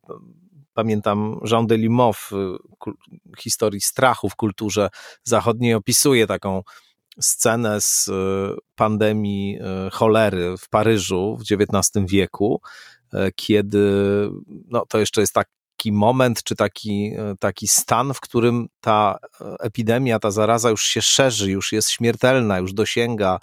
pamiętam 0.74 1.40
Jean 1.50 1.66
Delimot 1.66 2.16
w 2.16 2.30
historii 3.38 3.80
strachu 3.80 4.28
w 4.28 4.36
kulturze 4.36 4.88
zachodniej 5.24 5.74
opisuje 5.74 6.26
taką 6.26 6.62
scenę 7.20 7.80
z 7.80 8.10
pandemii 8.74 9.58
cholery 9.92 10.54
w 10.58 10.68
Paryżu 10.68 11.36
w 11.36 11.42
XIX 11.62 12.06
wieku, 12.06 12.60
kiedy 13.34 13.80
no, 14.68 14.86
to 14.88 14.98
jeszcze 14.98 15.20
jest 15.20 15.32
tak 15.32 15.48
taki 15.76 15.92
moment, 15.92 16.42
czy 16.42 16.56
taki, 16.56 17.12
e, 17.18 17.34
taki 17.40 17.68
stan, 17.68 18.14
w 18.14 18.20
którym 18.20 18.66
ta 18.80 19.18
e, 19.40 19.56
epidemia, 19.60 20.18
ta 20.18 20.30
zaraza 20.30 20.70
już 20.70 20.84
się 20.84 21.02
szerzy, 21.02 21.50
już 21.50 21.72
jest 21.72 21.90
śmiertelna, 21.90 22.58
już 22.58 22.72
dosięga 22.72 23.38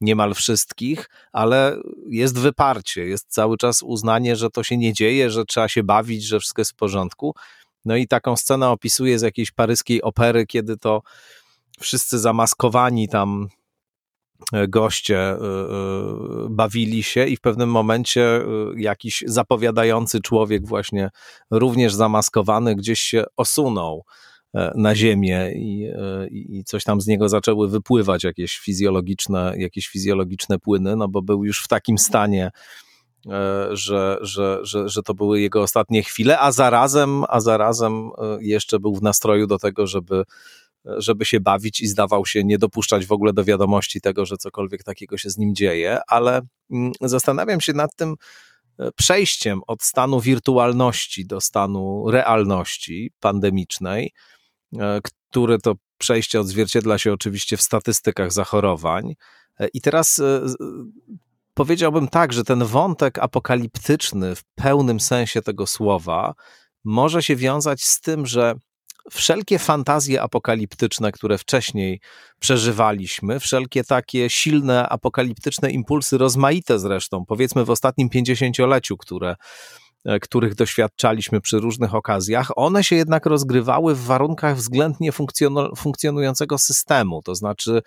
niemal 0.00 0.34
wszystkich, 0.34 1.10
ale 1.32 1.76
jest 2.08 2.38
wyparcie, 2.38 3.06
jest 3.06 3.26
cały 3.28 3.56
czas 3.56 3.82
uznanie, 3.82 4.36
że 4.36 4.50
to 4.50 4.62
się 4.62 4.76
nie 4.76 4.92
dzieje, 4.92 5.30
że 5.30 5.44
trzeba 5.44 5.68
się 5.68 5.82
bawić, 5.82 6.24
że 6.24 6.40
wszystko 6.40 6.60
jest 6.60 6.72
w 6.72 6.76
porządku. 6.76 7.34
No 7.84 7.96
i 7.96 8.08
taką 8.08 8.36
scenę 8.36 8.68
opisuje 8.68 9.18
z 9.18 9.22
jakiejś 9.22 9.50
paryskiej 9.50 10.02
opery, 10.02 10.46
kiedy 10.46 10.76
to 10.76 11.02
wszyscy 11.80 12.18
zamaskowani 12.18 13.08
tam 13.08 13.48
E, 13.48 13.55
goście 14.68 15.18
e, 15.18 15.34
e, 15.34 15.38
bawili 16.50 17.02
się 17.02 17.26
i 17.26 17.36
w 17.36 17.40
pewnym 17.40 17.70
momencie 17.70 18.40
jakiś 18.76 19.24
zapowiadający 19.26 20.20
człowiek 20.20 20.66
właśnie 20.66 21.10
również 21.50 21.94
zamaskowany 21.94 22.74
gdzieś 22.74 23.00
się 23.00 23.24
osunął 23.36 24.04
na 24.74 24.94
ziemię 24.94 25.52
i, 25.54 25.92
i 26.30 26.64
coś 26.64 26.84
tam 26.84 27.00
z 27.00 27.06
niego 27.06 27.28
zaczęły 27.28 27.68
wypływać 27.68 28.24
jakieś 28.24 28.58
fizjologiczne, 28.58 29.54
jakieś 29.56 29.88
fizjologiczne 29.88 30.58
płyny, 30.58 30.96
no 30.96 31.08
bo 31.08 31.22
był 31.22 31.44
już 31.44 31.62
w 31.64 31.68
takim 31.68 31.98
stanie, 31.98 32.50
że, 33.70 34.18
że, 34.20 34.58
że, 34.62 34.88
że 34.88 35.02
to 35.02 35.14
były 35.14 35.40
jego 35.40 35.62
ostatnie 35.62 36.02
chwile, 36.02 36.38
a 36.38 36.52
zarazem, 36.52 37.24
a 37.28 37.40
zarazem 37.40 38.10
jeszcze 38.40 38.78
był 38.78 38.94
w 38.94 39.02
nastroju 39.02 39.46
do 39.46 39.58
tego, 39.58 39.86
żeby 39.86 40.24
żeby 40.96 41.24
się 41.24 41.40
bawić 41.40 41.80
i 41.80 41.86
zdawał 41.86 42.26
się 42.26 42.44
nie 42.44 42.58
dopuszczać 42.58 43.06
w 43.06 43.12
ogóle 43.12 43.32
do 43.32 43.44
wiadomości 43.44 44.00
tego, 44.00 44.26
że 44.26 44.36
cokolwiek 44.36 44.84
takiego 44.84 45.18
się 45.18 45.30
z 45.30 45.38
nim 45.38 45.54
dzieje, 45.54 45.98
ale 46.08 46.40
mm, 46.70 46.92
zastanawiam 47.00 47.60
się 47.60 47.72
nad 47.72 47.96
tym 47.96 48.14
e, 48.78 48.92
przejściem 48.92 49.60
od 49.66 49.82
stanu 49.82 50.20
wirtualności 50.20 51.26
do 51.26 51.40
stanu 51.40 52.10
realności 52.10 53.10
pandemicznej, 53.20 54.12
e, 54.78 55.00
które 55.02 55.58
to 55.58 55.74
przejście 55.98 56.40
odzwierciedla 56.40 56.98
się 56.98 57.12
oczywiście 57.12 57.56
w 57.56 57.62
statystykach 57.62 58.32
zachorowań. 58.32 59.14
E, 59.60 59.68
I 59.68 59.80
teraz 59.80 60.20
powiedziałbym 61.54 62.08
tak, 62.08 62.32
że 62.32 62.44
ten 62.44 62.64
wątek 62.64 63.18
apokaliptyczny 63.18 64.34
w 64.34 64.44
pełnym 64.44 65.00
sensie 65.00 65.42
tego 65.42 65.66
słowa 65.66 66.34
może 66.84 67.22
się 67.22 67.36
wiązać 67.36 67.84
z 67.84 68.00
tym, 68.00 68.26
że 68.26 68.54
wszelkie 69.10 69.58
fantazje 69.58 70.22
apokaliptyczne, 70.22 71.12
które 71.12 71.38
wcześniej 71.38 72.00
przeżywaliśmy, 72.38 73.40
wszelkie 73.40 73.84
takie 73.84 74.30
silne 74.30 74.88
apokaliptyczne 74.88 75.70
impulsy, 75.70 76.18
rozmaite 76.18 76.78
zresztą, 76.78 77.24
powiedzmy 77.24 77.64
w 77.64 77.70
ostatnim 77.70 78.08
pięćdziesięcioleciu, 78.08 78.96
które 78.96 79.36
e, 80.04 80.20
których 80.20 80.54
doświadczaliśmy 80.54 81.40
przy 81.40 81.58
różnych 81.58 81.94
okazjach, 81.94 82.50
one 82.56 82.84
się 82.84 82.96
jednak 82.96 83.26
rozgrywały 83.26 83.94
w 83.94 84.04
warunkach 84.04 84.56
względnie 84.56 85.10
funkcjonującego 85.76 86.58
systemu. 86.58 87.22
To 87.22 87.34
znaczy, 87.34 87.82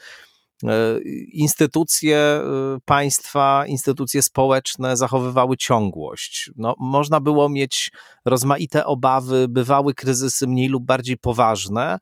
instytucje 1.34 2.18
e, 2.18 2.42
państwa, 2.86 3.66
instytucje 3.68 4.22
społeczne 4.22 4.98
zachowywały 4.98 5.58
ciągłość. 5.58 6.52
No, 6.56 6.76
można 6.80 7.20
było 7.20 7.50
mieć 7.50 7.92
rozmaite 8.26 8.86
obawy, 8.86 9.48
bywały 9.48 9.94
kryzysy 9.94 10.48
mniej 10.48 10.68
lub 10.68 10.86
bardziej 10.86 11.18
poważne, 11.18 12.00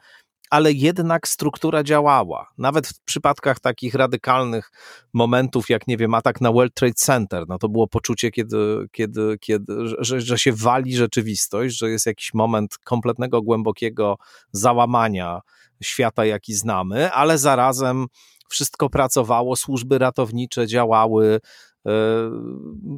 ale 0.50 0.72
jednak 0.72 1.28
struktura 1.28 1.84
działała. 1.84 2.50
Nawet 2.58 2.88
w 2.88 3.02
przypadkach 3.06 3.60
takich 3.60 3.94
radykalnych 3.94 4.72
momentów, 5.14 5.70
jak 5.70 5.88
nie 5.88 5.98
wiem, 5.98 6.14
atak 6.14 6.42
na 6.42 6.52
World 6.52 6.74
Trade 6.74 6.94
Center, 6.94 7.44
no 7.48 7.58
to 7.58 7.70
było 7.70 7.88
poczucie, 7.88 8.32
kiedy, 8.32 8.88
kiedy, 8.92 9.38
kiedy, 9.42 9.74
że, 10.00 10.22
że 10.22 10.38
się 10.38 10.54
wali 10.54 10.96
rzeczywistość, 10.96 11.78
że 11.78 11.90
jest 11.90 12.06
jakiś 12.06 12.34
moment 12.34 12.78
kompletnego, 12.84 13.42
głębokiego 13.42 14.18
załamania 14.52 15.42
świata, 15.84 16.26
jaki 16.26 16.54
znamy, 16.54 17.12
ale 17.12 17.38
zarazem 17.38 18.06
wszystko 18.50 18.90
pracowało, 18.90 19.56
służby 19.56 19.98
ratownicze 19.98 20.68
działały, 20.68 21.40
e, 21.86 21.92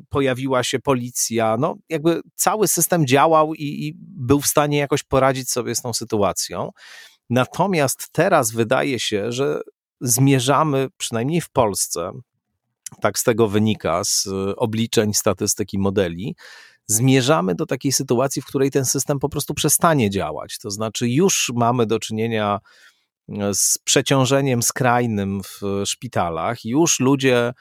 pojawiła 0.10 0.64
się 0.64 0.80
policja, 0.80 1.58
no 1.60 1.76
jakby 1.90 2.22
cały 2.36 2.68
system 2.68 3.08
działał 3.08 3.54
i, 3.54 3.64
i, 3.64 3.94
był 4.00 4.42
w 4.42 4.48
stanie 4.48 4.78
jakoś 4.78 5.04
poradzić 5.04 5.50
sobie 5.50 5.76
z 5.76 5.82
tą 5.82 5.94
sytuacją. 5.94 6.72
Natomiast 7.30 8.10
teraz 8.12 8.52
wydaje 8.52 9.00
się, 9.00 9.32
że 9.32 9.62
zmierzamy, 10.02 10.88
przynajmniej 10.98 11.42
w 11.42 11.50
Polsce, 11.50 12.12
tak 13.02 13.20
z 13.20 13.24
tego 13.24 13.48
wynika, 13.48 14.04
z 14.04 14.28
obliczeń, 14.58 15.14
statystyki, 15.14 15.80
modeli, 15.80 16.36
zmierzamy 16.88 17.56
do 17.56 17.66
takiej 17.66 17.92
sytuacji, 17.92 18.42
w 18.42 18.46
której 18.46 18.72
ten 18.72 18.86
system 18.86 19.20
po 19.20 19.30
prostu 19.30 19.54
przestanie 19.54 20.10
działać. 20.10 20.58
To 20.58 20.72
znaczy, 20.72 21.10
już 21.10 21.52
mamy 21.56 21.86
do 21.86 22.00
czynienia 22.00 22.60
z 23.54 23.78
przeciążeniem 23.78 24.64
skrajnym 24.64 25.42
w 25.44 25.62
szpitalach. 25.86 26.66
Już 26.66 27.00
ludzie 27.00 27.54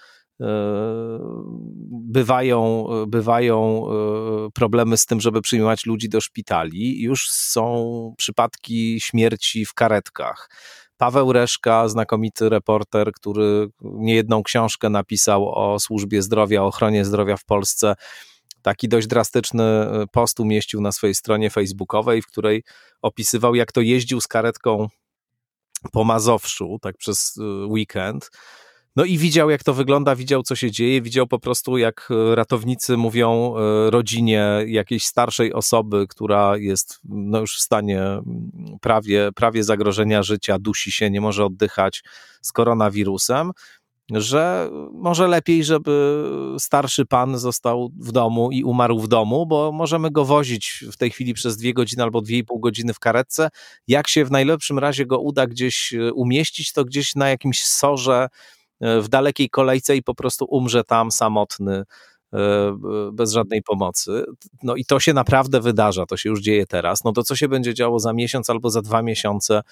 bywają, 1.91 2.87
bywają 3.07 3.87
e, 3.87 4.51
problemy 4.51 4.97
z 4.97 5.07
tym, 5.07 5.21
żeby 5.21 5.43
przyjmować 5.43 5.87
ludzi 5.87 6.09
do 6.09 6.21
szpitali. 6.21 7.03
Już 7.03 7.31
są 7.31 8.15
przypadki 8.19 9.01
śmierci 9.01 9.67
w 9.67 9.75
karetkach. 9.75 10.51
Paweł 10.97 11.33
Reszka, 11.33 11.89
znakomity 11.89 12.49
reporter, 12.49 13.13
który 13.13 13.69
niejedną 13.81 14.43
książkę 14.43 14.91
napisał 14.91 15.49
o 15.49 15.79
służbie 15.79 16.23
zdrowia, 16.23 16.63
o 16.63 16.67
ochronie 16.67 17.05
zdrowia 17.05 17.37
w 17.37 17.45
Polsce, 17.45 17.95
taki 18.63 18.89
dość 18.89 19.07
drastyczny 19.07 19.65
e, 19.65 20.05
post 20.13 20.41
umieścił 20.41 20.81
na 20.81 20.93
swojej 20.93 21.15
stronie 21.15 21.51
facebookowej, 21.51 22.23
w 22.23 22.27
której 22.27 22.65
opisywał, 23.03 23.55
jak 23.55 23.73
to 23.73 23.81
jeździł 23.81 24.21
z 24.21 24.29
karetką 24.29 24.89
po 25.93 26.05
Mazowszu, 26.05 26.79
tak 26.83 26.97
przez 26.97 27.37
y, 27.37 27.43
weekend. 27.67 28.31
No 28.97 29.05
i 29.05 29.19
widział, 29.19 29.51
jak 29.51 29.65
to 29.65 29.75
wygląda, 29.75 30.17
widział, 30.17 30.43
co 30.43 30.57
się 30.57 30.71
dzieje, 30.71 31.03
widział 31.03 31.27
po 31.27 31.39
prostu, 31.39 31.79
jak 31.79 32.09
y, 32.11 32.35
ratownicy 32.35 32.97
mówią 32.97 33.55
y, 33.87 33.91
rodzinie 33.91 34.49
jakiejś 34.67 35.05
starszej 35.05 35.53
osoby, 35.53 36.07
która 36.09 36.57
jest 36.57 37.01
no 37.05 37.41
już 37.41 37.57
w 37.57 37.61
stanie 37.61 38.03
mm, 38.03 38.25
prawie, 38.81 39.31
prawie 39.35 39.65
zagrożenia 39.65 40.23
życia, 40.23 40.59
dusi 40.59 40.93
się, 40.93 41.11
nie 41.11 41.21
może 41.21 41.45
oddychać 41.45 42.03
z 42.43 42.53
koronawirusem, 42.53 43.53
że 44.11 44.71
może 44.93 45.29
lepiej, 45.29 45.65
żeby 45.65 46.25
starszy 46.59 47.07
pan 47.07 47.39
został 47.39 47.91
w 48.01 48.13
domu 48.13 48.51
i 48.53 48.65
umarł 48.65 48.99
w 48.99 49.09
domu, 49.09 49.47
bo 49.47 49.73
możemy 49.73 50.11
go 50.11 50.25
wozić 50.25 50.85
w 50.93 50.97
tej 50.97 51.11
chwili 51.11 51.35
przez 51.35 51.57
dwie 51.57 51.75
godziny 51.75 52.03
albo 52.03 52.21
dwie 52.21 52.39
i 52.39 52.45
pół 52.45 52.61
godziny 52.61 52.95
w 52.95 52.99
karetce. 52.99 53.49
Jak 53.89 54.09
się 54.09 54.25
w 54.25 54.31
najlepszym 54.31 54.79
razie 54.79 55.07
go 55.07 55.19
uda 55.19 55.47
gdzieś 55.47 55.95
e, 55.95 56.13
umieścić, 56.13 56.73
to 56.73 56.85
gdzieś 56.85 57.15
na 57.15 57.29
jakimś 57.29 57.65
sorze 57.65 58.15
e, 58.25 58.58
w 58.81 59.09
dalekiej 59.09 59.51
kolejce 59.51 59.97
i 59.97 60.03
po 60.03 60.15
prostu 60.15 60.47
umrze 60.49 60.85
tam 60.85 61.11
samotny 61.11 61.83
e, 62.33 62.39
bez 63.13 63.33
żadnej 63.33 63.63
pomocy. 63.63 64.25
No 64.63 64.77
i 64.77 64.85
to 64.85 65.01
się 65.01 65.13
naprawdę 65.13 65.61
wydarza, 65.61 66.07
to 66.07 66.17
się 66.17 66.29
już 66.29 66.41
dzieje 66.41 66.67
teraz. 66.67 67.05
No 67.05 67.13
to 67.13 67.23
co 67.23 67.37
się 67.37 67.49
będzie 67.49 67.75
działo 67.75 67.99
za 67.99 68.13
miesiąc 68.13 68.51
albo 68.51 68.71
za 68.71 68.83
dwa 68.83 69.03
miesiące? 69.03 69.63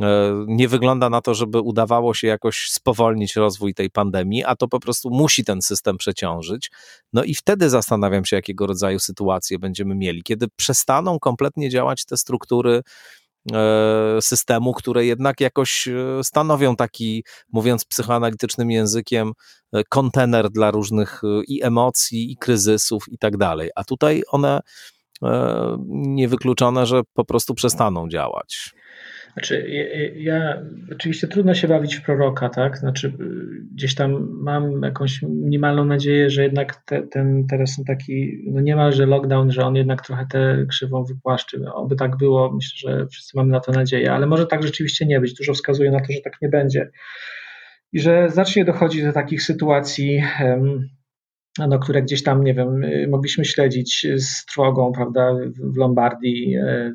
E, 0.00 0.44
nie 0.46 0.68
wygląda 0.68 1.10
na 1.10 1.20
to, 1.20 1.34
żeby 1.34 1.60
udawało 1.60 2.14
się 2.14 2.26
jakoś 2.26 2.68
spowolnić 2.70 3.36
rozwój 3.36 3.74
tej 3.74 3.90
pandemii, 3.90 4.44
a 4.44 4.56
to 4.56 4.68
po 4.68 4.80
prostu 4.80 5.10
musi 5.10 5.44
ten 5.44 5.62
system 5.62 5.96
przeciążyć. 5.96 6.70
No 7.12 7.24
i 7.24 7.34
wtedy 7.34 7.70
zastanawiam 7.70 8.24
się, 8.24 8.36
jakiego 8.36 8.66
rodzaju 8.66 8.98
sytuacje 8.98 9.58
będziemy 9.58 9.94
mieli, 9.94 10.22
kiedy 10.22 10.46
przestaną 10.56 11.18
kompletnie 11.18 11.70
działać 11.70 12.04
te 12.04 12.16
struktury 12.16 12.82
systemu, 14.20 14.72
które 14.72 15.06
jednak 15.06 15.40
jakoś 15.40 15.88
e, 15.88 16.24
stanowią 16.24 16.76
taki, 16.76 17.24
mówiąc 17.52 17.84
psychoanalitycznym 17.84 18.70
językiem, 18.70 19.32
kontener 19.88 20.50
dla 20.50 20.70
różnych 20.70 21.22
i 21.48 21.62
emocji, 21.62 22.32
i 22.32 22.36
kryzysów 22.36 23.04
i 23.08 23.18
tak 23.18 23.36
dalej. 23.36 23.70
A 23.74 23.84
tutaj 23.84 24.22
one 24.28 24.60
niewykluczone, 25.88 26.86
że 26.86 27.02
po 27.14 27.24
prostu 27.24 27.54
przestaną 27.54 28.08
działać. 28.08 28.73
Znaczy, 29.34 29.66
ja, 30.16 30.62
oczywiście 30.92 31.28
trudno 31.28 31.54
się 31.54 31.68
bawić 31.68 31.96
w 31.96 32.02
proroka, 32.02 32.48
tak? 32.48 32.78
Znaczy, 32.78 33.12
gdzieś 33.74 33.94
tam 33.94 34.28
mam 34.42 34.82
jakąś 34.82 35.22
minimalną 35.22 35.84
nadzieję, 35.84 36.30
że 36.30 36.42
jednak 36.42 36.76
te, 36.76 37.02
ten 37.02 37.46
teraz 37.50 37.82
taki, 37.86 38.42
no 38.46 38.60
niemalże 38.60 39.06
lockdown, 39.06 39.50
że 39.50 39.62
on 39.62 39.76
jednak 39.76 40.06
trochę 40.06 40.26
tę 40.30 40.66
krzywą 40.68 41.04
wypłaszczy. 41.04 41.60
Oby 41.74 41.96
tak 41.96 42.16
było, 42.16 42.52
myślę, 42.52 42.90
że 42.90 43.06
wszyscy 43.06 43.36
mamy 43.36 43.50
na 43.50 43.60
to 43.60 43.72
nadzieję, 43.72 44.12
ale 44.12 44.26
może 44.26 44.46
tak 44.46 44.62
rzeczywiście 44.62 45.06
nie 45.06 45.20
być. 45.20 45.34
Dużo 45.34 45.54
wskazuje 45.54 45.90
na 45.90 46.00
to, 46.00 46.12
że 46.12 46.20
tak 46.20 46.42
nie 46.42 46.48
będzie. 46.48 46.90
I 47.92 48.00
że 48.00 48.28
zacznie 48.30 48.64
dochodzić 48.64 49.02
do 49.02 49.12
takich 49.12 49.42
sytuacji, 49.42 50.22
no, 51.58 51.78
które 51.78 52.02
gdzieś 52.02 52.22
tam, 52.22 52.44
nie 52.44 52.54
wiem, 52.54 52.84
y, 52.84 53.08
mogliśmy 53.08 53.44
śledzić 53.44 54.06
z 54.16 54.46
trwogą, 54.46 54.92
prawda, 54.92 55.34
w 55.72 55.76
Lombardii 55.76 56.56
e, 56.56 56.94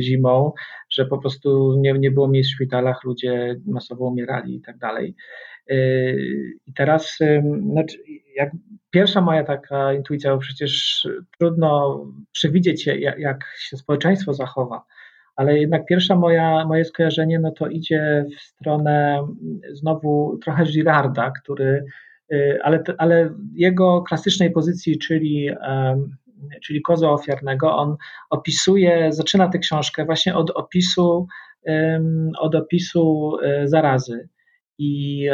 zimą, 0.00 0.52
że 0.90 1.06
po 1.06 1.18
prostu 1.18 1.76
nie, 1.80 1.92
nie 1.92 2.10
było 2.10 2.28
miejsc 2.28 2.50
w 2.50 2.54
szpitalach, 2.54 3.04
ludzie 3.04 3.56
masowo 3.66 4.04
umierali 4.04 4.56
i 4.56 4.60
tak 4.60 4.78
dalej. 4.78 5.14
Y, 5.70 6.16
I 6.66 6.72
teraz, 6.72 7.18
znaczy, 7.72 7.98
jak 8.36 8.50
pierwsza 8.90 9.20
moja 9.20 9.44
taka 9.44 9.92
intuicja, 9.92 10.34
bo 10.34 10.38
przecież 10.38 11.06
trudno 11.38 12.00
przewidzieć, 12.32 12.86
jak, 12.86 13.18
jak 13.18 13.44
się 13.58 13.76
społeczeństwo 13.76 14.34
zachowa, 14.34 14.84
ale 15.36 15.58
jednak 15.58 15.86
pierwsza 15.86 16.16
moja, 16.16 16.66
moje 16.66 16.84
skojarzenie, 16.84 17.38
no 17.38 17.50
to 17.50 17.66
idzie 17.66 18.24
w 18.38 18.42
stronę 18.42 19.26
znowu 19.72 20.38
trochę 20.44 20.64
Girarda, 20.64 21.30
który 21.42 21.84
Y, 21.84 22.13
ale, 22.62 22.82
ale 22.98 23.34
jego 23.54 24.02
klasycznej 24.02 24.50
pozycji, 24.50 24.98
czyli, 24.98 25.50
czyli 26.62 26.82
koza 26.82 27.10
ofiarnego, 27.10 27.76
on 27.76 27.96
opisuje, 28.30 29.12
zaczyna 29.12 29.48
tę 29.48 29.58
książkę 29.58 30.04
właśnie 30.04 30.34
od 30.34 30.50
opisu, 30.50 31.26
od 32.38 32.54
opisu 32.54 33.36
y, 33.36 33.68
zarazy. 33.68 34.28
I, 34.78 35.28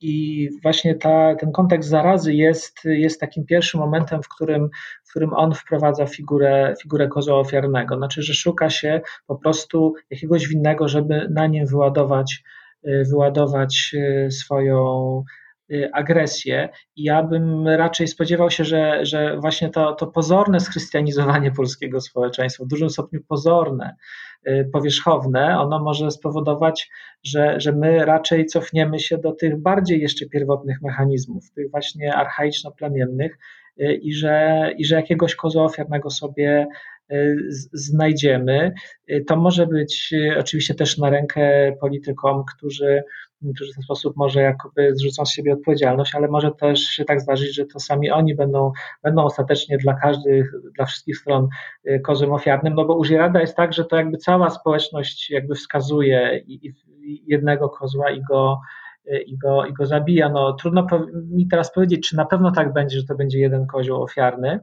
i 0.00 0.48
właśnie 0.62 0.94
ta, 0.94 1.34
ten 1.34 1.52
kontekst 1.52 1.88
zarazy 1.88 2.34
jest, 2.34 2.84
jest 2.84 3.20
takim 3.20 3.46
pierwszym 3.46 3.80
momentem, 3.80 4.22
w 4.22 4.28
którym, 4.28 4.68
w 5.04 5.10
którym 5.10 5.32
on 5.34 5.54
wprowadza 5.54 6.06
figurę, 6.06 6.74
figurę 6.82 7.08
kozła 7.08 7.38
ofiarnego. 7.38 7.96
Znaczy, 7.96 8.22
że 8.22 8.34
szuka 8.34 8.70
się 8.70 9.00
po 9.26 9.36
prostu 9.36 9.94
jakiegoś 10.10 10.48
winnego, 10.48 10.88
żeby 10.88 11.28
na 11.30 11.46
nim 11.46 11.66
wyładować, 11.66 12.42
y, 12.86 13.04
wyładować 13.10 13.94
swoją, 14.30 15.22
Y, 15.22 15.41
agresję. 15.92 16.68
I 16.96 17.02
ja 17.02 17.22
bym 17.22 17.68
raczej 17.68 18.08
spodziewał 18.08 18.50
się, 18.50 18.64
że, 18.64 19.06
że 19.06 19.36
właśnie 19.40 19.70
to, 19.70 19.92
to 19.92 20.06
pozorne 20.06 20.60
schrystianizowanie 20.60 21.50
polskiego 21.56 22.00
społeczeństwa, 22.00 22.64
w 22.64 22.68
dużym 22.68 22.90
stopniu 22.90 23.20
pozorne, 23.28 23.96
y, 24.48 24.70
powierzchowne, 24.72 25.60
ono 25.60 25.84
może 25.84 26.10
spowodować, 26.10 26.90
że, 27.24 27.60
że 27.60 27.72
my 27.72 28.04
raczej 28.04 28.46
cofniemy 28.46 28.98
się 28.98 29.18
do 29.18 29.32
tych 29.32 29.62
bardziej 29.62 30.00
jeszcze 30.00 30.26
pierwotnych 30.26 30.82
mechanizmów, 30.82 31.50
tych 31.50 31.70
właśnie 31.70 32.14
archaiczno-plemiennych 32.14 33.38
y, 33.80 33.94
i 33.94 34.12
że, 34.12 34.68
i 34.78 34.84
że 34.84 34.94
jakiegoś 34.94 35.34
kozła 35.34 35.64
ofiarnego 35.64 36.10
sobie 36.10 36.66
znajdziemy. 37.72 38.72
To 39.26 39.36
może 39.36 39.66
być 39.66 40.14
oczywiście 40.38 40.74
też 40.74 40.98
na 40.98 41.10
rękę 41.10 41.72
politykom, 41.80 42.44
którzy 42.56 43.02
którzy 43.54 43.72
w 43.72 43.74
ten 43.74 43.82
sposób 43.82 44.16
może 44.16 44.40
jakoby 44.40 44.94
zrzucą 44.94 45.26
z 45.26 45.32
siebie 45.32 45.52
odpowiedzialność, 45.52 46.14
ale 46.14 46.28
może 46.28 46.50
też 46.50 46.80
się 46.80 47.04
tak 47.04 47.20
zdarzyć, 47.20 47.54
że 47.54 47.66
to 47.66 47.80
sami 47.80 48.10
oni 48.10 48.34
będą, 48.34 48.72
będą 49.02 49.24
ostatecznie 49.24 49.78
dla 49.78 49.94
każdych, 49.94 50.52
dla 50.76 50.84
wszystkich 50.84 51.18
stron 51.18 51.48
y, 51.86 52.00
kozłem 52.00 52.32
ofiarnym, 52.32 52.74
no 52.74 52.84
bo 52.84 52.96
u 52.96 53.02
Girarda 53.02 53.40
jest 53.40 53.56
tak, 53.56 53.72
że 53.72 53.84
to 53.84 53.96
jakby 53.96 54.16
cała 54.16 54.50
społeczność 54.50 55.30
jakby 55.30 55.54
wskazuje 55.54 56.42
i, 56.46 56.66
i 56.66 57.24
jednego 57.26 57.68
kozła 57.68 58.10
i 58.10 58.22
go, 58.22 58.60
y, 59.06 59.22
i 59.22 59.38
go, 59.38 59.66
i 59.66 59.72
go 59.72 59.86
zabija. 59.86 60.28
No, 60.28 60.52
trudno 60.52 60.86
mi 61.14 61.48
teraz 61.48 61.74
powiedzieć, 61.74 62.08
czy 62.08 62.16
na 62.16 62.24
pewno 62.24 62.52
tak 62.52 62.72
będzie, 62.72 62.98
że 62.98 63.06
to 63.06 63.14
będzie 63.14 63.38
jeden 63.38 63.66
kozioł 63.66 64.02
ofiarny, 64.02 64.60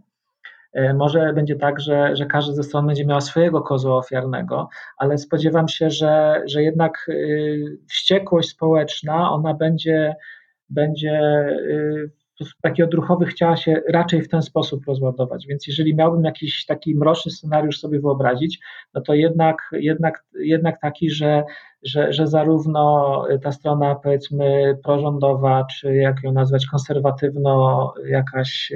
może 0.96 1.34
będzie 1.34 1.56
tak, 1.56 1.80
że, 1.80 2.16
że 2.16 2.26
każdy 2.26 2.54
ze 2.54 2.64
stron 2.64 2.88
będzie 2.88 3.06
miał 3.06 3.22
swojego 3.22 3.62
kozła 3.62 3.98
ofiarnego, 3.98 4.70
ale 4.98 5.18
spodziewam 5.18 5.68
się, 5.68 5.90
że, 5.90 6.44
że 6.46 6.64
jednak 6.64 7.06
y, 7.10 7.78
wściekłość 7.90 8.50
społeczna, 8.50 9.32
ona 9.32 9.54
będzie, 9.54 10.16
będzie 10.70 11.20
y, 11.50 12.10
taki 12.62 12.84
odruchowy 12.84 13.26
chciała 13.26 13.58
się 13.58 13.82
raczej 13.90 14.22
w 14.22 14.30
ten 14.30 14.42
sposób 14.42 14.86
rozładować. 14.88 15.48
Więc 15.48 15.68
jeżeli 15.68 15.96
miałbym 15.96 16.24
jakiś 16.24 16.66
taki 16.66 16.96
mroczny 16.96 17.32
scenariusz 17.32 17.80
sobie 17.80 18.00
wyobrazić, 18.00 18.60
no 18.94 19.02
to 19.02 19.14
jednak, 19.14 19.58
jednak, 19.72 20.24
jednak 20.40 20.82
taki, 20.82 21.10
że, 21.10 21.44
że, 21.84 22.14
że 22.14 22.28
zarówno 22.28 23.26
ta 23.44 23.52
strona 23.52 23.96
powiedzmy 23.96 24.78
prorządowa, 24.84 25.66
czy 25.66 25.96
jak 25.96 26.24
ją 26.24 26.32
nazwać, 26.32 26.66
konserwatywno 26.66 27.94
jakaś 28.10 28.72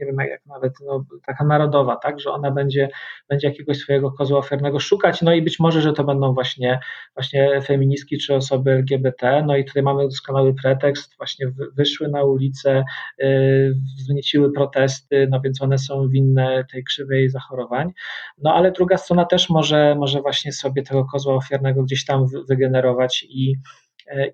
nie 0.00 0.06
wiem 0.06 0.16
jak 0.18 0.46
nawet, 0.46 0.72
no, 0.86 1.04
taka 1.26 1.44
narodowa, 1.44 1.96
tak, 1.96 2.20
że 2.20 2.30
ona 2.30 2.50
będzie, 2.50 2.88
będzie 3.28 3.48
jakiegoś 3.48 3.78
swojego 3.78 4.12
kozła 4.12 4.38
ofiarnego 4.38 4.80
szukać, 4.80 5.22
no 5.22 5.34
i 5.34 5.42
być 5.42 5.58
może, 5.58 5.80
że 5.80 5.92
to 5.92 6.04
będą 6.04 6.34
właśnie, 6.34 6.80
właśnie 7.14 7.60
feministki 7.62 8.18
czy 8.18 8.34
osoby 8.34 8.70
LGBT, 8.70 9.44
no 9.46 9.56
i 9.56 9.64
tutaj 9.64 9.82
mamy 9.82 10.02
doskonały 10.02 10.54
pretekst, 10.54 11.16
właśnie 11.16 11.46
wyszły 11.76 12.08
na 12.08 12.24
ulicę, 12.24 12.84
yy, 13.18 13.74
wznieciły 13.98 14.52
protesty, 14.52 15.28
no 15.30 15.40
więc 15.40 15.62
one 15.62 15.78
są 15.78 16.08
winne 16.08 16.64
tej 16.72 16.84
krzywej 16.84 17.30
zachorowań, 17.30 17.92
no 18.38 18.54
ale 18.54 18.72
druga 18.72 18.96
strona 18.96 19.24
też 19.24 19.50
może, 19.50 19.94
może 19.98 20.20
właśnie 20.20 20.52
sobie 20.52 20.82
tego 20.82 21.04
kozła 21.04 21.34
ofiarnego 21.34 21.82
gdzieś 21.82 22.04
tam 22.04 22.26
wygenerować 22.48 23.26
i 23.28 23.56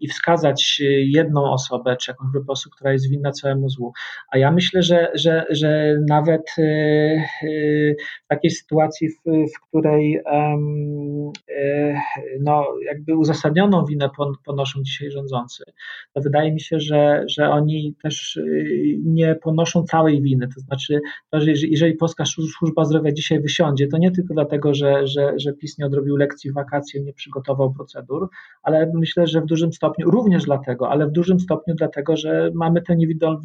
i 0.00 0.08
wskazać 0.08 0.82
jedną 1.04 1.52
osobę 1.52 1.96
czy 1.96 2.10
jakąś 2.10 2.30
grupę 2.32 2.52
osób, 2.52 2.72
która 2.74 2.92
jest 2.92 3.10
winna 3.10 3.32
całemu 3.32 3.68
złu. 3.68 3.92
A 4.32 4.38
ja 4.38 4.50
myślę, 4.50 4.82
że, 4.82 5.10
że, 5.14 5.46
że 5.50 5.96
nawet 6.08 6.42
e, 6.58 6.62
e, 6.62 7.24
w 8.24 8.28
takiej 8.28 8.50
sytuacji, 8.50 9.08
w, 9.08 9.22
w 9.24 9.68
której 9.68 10.20
no, 12.40 12.66
jakby 12.86 13.16
uzasadnioną 13.16 13.84
winę 13.84 14.10
ponoszą 14.44 14.82
dzisiaj 14.82 15.10
rządzący, 15.10 15.64
to 16.12 16.20
wydaje 16.20 16.52
mi 16.52 16.60
się, 16.60 16.80
że, 16.80 17.24
że 17.28 17.50
oni 17.50 17.94
też 18.02 18.40
nie 19.04 19.34
ponoszą 19.34 19.84
całej 19.84 20.22
winy. 20.22 20.48
To 20.54 20.60
znaczy, 20.60 21.00
to, 21.30 21.40
że 21.40 21.50
jeżeli 21.50 21.94
Polska 21.94 22.24
Służba 22.58 22.84
Zdrowia 22.84 23.12
dzisiaj 23.12 23.40
wysiądzie, 23.40 23.86
to 23.86 23.98
nie 23.98 24.10
tylko 24.10 24.34
dlatego, 24.34 24.74
że, 24.74 25.06
że, 25.06 25.32
że 25.36 25.52
PiS 25.52 25.78
nie 25.78 25.86
odrobił 25.86 26.16
lekcji 26.16 26.50
w 26.50 26.54
wakacje, 26.54 27.02
nie 27.02 27.12
przygotował 27.12 27.72
procedur, 27.72 28.28
ale 28.62 28.92
myślę, 28.94 29.26
że 29.26 29.40
w 29.40 29.46
dużym 29.46 29.59
dużym 29.60 29.72
stopniu, 29.72 30.10
również 30.10 30.44
dlatego, 30.44 30.90
ale 30.90 31.06
w 31.06 31.10
dużym 31.10 31.40
stopniu 31.40 31.74
dlatego, 31.74 32.16
że 32.16 32.50
mamy 32.54 32.82
tę 32.82 32.96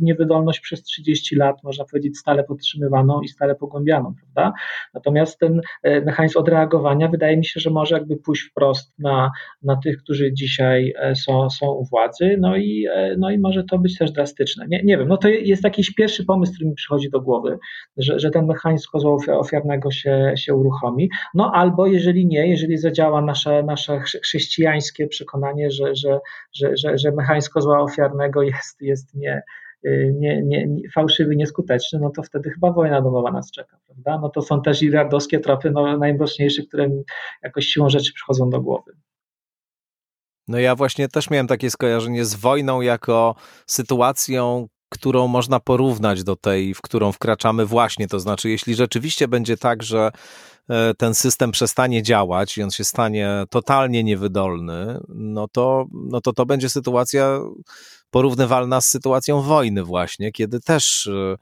niewydolność 0.01 0.59
przez 0.59 0.83
30 0.83 1.35
lat, 1.35 1.63
można 1.63 1.85
powiedzieć, 1.85 2.17
stale 2.17 2.43
podtrzymywaną 2.43 3.21
i 3.21 3.27
stale 3.27 3.55
pogłębianą, 3.55 4.13
prawda? 4.15 4.53
Natomiast 4.93 5.39
ten 5.39 5.61
e, 5.83 6.01
mechanizm 6.01 6.39
odreagowania 6.39 7.07
wydaje 7.07 7.37
mi 7.37 7.45
się, 7.45 7.59
że 7.59 7.69
może 7.69 7.95
jakby 7.95 8.17
pójść 8.17 8.43
wprost 8.43 8.99
na, 8.99 9.31
na 9.61 9.75
tych, 9.75 9.97
którzy 9.97 10.33
dzisiaj 10.33 10.93
e, 10.99 11.15
są, 11.15 11.49
są 11.49 11.71
u 11.71 11.85
władzy, 11.85 12.37
no 12.39 12.55
i, 12.55 12.87
e, 12.93 13.15
no 13.17 13.31
i 13.31 13.39
może 13.39 13.63
to 13.63 13.79
być 13.79 13.97
też 13.97 14.11
drastyczne. 14.11 14.65
Nie, 14.67 14.83
nie 14.83 14.97
wiem, 14.97 15.07
no 15.07 15.17
to 15.17 15.27
jest 15.29 15.63
jakiś 15.63 15.93
pierwszy 15.93 16.25
pomysł, 16.25 16.53
który 16.53 16.69
mi 16.69 16.75
przychodzi 16.75 17.09
do 17.09 17.21
głowy, 17.21 17.57
że, 17.97 18.19
że 18.19 18.29
ten 18.29 18.45
mechanizm 18.45 18.87
kozła 18.91 19.17
ofiarnego 19.27 19.91
się, 19.91 20.33
się 20.37 20.53
uruchomi, 20.53 21.09
no 21.33 21.51
albo 21.53 21.87
jeżeli 21.87 22.27
nie, 22.27 22.47
jeżeli 22.47 22.77
zadziała 22.77 23.21
nasze, 23.21 23.63
nasze 23.63 23.99
chrześcijańskie 23.99 25.07
przekonanie, 25.07 25.71
że, 25.71 25.95
że 25.95 26.04
że, 26.05 26.19
że, 26.53 26.77
że, 26.77 26.97
że 26.97 27.11
mechanizm 27.11 27.51
kozła 27.51 27.79
ofiarnego 27.81 28.41
jest, 28.41 28.81
jest 28.81 29.15
nie, 29.15 29.41
nie, 30.13 30.41
nie, 30.43 30.67
nie, 30.67 30.89
fałszywy, 30.89 31.35
nieskuteczny, 31.35 31.99
no 31.99 32.09
to 32.09 32.23
wtedy 32.23 32.49
chyba 32.49 32.71
wojna 32.71 33.01
domowa 33.01 33.31
nas 33.31 33.51
czeka, 33.51 33.77
prawda? 33.85 34.19
No 34.21 34.29
to 34.29 34.41
są 34.41 34.61
też 34.61 34.81
irardowskie 34.81 35.39
tropy 35.39 35.71
no, 35.71 35.97
najmroczniejsze, 35.97 36.63
które 36.63 36.89
jakoś 37.43 37.65
siłą 37.65 37.89
rzeczy 37.89 38.13
przychodzą 38.13 38.49
do 38.49 38.61
głowy. 38.61 38.91
No 40.47 40.59
ja 40.59 40.75
właśnie 40.75 41.07
też 41.07 41.29
miałem 41.29 41.47
takie 41.47 41.69
skojarzenie 41.69 42.25
z 42.25 42.35
wojną 42.35 42.81
jako 42.81 43.35
sytuacją, 43.67 44.67
którą 44.95 45.27
można 45.27 45.59
porównać 45.59 46.23
do 46.23 46.35
tej, 46.35 46.73
w 46.73 46.81
którą 46.81 47.11
wkraczamy 47.11 47.65
właśnie. 47.65 48.07
To 48.07 48.19
znaczy, 48.19 48.49
jeśli 48.49 48.75
rzeczywiście 48.75 49.27
będzie 49.27 49.57
tak, 49.57 49.83
że 49.83 50.11
e, 50.69 50.93
ten 50.93 51.15
system 51.15 51.51
przestanie 51.51 52.03
działać 52.03 52.57
i 52.57 52.63
on 52.63 52.71
się 52.71 52.83
stanie 52.83 53.43
totalnie 53.49 54.03
niewydolny, 54.03 54.99
no 55.09 55.47
to, 55.47 55.85
no 55.93 56.21
to 56.21 56.33
to 56.33 56.45
będzie 56.45 56.69
sytuacja 56.69 57.39
porównywalna 58.09 58.81
z 58.81 58.87
sytuacją 58.87 59.41
wojny 59.41 59.83
właśnie, 59.83 60.31
kiedy 60.31 60.59
też 60.59 61.07
E, 61.07 61.37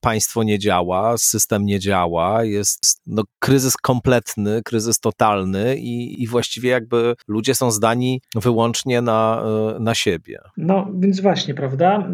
państwo 0.00 0.42
nie 0.42 0.58
działa, 0.58 1.18
system 1.18 1.64
nie 1.64 1.80
działa, 1.80 2.44
jest 2.44 3.02
no, 3.06 3.22
kryzys 3.38 3.76
kompletny, 3.76 4.62
kryzys 4.64 5.00
totalny 5.00 5.76
i, 5.76 6.22
i 6.22 6.26
właściwie 6.26 6.70
jakby 6.70 7.14
ludzie 7.28 7.54
są 7.54 7.70
zdani 7.70 8.20
wyłącznie 8.34 9.02
na, 9.02 9.42
e, 9.76 9.80
na 9.80 9.94
siebie. 9.94 10.38
No 10.56 10.88
więc 10.98 11.20
właśnie, 11.20 11.54
prawda? 11.54 12.08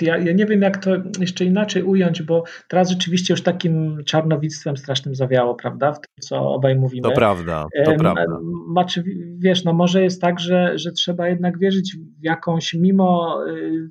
Ja, 0.00 0.18
ja 0.18 0.32
nie 0.32 0.46
wiem, 0.46 0.62
jak 0.62 0.84
to 0.84 0.90
jeszcze 1.20 1.44
inaczej 1.44 1.82
ująć, 1.82 2.22
bo 2.22 2.44
teraz 2.68 2.90
rzeczywiście 2.90 3.34
już 3.34 3.42
takim 3.42 4.04
czarnowictwem 4.04 4.76
strasznym 4.76 5.14
zawiało, 5.14 5.54
prawda? 5.54 5.92
W 5.92 6.00
tym, 6.00 6.10
co 6.20 6.52
obaj 6.52 6.76
mówimy. 6.76 7.08
To 7.08 7.14
prawda, 7.14 7.66
to 7.84 7.92
prawda. 7.98 8.24
Maczy, 8.66 9.04
wiesz, 9.38 9.64
no 9.64 9.72
może 9.72 10.02
jest 10.02 10.20
tak, 10.20 10.40
że, 10.40 10.78
że 10.78 10.92
trzeba 10.92 11.28
jednak 11.28 11.58
wierzyć 11.58 11.96
w 12.20 12.24
jakąś, 12.24 12.74
mimo 12.74 13.40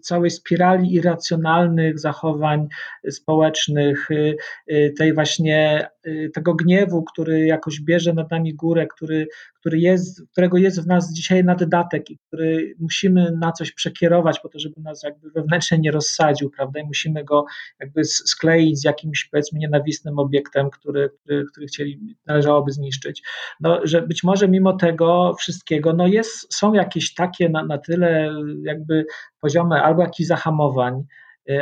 całej 0.01 0.29
spirali 0.29 0.93
irracjonalnych 0.93 1.99
zachowań, 1.99 2.22
zachowań 2.24 2.67
społecznych, 3.09 4.11
y, 4.11 4.36
y, 4.71 4.93
tej 4.97 5.13
właśnie 5.13 5.88
y, 6.07 6.32
tego 6.34 6.53
gniewu, 6.53 7.03
który 7.03 7.45
jakoś 7.45 7.82
bierze 7.82 8.13
nad 8.13 8.32
nami 8.32 8.53
górę, 8.53 8.88
który, 8.88 9.28
który 9.59 9.80
jest, 9.80 10.21
którego 10.32 10.57
jest 10.57 10.84
w 10.84 10.88
nas 10.88 11.13
dzisiaj 11.13 11.43
naddatek 11.43 12.09
i 12.09 12.19
który 12.28 12.76
musimy 12.80 13.32
na 13.32 13.51
coś 13.51 13.71
przekierować 13.71 14.39
po 14.39 14.49
to, 14.49 14.59
żeby 14.59 14.82
nas 14.82 15.03
jakby 15.03 15.30
wewnętrznie 15.30 15.78
nie 15.78 15.91
rozsadził, 15.91 16.49
prawda? 16.49 16.80
I 16.80 16.84
musimy 16.84 17.24
go 17.24 17.45
jakby 17.80 18.03
skleić 18.03 18.80
z 18.80 18.84
jakimś 18.84 19.30
powiedzmy 19.32 19.59
nienawistnym 19.59 20.19
obiektem, 20.19 20.69
który, 20.69 21.09
który, 21.09 21.45
który 21.51 21.67
chcieli, 21.67 22.17
należałoby 22.26 22.71
zniszczyć. 22.71 23.24
No, 23.59 23.80
że 23.84 24.01
być 24.01 24.24
może 24.24 24.47
mimo 24.47 24.74
tego 24.74 25.36
wszystkiego, 25.39 25.93
no 25.93 26.07
jest, 26.07 26.53
są 26.53 26.74
jakieś 26.74 27.13
takie 27.13 27.49
na, 27.49 27.65
na 27.65 27.78
tyle 27.78 28.34
jakby 28.63 29.05
poziomy 29.39 29.82
albo 29.82 30.01
jakichś 30.01 30.28
zahamowań, 30.28 31.03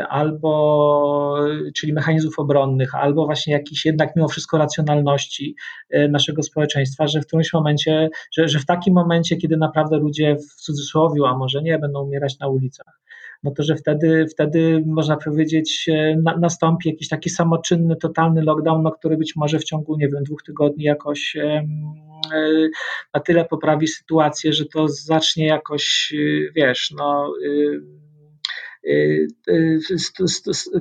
albo, 0.10 1.38
czyli 1.76 1.94
mechanizmów 1.94 2.40
obronnych, 2.40 2.96
albo 2.96 3.26
właśnie 3.26 3.54
jakiś 3.54 3.86
jednak 3.86 4.16
mimo 4.16 4.28
wszystko 4.28 4.58
racjonalności 4.58 5.56
y, 5.96 6.10
naszego 6.10 6.44
społeczeństwa, 6.44 7.08
że 7.08 7.22
w 7.22 7.28
którymś 7.28 7.54
momencie, 7.54 8.10
że, 8.38 8.48
że 8.48 8.60
w 8.60 8.66
takim 8.66 8.94
momencie, 8.94 9.38
kiedy 9.38 9.58
naprawdę 9.58 9.98
ludzie 9.98 10.36
w 10.36 10.62
cudzysłowie, 10.62 11.22
a 11.28 11.38
może 11.38 11.62
nie, 11.62 11.80
będą 11.80 12.04
umierać 12.04 12.40
na 12.40 12.48
ulicach, 12.48 13.00
no 13.44 13.52
to 13.52 13.64
że 13.64 13.76
wtedy, 13.76 14.26
wtedy 14.32 14.84
można 14.86 15.18
powiedzieć, 15.18 15.86
y, 15.90 16.22
na, 16.24 16.38
nastąpi 16.38 16.90
jakiś 16.90 17.08
taki 17.08 17.30
samoczynny, 17.30 17.96
totalny 17.96 18.42
lockdown, 18.42 18.84
no, 18.84 18.92
który 18.92 19.18
być 19.18 19.36
może 19.36 19.60
w 19.60 19.64
ciągu, 19.64 19.98
nie 19.98 20.08
wiem, 20.08 20.24
dwóch 20.24 20.44
tygodni 20.44 20.84
jakoś 20.84 21.38
na 23.14 23.20
tyle 23.20 23.46
poprawi 23.46 23.88
sytuację, 23.88 24.54
że 24.54 24.66
to 24.66 24.88
zacznie 24.88 25.46
jakoś, 25.48 26.14
wiesz, 26.56 26.94
no 26.98 27.22
Y, 27.22 27.48
y, 27.48 27.82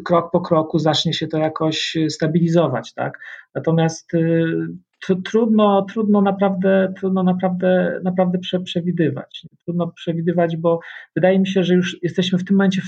krok 0.05 0.31
po 0.31 0.41
kroku 0.41 0.79
zacznie 0.79 1.13
się 1.13 1.29
to 1.29 1.39
jakoś 1.39 1.97
stabilizować, 2.09 2.95
tak? 2.95 3.19
Natomiast 3.55 4.15
y, 4.15 4.45
trudno, 5.25 5.83
trudno 5.83 6.21
naprawdę, 6.21 6.93
trudno 6.97 7.23
naprawdę, 7.23 8.01
naprawdę 8.05 8.39
przewidywać. 8.65 9.47
Trudno 9.65 9.87
przewidywać, 9.87 10.57
bo 10.57 10.81
wydaje 11.17 11.39
mi 11.39 11.47
się, 11.47 11.65
że 11.65 11.75
już 11.75 12.03
jesteśmy 12.03 12.39
w 12.39 12.45
tym 12.45 12.57
momencie 12.57 12.83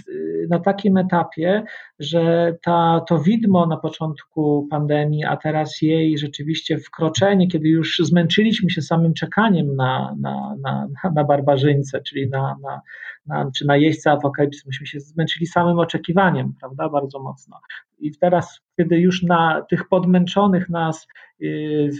na 0.50 0.58
takim 0.58 0.96
etapie, 0.96 1.62
że 1.98 2.54
ta, 2.62 3.00
to 3.08 3.18
widmo 3.18 3.66
na 3.66 3.76
początku 3.76 4.66
pandemii, 4.70 5.24
a 5.24 5.36
teraz 5.36 5.82
jej 5.82 6.18
rzeczywiście 6.18 6.78
wkroczenie, 6.78 7.48
kiedy 7.48 7.68
już 7.68 7.98
zmęczyliśmy 7.98 8.70
się 8.70 8.82
samym 8.82 9.14
czekaniem 9.14 9.76
na, 9.76 10.16
na, 10.20 10.56
na, 10.62 10.88
na 11.14 11.24
barbarzyńcę, 11.24 12.00
czyli 12.00 12.30
na, 12.30 12.56
na, 12.62 12.80
na, 13.26 13.50
czy 13.50 13.66
na 13.66 13.76
jeźdźca 13.76 14.12
apokalipsy, 14.12 14.62
myśmy 14.66 14.86
się 14.86 15.00
zmęczyli 15.00 15.46
samym 15.46 15.78
oczekiwaniem, 15.78 16.54
prawda, 16.60 16.88
bardzo 16.88 17.18
mocno. 17.18 17.60
I 18.02 18.18
teraz, 18.20 18.60
kiedy 18.76 18.98
już 18.98 19.22
na 19.22 19.62
tych 19.70 19.88
podmęczonych 19.88 20.68
nas 20.68 21.08
y, 21.42 21.90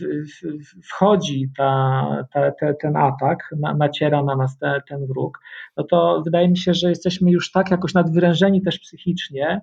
wchodzi 0.85 1.51
ta, 1.57 2.05
ta, 2.33 2.51
te, 2.51 2.75
ten 2.75 2.97
atak, 2.97 3.39
na, 3.61 3.75
naciera 3.75 4.23
na 4.23 4.37
nas 4.37 4.59
te, 4.59 4.81
ten 4.89 5.07
wróg, 5.07 5.39
no 5.77 5.85
to 5.85 6.23
wydaje 6.25 6.49
mi 6.49 6.59
się, 6.59 6.75
że 6.75 6.89
jesteśmy 6.89 7.31
już 7.31 7.53
tak 7.53 7.71
jakoś 7.71 7.95
nadwyrężeni 7.95 8.63
też 8.63 8.79
psychicznie, 8.79 9.61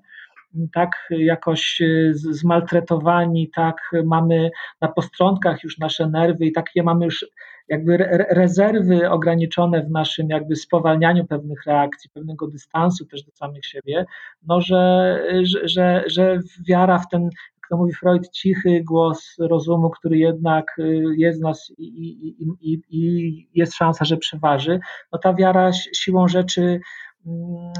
tak 0.73 1.09
jakoś 1.09 1.81
y, 1.81 2.11
zmaltretowani, 2.13 3.49
tak 3.55 3.75
mamy 4.05 4.49
na 4.81 4.87
postrontkach 4.87 5.63
już 5.63 5.77
nasze 5.77 6.09
nerwy 6.09 6.45
i 6.45 6.51
takie 6.51 6.83
mamy 6.83 7.05
już 7.05 7.25
jakby 7.69 7.97
rezerwy 8.29 9.09
ograniczone 9.09 9.83
w 9.83 9.91
naszym 9.91 10.29
jakby 10.29 10.55
spowalnianiu 10.55 11.25
pewnych 11.25 11.65
reakcji, 11.65 12.09
pewnego 12.13 12.47
dystansu 12.47 13.05
też 13.05 13.23
do 13.23 13.31
samych 13.31 13.65
siebie, 13.65 14.05
no 14.47 14.61
że, 14.61 15.23
że, 15.63 16.03
że 16.07 16.39
wiara 16.67 16.99
w 16.99 17.09
ten, 17.09 17.29
to 17.69 17.77
mówi 17.77 17.93
Freud, 17.93 18.29
cichy 18.29 18.83
głos 18.83 19.35
rozumu, 19.39 19.89
który 19.89 20.17
jednak 20.17 20.79
y, 20.79 21.03
jest 21.17 21.39
w 21.39 21.43
nas 21.43 21.73
i, 21.77 21.85
i, 21.85 22.47
i, 22.61 22.81
i 22.89 23.49
jest 23.53 23.75
szansa, 23.75 24.05
że 24.05 24.17
przeważy, 24.17 24.79
no 25.11 25.19
ta 25.19 25.33
wiara 25.33 25.73
siłą 25.73 26.27
rzeczy 26.27 26.79
mm, 27.25 27.73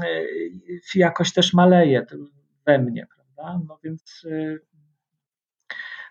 jakoś 0.94 1.32
też 1.32 1.54
maleje 1.54 2.06
we 2.66 2.78
mnie, 2.78 3.06
prawda? 3.14 3.60
No 3.68 3.78
więc 3.84 4.24
y, 4.24 4.60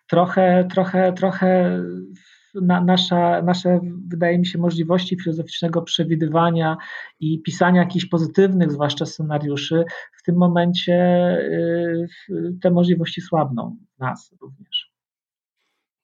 trochę, 0.08 0.68
trochę, 0.72 1.14
trochę 1.14 1.82
na, 2.54 2.82
nasza, 2.82 3.42
nasze, 3.42 3.80
wydaje 4.08 4.40
mi 4.40 4.46
się, 4.46 4.60
możliwości 4.60 5.18
filozoficznego 5.24 5.82
przewidywania 5.82 6.78
i 7.20 7.42
pisania 7.42 7.82
jakichś 7.82 8.06
pozytywnych, 8.06 8.72
zwłaszcza 8.72 9.06
scenariuszy, 9.06 9.84
w 10.20 10.24
tym 10.24 10.36
momencie 10.38 10.94
y, 12.30 12.58
te 12.62 12.72
możliwości 12.72 13.22
słabną 13.22 13.78
nas 14.00 14.32
również. 14.42 14.92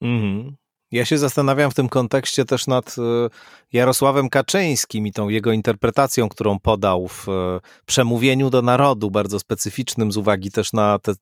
Mhm. 0.02 0.56
Ja 0.92 1.06
się 1.06 1.18
zastanawiam 1.18 1.72
w 1.72 1.74
tym 1.74 1.90
kontekście 1.90 2.46
też 2.46 2.68
nad 2.68 2.96
y, 2.98 3.02
Jarosławem 3.74 4.30
Kaczyńskim 4.30 5.08
i 5.08 5.12
tą 5.12 5.30
jego 5.30 5.52
interpretacją, 5.52 6.30
którą 6.30 6.60
podał 6.60 7.08
w 7.08 7.28
y, 7.28 7.32
przemówieniu 7.86 8.50
do 8.50 8.62
narodu, 8.62 9.12
bardzo 9.12 9.40
specyficznym 9.40 10.12
z 10.12 10.18
uwagi 10.18 10.52
też 10.52 10.74
na 10.74 11.00
te 11.00 11.14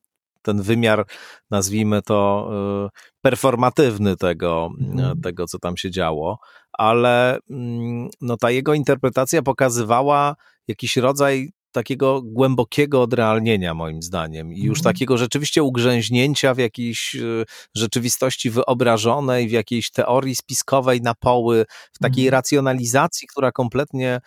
ten 0.44 0.62
wymiar, 0.62 1.06
nazwijmy 1.50 2.02
to, 2.02 2.50
y, 2.86 3.14
performatywny 3.22 4.16
tego, 4.16 4.68
mm. 4.80 5.20
tego, 5.20 5.46
co 5.46 5.58
tam 5.58 5.76
się 5.76 5.90
działo, 5.90 6.38
ale 6.72 7.38
mm, 7.50 8.08
no, 8.20 8.36
ta 8.36 8.50
jego 8.50 8.74
interpretacja 8.74 9.42
pokazywała 9.42 10.36
jakiś 10.68 10.96
rodzaj 10.96 11.52
takiego 11.74 12.22
głębokiego 12.22 13.02
odrealnienia, 13.02 13.74
moim 13.74 14.02
zdaniem, 14.02 14.52
i 14.52 14.62
już 14.62 14.78
mm. 14.78 14.84
takiego 14.84 15.16
rzeczywiście 15.16 15.62
ugrzęźnięcia 15.62 16.54
w 16.54 16.58
jakiejś 16.58 17.14
y, 17.14 17.44
rzeczywistości 17.74 18.50
wyobrażonej, 18.50 19.48
w 19.48 19.50
jakiejś 19.50 19.90
teorii 19.90 20.36
spiskowej 20.36 21.00
na 21.00 21.14
poły, 21.14 21.64
w 21.92 21.98
takiej 21.98 22.24
mm. 22.24 22.32
racjonalizacji, 22.32 23.28
która 23.28 23.52
kompletnie 23.52 24.20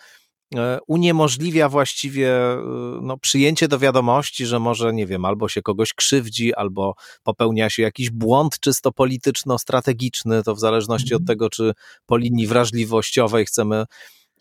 uniemożliwia 0.86 1.68
właściwie 1.68 2.32
e, 2.32 2.62
no, 3.02 3.18
przyjęcie 3.18 3.68
do 3.68 3.78
wiadomości, 3.78 4.46
że 4.46 4.58
może, 4.58 4.92
nie 4.92 5.06
wiem, 5.06 5.24
albo 5.24 5.48
się 5.48 5.62
kogoś 5.62 5.94
krzywdzi, 5.94 6.54
albo 6.54 6.94
popełnia 7.22 7.70
się 7.70 7.82
jakiś 7.82 8.10
błąd 8.10 8.60
czysto 8.60 8.92
polityczno-strategiczny, 8.92 10.42
to 10.42 10.54
w 10.54 10.60
zależności 10.60 11.14
od 11.14 11.20
mhm. 11.20 11.26
tego, 11.26 11.50
czy 11.50 11.72
po 12.06 12.16
linii 12.16 12.46
wrażliwościowej 12.46 13.46
chcemy 13.46 13.84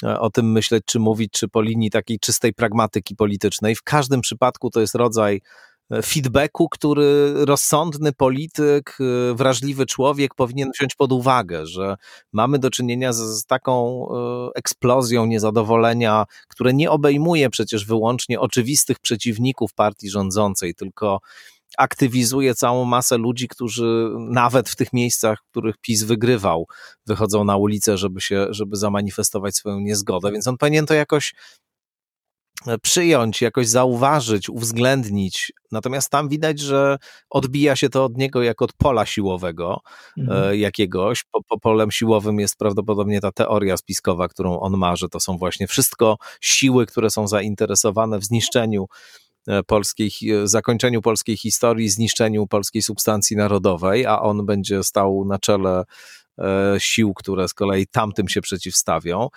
e, 0.04 0.20
o 0.20 0.30
tym 0.30 0.52
myśleć, 0.52 0.84
czy 0.86 1.00
mówić, 1.00 1.32
czy 1.32 1.48
po 1.48 1.62
linii 1.62 1.90
takiej 1.90 2.20
czystej 2.20 2.54
pragmatyki 2.54 3.16
politycznej. 3.16 3.76
W 3.76 3.84
każdym 3.84 4.22
przypadku 4.22 4.70
to 4.70 4.82
jest 4.82 4.96
rodzaj 4.96 5.42
feedbacku, 6.04 6.70
który 6.70 7.34
rozsądny 7.46 8.14
polityk, 8.14 8.98
y, 9.32 9.34
wrażliwy 9.36 9.86
człowiek 9.86 10.36
powinien 10.36 10.72
wziąć 10.78 10.96
pod 10.96 11.12
uwagę, 11.12 11.66
że 11.66 11.96
mamy 12.34 12.60
do 12.60 12.70
czynienia 12.70 13.14
z, 13.14 13.18
z 13.18 13.46
taką 13.46 14.08
y, 14.08 14.50
eksplozją 14.56 15.26
niezadowolenia, 15.26 16.26
które 16.48 16.74
nie 16.74 16.92
obejmuje 16.92 17.50
przecież 17.50 17.86
wyłącznie 17.86 18.40
oczywistych 18.40 19.00
przeciwników 19.00 19.74
partii 19.74 20.10
rządzącej, 20.10 20.76
tylko 20.76 21.20
aktywizuje 21.78 22.56
całą 22.56 22.86
masę 22.86 23.18
ludzi, 23.18 23.48
którzy 23.48 24.10
nawet 24.20 24.70
w 24.70 24.76
tych 24.76 24.94
miejscach, 24.94 25.40
w 25.40 25.52
których 25.52 25.78
PiS 25.78 26.04
wygrywał, 26.04 26.68
wychodzą 27.06 27.44
na 27.44 27.58
ulicę, 27.58 27.98
żeby 27.98 28.22
się, 28.22 28.48
żeby 28.50 28.76
zamanifestować 28.76 29.56
swoją 29.56 29.80
niezgodę. 29.80 30.32
Więc 30.32 30.48
on 30.48 30.58
powinien 30.58 30.86
to 30.86 30.94
jakoś 30.94 31.34
przyjąć, 32.82 33.42
jakoś 33.42 33.68
zauważyć, 33.68 34.50
uwzględnić. 34.50 35.54
Natomiast 35.72 36.10
tam 36.10 36.30
widać, 36.30 36.60
że 36.60 36.98
odbija 37.30 37.76
się 37.76 37.90
to 37.90 38.06
od 38.06 38.18
niego 38.18 38.44
jak 38.44 38.62
od 38.62 38.74
pola 38.74 39.06
siłowego 39.06 39.82
mhm. 40.18 40.52
E, 40.52 40.58
jakiegoś. 40.58 41.24
Po, 41.32 41.44
po, 41.44 41.60
polem 41.60 41.92
siłowym 41.92 42.40
jest 42.40 42.58
prawdopodobnie 42.58 43.22
ta 43.22 43.32
teoria 43.32 43.78
spiskowa, 43.78 44.28
którą 44.28 44.60
on 44.60 44.78
ma, 44.78 44.96
że 44.96 45.10
to 45.10 45.20
są 45.20 45.38
właśnie 45.38 45.68
wszystko 45.68 46.18
siły, 46.42 46.86
które 46.86 47.10
są 47.10 47.28
zainteresowane 47.28 48.20
w 48.20 48.26
zniszczeniu 48.26 48.86
e, 49.48 49.64
polskiej, 49.64 50.12
zakończeniu 50.44 51.02
polskiej 51.02 51.38
historii, 51.38 51.90
zniszczeniu 51.90 52.48
polskiej 52.48 52.82
substancji 52.82 53.38
narodowej, 53.38 54.06
a 54.06 54.22
on 54.22 54.46
będzie 54.46 54.84
stał 54.84 55.26
na 55.26 55.40
czele 55.40 55.84
e, 56.38 56.76
sił, 56.78 57.14
które 57.14 57.48
z 57.48 57.54
kolei 57.54 57.88
tamtym 57.88 58.28
się 58.28 58.42
przeciwstawią 58.42 59.30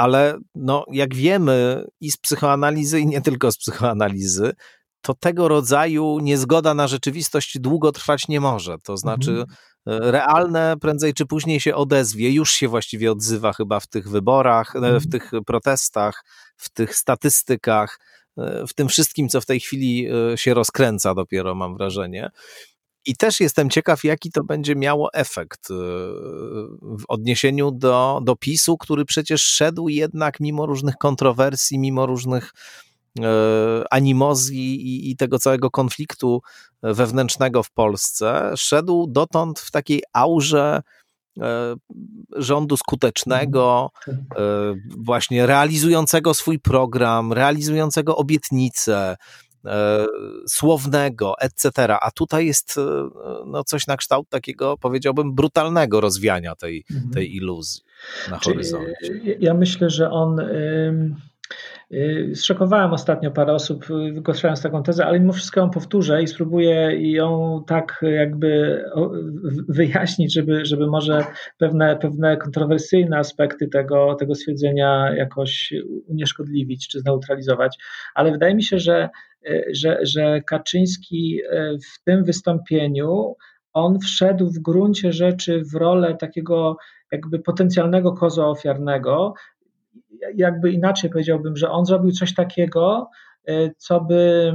ale 0.00 0.38
no, 0.54 0.84
jak 0.92 1.14
wiemy 1.14 1.86
i 2.00 2.10
z 2.10 2.16
psychoanalizy, 2.16 3.00
i 3.00 3.06
nie 3.06 3.20
tylko 3.20 3.52
z 3.52 3.58
psychoanalizy, 3.58 4.52
to 5.00 5.14
tego 5.14 5.48
rodzaju 5.48 6.18
niezgoda 6.18 6.74
na 6.74 6.88
rzeczywistość 6.88 7.58
długo 7.58 7.92
trwać 7.92 8.28
nie 8.28 8.40
może. 8.40 8.76
To 8.84 8.96
znaczy, 8.96 9.30
mhm. 9.30 9.46
E, 9.86 10.10
realne 10.10 10.74
prędzej 10.80 11.14
czy 11.14 11.26
później 11.26 11.60
się 11.60 11.74
odezwie, 11.74 12.30
już 12.30 12.50
się 12.52 12.68
właściwie 12.68 13.12
odzywa 13.12 13.52
chyba 13.52 13.80
w 13.80 13.86
tych 13.86 14.08
wyborach, 14.08 14.76
mhm. 14.76 15.00
w 15.00 15.08
tych 15.08 15.30
protestach, 15.46 16.24
w 16.56 16.70
tych 16.70 16.96
statystykach, 16.96 18.00
w 18.68 18.74
tym 18.74 18.88
wszystkim, 18.88 19.28
co 19.28 19.40
w 19.40 19.46
tej 19.46 19.60
chwili 19.60 20.08
się 20.36 20.54
rozkręca 20.54 21.14
dopiero, 21.14 21.54
mam 21.54 21.76
wrażenie. 21.76 22.30
I 23.06 23.16
też 23.16 23.40
jestem 23.40 23.70
ciekaw, 23.70 24.04
jaki 24.04 24.30
to 24.30 24.44
będzie 24.44 24.76
miało 24.76 25.12
efekt 25.12 25.70
y, 25.70 25.74
w 26.80 27.04
odniesieniu 27.08 27.70
do, 27.70 28.20
do 28.24 28.36
PiSu, 28.36 28.76
który 28.78 29.04
przecież 29.04 29.42
szedł 29.42 29.88
jednak 29.88 30.40
mimo 30.40 30.66
różnych 30.66 30.96
kontrowersji, 30.96 31.78
mimo 31.78 32.06
różnych 32.06 32.52
y, 33.18 33.22
animozji 33.90 34.86
i, 34.86 35.10
i, 35.10 35.16
tego 35.16 35.38
całego 35.38 35.70
konfliktu 35.70 36.42
wewnętrznego 36.82 37.62
w 37.62 37.70
Polsce, 37.70 38.52
szedł 38.56 39.06
dotąd 39.06 39.60
w 39.60 39.70
takiej 39.70 40.02
aurze 40.12 40.82
y, 41.38 41.42
rządu 42.36 42.76
skutecznego, 42.76 43.90
mhm. 44.08 44.88
właśnie 44.98 45.46
realizującego 45.46 46.34
swój 46.34 46.58
program, 46.58 47.32
realizującego 47.32 48.16
obietnice, 48.16 49.16
słownego, 50.48 51.34
etc. 51.40 51.70
A 52.00 52.10
tutaj 52.10 52.46
jest 52.46 52.78
e, 52.78 53.08
no, 53.46 53.64
coś 53.64 53.86
na 53.86 53.96
kształt 53.96 54.28
takiego, 54.28 54.76
powiedziałbym, 54.76 55.34
brutalnego 55.34 56.00
rozwiania 56.00 56.54
tej, 56.54 56.84
mhm. 56.90 57.10
tej 57.10 57.36
iluzji 57.36 57.82
na 58.30 58.38
horyzoncie. 58.38 59.20
Ja 59.40 59.54
myślę, 59.54 59.90
że 59.90 60.10
on. 60.10 60.40
Zszokowałem 62.34 62.92
ostatnio 62.92 63.30
parę 63.30 63.52
osób, 63.52 63.86
wygłaszając 64.14 64.62
taką 64.62 64.82
tezę, 64.82 65.06
ale 65.06 65.20
mimo 65.20 65.32
wszystko 65.32 65.60
ją 65.60 65.70
powtórzę 65.70 66.22
i 66.22 66.26
spróbuję 66.26 67.10
ją 67.12 67.62
tak 67.66 68.00
jakby 68.02 68.84
wyjaśnić, 69.68 70.34
żeby, 70.34 70.64
żeby 70.64 70.86
może 70.86 71.24
pewne, 71.58 71.96
pewne 71.96 72.36
kontrowersyjne 72.36 73.18
aspekty 73.18 73.68
tego, 73.68 74.14
tego 74.14 74.34
stwierdzenia 74.34 75.14
jakoś 75.16 75.74
unieszkodliwić 76.06 76.88
czy 76.88 77.00
zneutralizować. 77.00 77.78
Ale 78.14 78.32
wydaje 78.32 78.54
mi 78.54 78.62
się, 78.62 78.78
że 78.78 79.08
E, 79.46 79.64
że, 79.72 79.98
że 80.02 80.40
Kaczyński 80.40 81.40
w 81.92 82.04
tym 82.04 82.24
wystąpieniu 82.24 83.36
on 83.72 83.98
wszedł 83.98 84.46
w 84.50 84.58
gruncie 84.58 85.12
rzeczy 85.12 85.62
w 85.72 85.74
rolę 85.74 86.16
takiego 86.16 86.76
jakby 87.12 87.38
potencjalnego 87.38 88.12
kozła 88.12 88.48
ofiarnego. 88.48 89.34
Jakby 90.34 90.72
inaczej 90.72 91.10
powiedziałbym, 91.10 91.56
że 91.56 91.70
on 91.70 91.86
zrobił 91.86 92.12
coś 92.12 92.34
takiego, 92.34 93.10
e, 93.46 93.70
co, 93.76 94.00
by, 94.00 94.52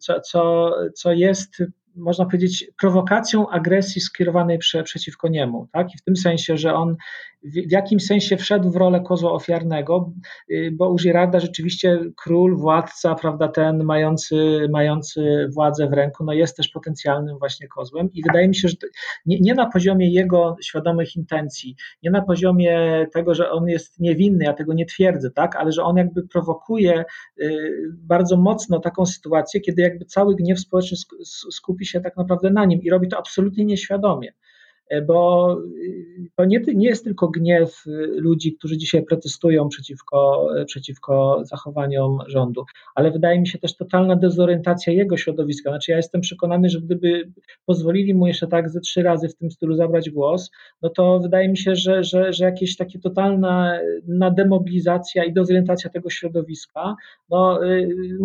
co, 0.00 0.20
co, 0.20 0.74
co 0.94 1.12
jest 1.12 1.62
można 1.96 2.24
powiedzieć, 2.24 2.70
prowokacją 2.80 3.48
agresji 3.48 4.00
skierowanej 4.00 4.58
prze, 4.58 4.82
przeciwko 4.82 5.28
niemu. 5.28 5.68
Tak? 5.72 5.94
I 5.94 5.98
w 5.98 6.02
tym 6.02 6.16
sensie, 6.16 6.56
że 6.56 6.74
on 6.74 6.96
w, 7.44 7.72
jakimś 7.72 8.06
sensie 8.06 8.36
wszedł 8.36 8.70
w 8.70 8.76
rolę 8.76 9.00
kozła 9.00 9.32
ofiarnego, 9.32 10.12
y, 10.50 10.70
bo 10.72 10.90
u 10.90 10.96
Girarda 10.96 11.40
rzeczywiście 11.40 11.98
król, 12.16 12.56
władca, 12.56 13.14
prawda, 13.14 13.48
ten 13.48 13.84
mający, 13.84 14.68
mający 14.72 15.48
władzę 15.54 15.88
w 15.88 15.92
ręku, 15.92 16.24
no 16.24 16.32
jest 16.32 16.56
też 16.56 16.68
potencjalnym 16.68 17.38
właśnie 17.38 17.68
kozłem 17.68 18.12
i 18.12 18.22
wydaje 18.22 18.48
mi 18.48 18.54
się, 18.54 18.68
że 18.68 18.74
nie, 19.26 19.40
nie 19.40 19.54
na 19.54 19.70
poziomie 19.70 20.12
jego 20.12 20.56
świadomych 20.62 21.16
intencji, 21.16 21.76
nie 22.02 22.10
na 22.10 22.22
poziomie 22.22 23.06
tego, 23.12 23.34
że 23.34 23.50
on 23.50 23.68
jest 23.68 24.00
niewinny, 24.00 24.44
ja 24.44 24.52
tego 24.52 24.74
nie 24.74 24.86
twierdzę, 24.86 25.30
tak, 25.30 25.56
ale 25.56 25.72
że 25.72 25.82
on 25.82 25.96
jakby 25.96 26.28
prowokuje 26.28 27.04
y, 27.40 27.72
bardzo 27.92 28.36
mocno 28.36 28.80
taką 28.80 29.06
sytuację, 29.06 29.60
kiedy 29.60 29.82
jakby 29.82 30.04
cały 30.04 30.36
gniew 30.36 30.60
społeczny 30.60 30.96
skupi 31.82 31.86
się 31.86 32.00
tak 32.00 32.16
naprawdę 32.16 32.50
na 32.50 32.64
nim 32.64 32.82
i 32.82 32.90
robi 32.90 33.08
to 33.08 33.18
absolutnie 33.18 33.64
nieświadomie. 33.64 34.32
E, 34.92 35.02
bo 35.02 35.56
y, 35.76 36.30
to 36.36 36.44
nie, 36.44 36.60
nie 36.74 36.88
jest 36.88 37.04
tylko 37.04 37.28
gniew 37.28 37.86
y, 37.86 37.90
ludzi, 38.16 38.54
którzy 38.54 38.78
dzisiaj 38.78 39.04
protestują 39.04 39.68
przeciwko, 39.68 40.48
e, 40.58 40.64
przeciwko 40.64 41.40
zachowaniom 41.44 42.18
rządu, 42.26 42.64
ale 42.94 43.10
wydaje 43.10 43.40
mi 43.40 43.48
się 43.48 43.58
też 43.58 43.76
totalna 43.76 44.16
dezorientacja 44.16 44.92
jego 44.92 45.16
środowiska. 45.16 45.70
Znaczy, 45.70 45.90
ja 45.90 45.96
jestem 45.96 46.20
przekonany, 46.20 46.68
że 46.68 46.80
gdyby 46.80 47.32
pozwolili 47.66 48.14
mu 48.14 48.26
jeszcze 48.26 48.46
tak 48.46 48.70
ze 48.70 48.80
trzy 48.80 49.02
razy 49.02 49.28
w 49.28 49.34
tym 49.34 49.50
stylu 49.50 49.74
zabrać 49.74 50.10
głos, 50.10 50.50
no 50.82 50.88
to 50.88 51.20
wydaje 51.20 51.48
mi 51.48 51.58
się, 51.58 51.76
że, 51.76 52.04
że, 52.04 52.32
że 52.32 52.44
jakieś 52.44 52.76
takie 52.76 52.98
totalna 52.98 53.78
na 54.06 54.30
demobilizacja 54.30 55.24
i 55.24 55.32
dezorientacja 55.32 55.90
tego 55.90 56.10
środowiska 56.10 56.96
no, 57.30 57.66
y, 57.66 58.18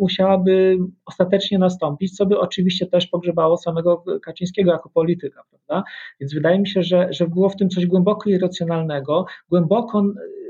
musiałaby 0.00 0.78
ostatecznie 1.06 1.58
nastąpić, 1.58 2.16
co 2.16 2.26
by 2.26 2.38
oczywiście 2.38 2.86
też 2.86 3.06
pogrzebało 3.06 3.56
samego 3.56 4.04
Kaczyńskiego 4.22 4.72
jako 4.72 4.88
polityka, 4.88 5.42
prawda? 5.50 5.90
Więc 6.20 6.34
wydaje 6.34 6.58
mi 6.58 6.68
się, 6.68 6.82
że, 6.82 7.08
że 7.10 7.28
było 7.28 7.48
w 7.48 7.56
tym 7.56 7.68
coś 7.68 7.86
głęboko 7.86 8.30
irracjonalnego, 8.30 9.26
głęboko. 9.50 10.02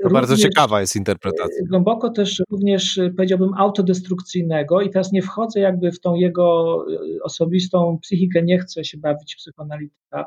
Również, 0.03 0.13
bardzo 0.13 0.37
ciekawa 0.37 0.81
jest 0.81 0.95
interpretacja. 0.95 1.63
E, 1.63 1.67
głęboko 1.69 2.09
też 2.09 2.43
również 2.51 2.97
e, 2.97 3.09
powiedziałbym 3.09 3.53
autodestrukcyjnego 3.57 4.81
i 4.81 4.89
teraz 4.89 5.11
nie 5.11 5.21
wchodzę 5.21 5.59
jakby 5.59 5.91
w 5.91 5.99
tą 5.99 6.15
jego 6.15 6.77
e, 6.93 7.23
osobistą 7.23 7.99
psychikę, 8.01 8.43
nie 8.43 8.59
chcę 8.59 8.83
się 8.83 8.97
bawić 8.97 9.35
psychoanalityka 9.35 10.25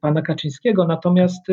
pana 0.00 0.22
Kaczyńskiego, 0.22 0.86
natomiast 0.86 1.46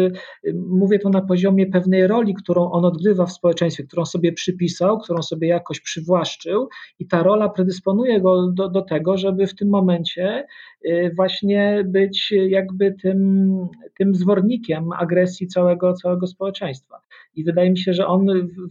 mówię 0.54 1.00
to 1.00 1.10
na 1.10 1.22
poziomie 1.22 1.68
pewnej 1.68 2.08
roli, 2.08 2.34
którą 2.34 2.72
on 2.72 2.86
odgrywa 2.86 3.26
w 3.26 3.32
społeczeństwie, 3.32 3.84
którą 3.84 4.06
sobie 4.06 4.34
przypisał, 4.34 5.00
którą 5.00 5.22
sobie 5.22 5.48
jakoś 5.48 5.80
przywłaszczył 5.80 6.70
i 7.00 7.08
ta 7.08 7.24
rola 7.24 7.50
predysponuje 7.50 8.22
go 8.22 8.52
do, 8.52 8.70
do 8.70 8.82
tego, 8.82 9.18
żeby 9.18 9.48
w 9.48 9.56
tym 9.56 9.70
momencie 9.70 10.46
właśnie 11.16 11.84
być 11.86 12.34
jakby 12.48 12.96
tym, 13.02 13.50
tym 13.98 14.16
zwornikiem 14.16 14.92
agresji 15.00 15.48
całego, 15.48 15.91
całego 15.94 16.28
społeczeństwa. 16.28 17.02
I 17.36 17.44
wydaje 17.44 17.70
mi 17.70 17.78
się, 17.78 17.94
że 17.94 18.08
on 18.08 18.28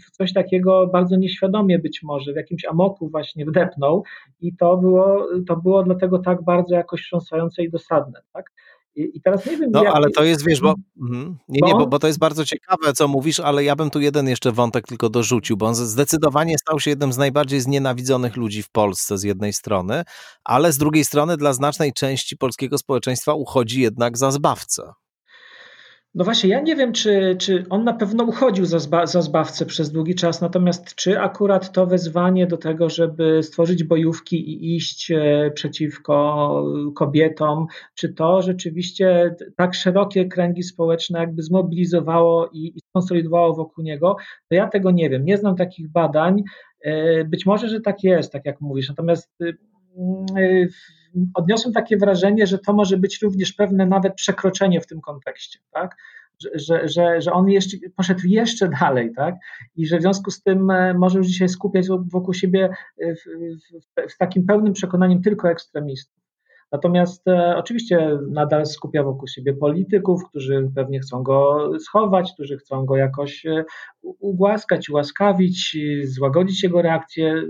w 0.07 0.11
coś 0.11 0.33
takiego 0.33 0.87
bardzo 0.87 1.17
nieświadomie 1.17 1.79
być 1.79 2.03
może, 2.03 2.33
w 2.33 2.37
jakimś 2.37 2.65
amoku 2.65 3.09
właśnie 3.09 3.47
wdepnął 3.47 4.05
i 4.41 4.57
to 4.57 4.77
było, 4.77 5.29
to 5.49 5.57
było 5.57 5.83
dlatego 5.83 6.19
tak 6.19 6.45
bardzo 6.45 6.75
jakoś 6.75 7.01
wstrząsające 7.01 7.63
i 7.63 7.71
dosadne. 7.71 8.23
Tak? 8.33 8.51
I, 8.97 9.21
teraz 9.21 9.47
nie 9.47 9.57
wiem. 9.57 9.71
No, 9.73 9.85
jak... 9.85 9.95
ale 9.95 10.11
to 10.11 10.25
jest, 10.25 10.47
wiesz, 10.47 10.61
bo. 10.61 10.75
Mm, 11.01 11.39
nie, 11.49 11.61
nie, 11.67 11.73
bo, 11.73 11.87
bo 11.87 11.99
to 11.99 12.07
jest 12.07 12.19
bardzo 12.19 12.45
ciekawe, 12.45 12.93
co 12.93 13.09
mówisz, 13.09 13.41
ale 13.41 13.65
ja 13.65 13.77
bym 13.77 13.91
tu 13.91 14.01
jeden 14.01 14.29
jeszcze 14.29 14.53
wątek 14.53 14.87
tylko 14.87 15.09
dorzucił, 15.09 15.57
bo 15.57 15.67
on 15.67 15.75
zdecydowanie 15.75 16.59
stał 16.59 16.81
się 16.81 16.91
jednym 16.91 17.13
z 17.13 17.19
najbardziej 17.19 17.61
znienawidzonych 17.61 18.37
ludzi 18.37 18.63
w 18.63 18.71
Polsce 18.71 19.19
z 19.19 19.23
jednej 19.23 19.53
strony, 19.53 20.03
ale 20.45 20.73
z 20.73 20.79
drugiej 20.79 21.05
strony 21.05 21.37
dla 21.37 21.53
znacznej 21.53 21.93
części 21.93 22.37
polskiego 22.37 22.79
społeczeństwa 22.79 23.35
uchodzi 23.35 23.81
jednak 23.81 24.19
za 24.19 24.31
zbawcę. 24.31 24.93
No 26.15 26.25
właśnie, 26.25 26.51
ja 26.51 26.61
nie 26.61 26.77
wiem, 26.77 26.93
czy, 26.93 27.37
czy 27.39 27.65
on 27.71 27.85
na 27.85 27.93
pewno 27.93 28.25
uchodził 28.25 28.65
za, 28.65 28.79
zba, 28.79 29.07
za 29.07 29.23
zbawcę 29.23 29.67
przez 29.67 29.93
długi 29.93 30.15
czas, 30.15 30.41
natomiast 30.41 30.95
czy 30.95 31.21
akurat 31.21 31.73
to 31.73 31.87
wezwanie 31.87 32.47
do 32.47 32.57
tego, 32.57 32.89
żeby 32.89 33.43
stworzyć 33.43 33.85
bojówki 33.85 34.37
i 34.37 34.77
iść 34.77 35.11
e, 35.11 35.51
przeciwko 35.55 36.65
kobietom, 36.95 37.67
czy 37.95 38.15
to 38.15 38.43
rzeczywiście 38.43 39.35
tak 39.57 39.75
szerokie 39.75 40.25
kręgi 40.25 40.63
społeczne 40.63 41.19
jakby 41.19 41.43
zmobilizowało 41.43 42.49
i, 42.53 42.73
i 42.77 42.81
skonsolidowało 42.89 43.55
wokół 43.55 43.85
niego, 43.85 44.17
to 44.49 44.55
ja 44.55 44.69
tego 44.69 44.91
nie 44.91 45.11
wiem. 45.11 45.25
Nie 45.25 45.37
znam 45.37 45.57
takich 45.57 45.89
badań. 45.93 46.43
E, 46.85 47.25
być 47.25 47.47
może, 47.47 47.69
że 47.69 47.81
tak 47.81 48.05
jest, 48.05 48.33
tak 48.33 48.45
jak 48.45 48.61
mówisz, 48.61 48.89
natomiast 48.89 49.41
y, 49.43 49.57
y, 50.39 50.69
odniosłem 51.35 51.75
takie 51.75 51.97
wrażenie, 51.97 52.47
że 52.47 52.59
to 52.59 52.73
może 52.73 52.97
być 52.97 53.23
również 53.23 53.53
pewne 53.53 53.87
nawet 53.87 54.15
przekroczenie 54.15 54.81
w 54.81 54.87
tym 54.87 55.01
kontekście, 55.01 55.59
tak? 55.71 55.97
Że, 56.55 56.89
że, 56.89 57.21
że 57.21 57.33
on 57.33 57.49
jeszcze, 57.49 57.77
poszedł 57.97 58.21
jeszcze 58.25 58.69
dalej, 58.69 59.13
tak? 59.17 59.35
I 59.77 59.87
że 59.87 59.99
w 59.99 60.03
związku 60.03 60.31
z 60.31 60.43
tym 60.43 60.71
e, 60.71 60.95
może 60.95 61.19
już 61.19 61.27
dzisiaj 61.27 61.49
skupiać 61.49 61.87
wokół 61.89 62.35
siebie 62.35 62.69
e, 62.99 63.15
w, 63.15 63.21
w, 63.21 64.13
w 64.15 64.19
takim 64.19 64.47
pełnym 64.47 64.73
przekonaniem 64.73 65.23
tylko 65.23 65.51
ekstremistów. 65.51 66.21
Natomiast 66.73 67.29
e, 67.29 67.57
oczywiście 67.57 68.19
nadal 68.31 68.67
skupia 68.67 69.03
wokół 69.03 69.29
siebie 69.29 69.55
polityków, 69.55 70.29
którzy 70.29 70.71
pewnie 70.75 71.01
chcą 71.01 71.23
go 71.23 71.71
schować, 71.79 72.33
którzy 72.33 72.59
chcą 72.59 72.85
go 72.85 72.97
jakoś 72.97 73.47
e, 73.47 73.65
ugłaskać, 74.03 74.89
ułaskawić, 74.89 75.77
złagodzić 76.05 76.63
jego 76.63 76.83
reakcję. 76.83 77.43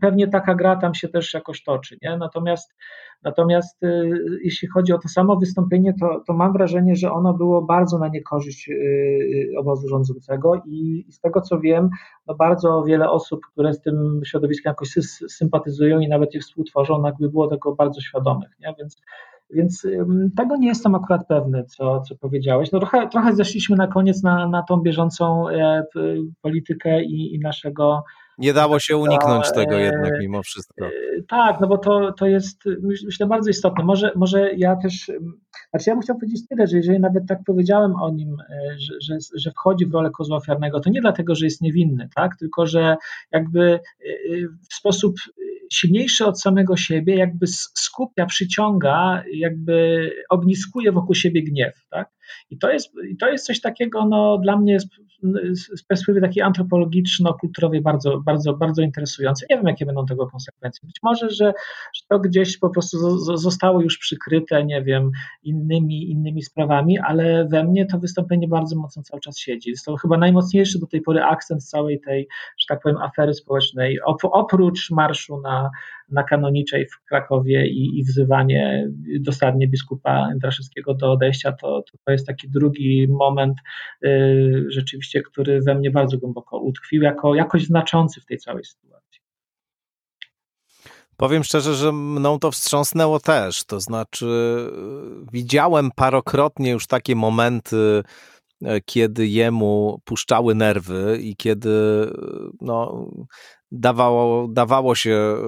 Pewnie 0.00 0.28
taka 0.28 0.54
gra 0.54 0.76
tam 0.76 0.94
się 0.94 1.08
też 1.08 1.34
jakoś 1.34 1.62
toczy. 1.62 1.96
Nie? 2.02 2.16
Natomiast 2.16 2.74
Natomiast 3.22 3.82
y, 3.82 4.20
jeśli 4.44 4.68
chodzi 4.68 4.92
o 4.92 4.98
to 4.98 5.08
samo 5.08 5.36
wystąpienie, 5.36 5.94
to, 6.00 6.22
to 6.26 6.32
mam 6.32 6.52
wrażenie, 6.52 6.96
że 6.96 7.12
ono 7.12 7.34
było 7.34 7.62
bardzo 7.62 7.98
na 7.98 8.08
niekorzyść 8.08 8.68
y, 8.68 8.72
y, 8.72 9.58
obozu 9.58 9.88
rządzącego 9.88 10.62
i, 10.66 11.06
z 11.10 11.20
tego 11.20 11.40
co 11.40 11.60
wiem, 11.60 11.88
no 12.26 12.34
bardzo 12.34 12.82
wiele 12.82 13.10
osób, 13.10 13.40
które 13.52 13.74
z 13.74 13.80
tym 13.80 14.20
środowiskiem 14.24 14.70
jakoś 14.70 14.88
sympatyzują 15.28 16.00
i 16.00 16.08
nawet 16.08 16.34
je 16.34 16.40
współtworzą, 16.40 16.98
no 16.98 17.08
jakby 17.08 17.30
było 17.30 17.48
tego 17.48 17.74
bardzo 17.74 18.00
świadomych. 18.00 18.50
Nie? 18.60 18.74
Więc 18.78 18.96
więc 19.50 19.86
tego 20.36 20.56
nie 20.56 20.68
jestem 20.68 20.94
akurat 20.94 21.26
pewny, 21.26 21.64
co, 21.64 22.00
co 22.00 22.16
powiedziałeś. 22.16 22.72
No 22.72 22.78
trochę, 22.78 23.08
trochę 23.08 23.34
zeszliśmy 23.34 23.76
na 23.76 23.86
koniec 23.86 24.22
na, 24.22 24.48
na 24.48 24.62
tą 24.62 24.76
bieżącą 24.76 25.48
e, 25.48 25.84
politykę 26.40 27.02
i, 27.02 27.34
i 27.34 27.38
naszego 27.38 28.04
Nie 28.38 28.52
dało 28.52 28.78
się 28.78 28.96
uniknąć 28.96 29.52
tego 29.52 29.76
jednak 29.76 30.12
mimo 30.20 30.42
wszystko. 30.42 30.90
Tak, 31.28 31.60
no 31.60 31.66
bo 31.66 31.78
to, 31.78 32.12
to 32.12 32.26
jest 32.26 32.64
myślę 33.04 33.26
bardzo 33.26 33.50
istotne. 33.50 33.84
Może, 33.84 34.12
może 34.16 34.54
ja 34.54 34.76
też, 34.76 35.10
znaczy 35.70 35.90
ja 35.90 35.94
bym 35.94 36.02
chciał 36.02 36.18
powiedzieć 36.18 36.48
tyle, 36.48 36.66
że 36.66 36.76
jeżeli 36.76 37.00
nawet 37.00 37.26
tak 37.28 37.38
powiedziałem 37.46 37.96
o 37.96 38.10
nim, 38.10 38.36
że, 38.76 38.94
że, 39.00 39.16
że 39.36 39.50
wchodzi 39.50 39.86
w 39.86 39.92
rolę 39.92 40.10
kozła 40.10 40.36
ofiarnego, 40.36 40.80
to 40.80 40.90
nie 40.90 41.00
dlatego, 41.00 41.34
że 41.34 41.46
jest 41.46 41.60
niewinny, 41.60 42.08
tak? 42.14 42.36
tylko 42.38 42.66
że 42.66 42.96
jakby 43.32 43.80
w 44.70 44.74
sposób 44.74 45.14
silniejszy 45.72 46.26
od 46.26 46.40
samego 46.40 46.76
siebie, 46.76 47.16
jakby 47.16 47.46
skupia, 47.74 48.26
przyciąga, 48.26 49.22
jakby 49.32 50.10
ogniskuje 50.30 50.92
wokół 50.92 51.14
siebie 51.14 51.42
gniew. 51.42 51.86
Tak? 51.90 52.17
I 52.50 52.58
to 52.58 52.70
jest, 52.70 52.90
i 53.10 53.16
to 53.16 53.28
jest 53.28 53.46
coś 53.46 53.60
takiego 53.60 54.04
no, 54.04 54.38
dla 54.38 54.56
mnie 54.56 54.80
z, 54.80 54.86
z 55.80 55.82
perspektywy 55.82 56.20
takiej 56.20 56.42
antropologiczno-kulturowej 56.42 57.82
bardzo, 57.82 58.20
bardzo, 58.20 58.52
bardzo 58.54 58.82
interesujące. 58.82 59.46
Nie 59.50 59.56
wiem, 59.56 59.66
jakie 59.66 59.86
będą 59.86 60.06
tego 60.06 60.26
konsekwencje. 60.26 60.86
Być 60.86 60.96
może, 61.02 61.30
że, 61.30 61.52
że 61.94 62.02
to 62.08 62.18
gdzieś 62.18 62.58
po 62.58 62.70
prostu 62.70 63.18
zostało 63.36 63.80
już 63.80 63.98
przykryte, 63.98 64.64
nie 64.64 64.82
wiem, 64.82 65.10
innymi, 65.42 66.10
innymi 66.10 66.42
sprawami, 66.42 66.98
ale 66.98 67.48
we 67.48 67.64
mnie 67.64 67.86
to 67.86 67.98
wystąpienie 67.98 68.48
bardzo 68.48 68.76
mocno 68.76 69.02
cały 69.02 69.20
czas 69.20 69.38
siedzi. 69.38 69.70
Jest 69.70 69.84
to 69.84 69.96
chyba 69.96 70.18
najmocniejszy 70.18 70.78
do 70.78 70.86
tej 70.86 71.00
pory 71.00 71.22
akcent 71.22 71.64
całej 71.64 72.00
tej, 72.00 72.28
że 72.58 72.66
tak 72.68 72.82
powiem, 72.82 72.98
afery 72.98 73.34
społecznej, 73.34 73.98
oprócz 74.22 74.90
marszu 74.90 75.40
na, 75.40 75.70
na 76.10 76.22
kanoniczej 76.22 76.86
w 76.86 77.04
Krakowie 77.08 77.66
i, 77.66 77.98
i 77.98 78.04
wzywanie 78.04 78.88
dosadnie 79.20 79.68
biskupa 79.68 80.28
Draszewskiego 80.36 80.94
do 80.94 81.12
odejścia, 81.12 81.52
to, 81.52 81.84
to, 82.04 82.12
jest 82.12 82.26
taki 82.26 82.50
drugi 82.50 83.06
moment 83.08 83.58
y, 84.04 84.66
rzeczywiście, 84.68 85.22
który 85.22 85.60
we 85.60 85.74
mnie 85.74 85.90
bardzo 85.90 86.18
głęboko 86.18 86.58
utkwił, 86.58 87.02
jako 87.02 87.34
jakoś 87.34 87.64
znaczący 87.64 88.20
w 88.20 88.26
tej 88.26 88.38
całej 88.38 88.64
sytuacji. 88.64 88.88
Powiem 91.18 91.44
szczerze, 91.44 91.74
że 91.74 91.92
mną 91.92 92.38
to 92.38 92.50
wstrząsnęło 92.50 93.20
też. 93.20 93.64
To 93.64 93.80
znaczy, 93.80 94.26
widziałem 95.32 95.90
parokrotnie 95.96 96.70
już 96.70 96.86
takie 96.86 97.16
momenty, 97.16 98.02
e, 98.64 98.80
kiedy 98.80 99.26
jemu 99.26 100.00
puszczały 100.04 100.54
nerwy 100.54 101.18
i 101.22 101.36
kiedy 101.36 101.70
no, 102.60 103.06
dawało, 103.72 104.48
dawało 104.48 104.94
się 104.94 105.10
e, 105.10 105.38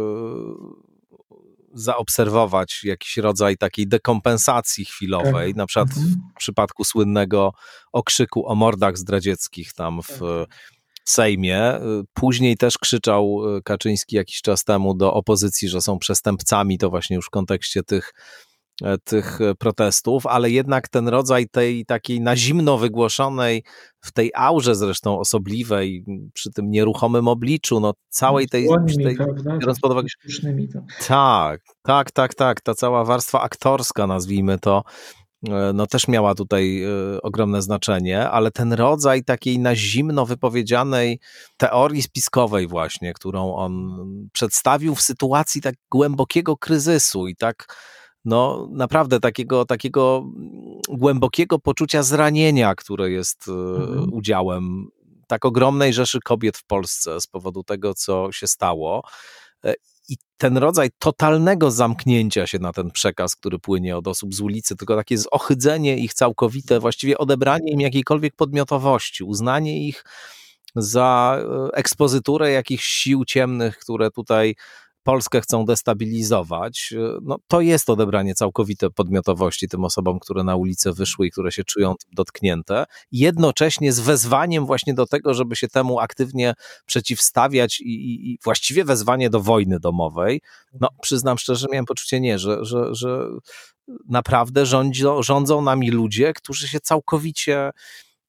zaobserwować 1.74 2.84
jakiś 2.84 3.16
rodzaj 3.16 3.56
takiej 3.56 3.88
dekompensacji 3.88 4.84
chwilowej, 4.84 5.50
tak. 5.50 5.56
na 5.56 5.66
przykład 5.66 5.88
mhm. 5.88 6.14
w 6.34 6.38
przypadku 6.38 6.84
słynnego 6.84 7.52
okrzyku 7.92 8.48
o 8.48 8.54
mordach 8.54 8.98
zdradzieckich 8.98 9.72
tam 9.72 10.02
w 10.02 10.18
tak. 10.18 10.60
Sejmie. 11.04 11.80
Później 12.14 12.56
też 12.56 12.78
krzyczał 12.78 13.42
e, 13.56 13.62
Kaczyński 13.62 14.16
jakiś 14.16 14.40
czas 14.42 14.64
temu 14.64 14.94
do 14.94 15.14
opozycji, 15.14 15.68
że 15.68 15.80
są 15.80 15.98
przestępcami, 15.98 16.78
to 16.78 16.90
właśnie 16.90 17.16
już 17.16 17.26
w 17.26 17.30
kontekście 17.30 17.82
tych 17.82 18.12
E, 18.12 18.49
tych 19.04 19.40
e, 19.40 19.54
protestów, 19.54 20.26
ale 20.26 20.50
jednak 20.50 20.88
ten 20.88 21.08
rodzaj 21.08 21.48
tej 21.48 21.86
takiej 21.86 22.20
na 22.20 22.36
zimno 22.36 22.78
wygłoszonej, 22.78 23.64
w 24.00 24.12
tej 24.12 24.30
aurze 24.34 24.74
zresztą 24.74 25.18
osobliwej, 25.18 26.04
przy 26.34 26.50
tym 26.50 26.70
nieruchomym 26.70 27.28
obliczu, 27.28 27.80
no 27.80 27.92
całej 28.08 28.48
tej, 28.48 28.68
tej 29.04 29.16
biorąc 29.60 29.80
pod 29.80 29.92
uwagę, 29.92 30.08
tak, 31.06 31.60
tak, 31.82 32.10
tak, 32.10 32.34
tak, 32.34 32.60
ta 32.60 32.74
cała 32.74 33.04
warstwa 33.04 33.40
aktorska, 33.40 34.06
nazwijmy 34.06 34.58
to, 34.58 34.82
e, 35.48 35.72
no 35.74 35.86
też 35.86 36.08
miała 36.08 36.34
tutaj 36.34 36.82
ogromne 37.22 37.62
znaczenie, 37.62 38.30
ale 38.30 38.50
ten 38.50 38.72
rodzaj 38.72 39.24
takiej 39.24 39.58
na 39.58 39.76
zimno 39.76 40.26
wypowiedzianej 40.26 41.20
teorii 41.56 42.02
spiskowej 42.02 42.66
właśnie, 42.66 43.12
którą 43.12 43.54
on 43.54 44.04
przedstawił 44.32 44.94
w 44.94 45.02
sytuacji 45.02 45.60
tak 45.60 45.74
głębokiego 45.90 46.56
kryzysu 46.56 47.28
i 47.28 47.36
tak 47.36 47.66
no 48.24 48.68
naprawdę 48.72 49.20
takiego, 49.20 49.64
takiego 49.64 50.24
głębokiego 50.88 51.58
poczucia 51.58 52.02
zranienia, 52.02 52.74
które 52.74 53.10
jest 53.10 53.48
e, 53.48 53.52
mhm. 53.52 54.12
udziałem 54.12 54.88
tak 55.26 55.44
ogromnej 55.44 55.92
rzeszy 55.92 56.20
kobiet 56.24 56.58
w 56.58 56.64
Polsce 56.64 57.20
z 57.20 57.26
powodu 57.26 57.62
tego, 57.62 57.94
co 57.94 58.32
się 58.32 58.46
stało. 58.46 59.02
E, 59.64 59.74
I 60.08 60.16
ten 60.36 60.56
rodzaj 60.56 60.90
totalnego 60.98 61.70
zamknięcia 61.70 62.46
się 62.46 62.58
na 62.58 62.72
ten 62.72 62.90
przekaz, 62.90 63.36
który 63.36 63.58
płynie 63.58 63.96
od 63.96 64.08
osób 64.08 64.34
z 64.34 64.40
ulicy, 64.40 64.76
tylko 64.76 64.96
takie 64.96 65.18
zohydzenie 65.18 65.98
ich 65.98 66.14
całkowite, 66.14 66.80
właściwie 66.80 67.18
odebranie 67.18 67.72
im 67.72 67.80
jakiejkolwiek 67.80 68.36
podmiotowości, 68.36 69.24
uznanie 69.24 69.88
ich 69.88 70.04
za 70.76 71.38
e, 71.40 71.76
ekspozyturę 71.76 72.50
jakichś 72.50 72.84
sił 72.84 73.24
ciemnych, 73.24 73.78
które 73.78 74.10
tutaj 74.10 74.54
Polskę 75.02 75.40
chcą 75.40 75.64
destabilizować, 75.64 76.94
no 77.22 77.36
to 77.48 77.60
jest 77.60 77.90
odebranie 77.90 78.34
całkowite 78.34 78.90
podmiotowości 78.90 79.68
tym 79.68 79.84
osobom, 79.84 80.18
które 80.18 80.44
na 80.44 80.56
ulicę 80.56 80.92
wyszły 80.92 81.26
i 81.26 81.30
które 81.30 81.52
się 81.52 81.64
czują 81.64 81.94
dotknięte, 82.12 82.84
jednocześnie 83.12 83.92
z 83.92 84.00
wezwaniem 84.00 84.66
właśnie 84.66 84.94
do 84.94 85.06
tego, 85.06 85.34
żeby 85.34 85.56
się 85.56 85.68
temu 85.68 86.00
aktywnie 86.00 86.54
przeciwstawiać 86.86 87.80
i, 87.80 87.84
i, 87.84 88.30
i 88.30 88.38
właściwie 88.44 88.84
wezwanie 88.84 89.30
do 89.30 89.40
wojny 89.40 89.80
domowej. 89.80 90.40
No 90.80 90.88
przyznam 91.02 91.38
szczerze, 91.38 91.66
miałem 91.70 91.86
poczucie 91.86 92.20
nie, 92.20 92.38
że, 92.38 92.64
że, 92.64 92.94
że 92.94 93.26
naprawdę 94.08 94.66
rządzą, 94.66 95.22
rządzą 95.22 95.62
nami 95.62 95.90
ludzie, 95.90 96.32
którzy 96.32 96.68
się 96.68 96.80
całkowicie 96.80 97.70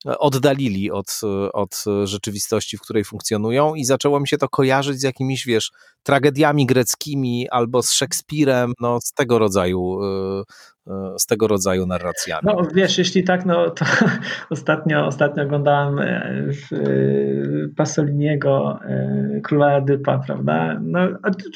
oddalili 0.05 0.91
od, 0.91 1.21
od 1.53 1.83
rzeczywistości, 2.03 2.77
w 2.77 2.81
której 2.81 3.03
funkcjonują 3.03 3.75
i 3.75 3.85
zaczęło 3.85 4.19
mi 4.19 4.27
się 4.27 4.37
to 4.37 4.49
kojarzyć 4.49 4.99
z 4.99 5.03
jakimiś, 5.03 5.45
wiesz, 5.45 5.71
tragediami 6.03 6.65
greckimi 6.65 7.49
albo 7.49 7.83
z 7.83 7.91
Szekspirem, 7.91 8.73
no 8.79 9.01
z 9.01 9.13
tego 9.13 9.39
rodzaju 9.39 9.99
e, 10.03 10.43
e, 10.87 11.13
z 11.19 11.25
tego 11.25 11.47
rodzaju 11.47 11.85
narracjami. 11.85 12.41
No 12.43 12.67
wiesz, 12.73 12.97
jeśli 12.97 13.23
tak, 13.23 13.45
no 13.45 13.69
to 13.69 13.85
ostatnio, 14.49 15.05
ostatnio 15.05 15.43
oglądałem 15.43 15.99
e, 15.99 16.53
Pasoliniego 17.77 18.79
Króla 19.43 19.77
Edypa, 19.77 20.19
prawda? 20.19 20.79
No 20.83 20.99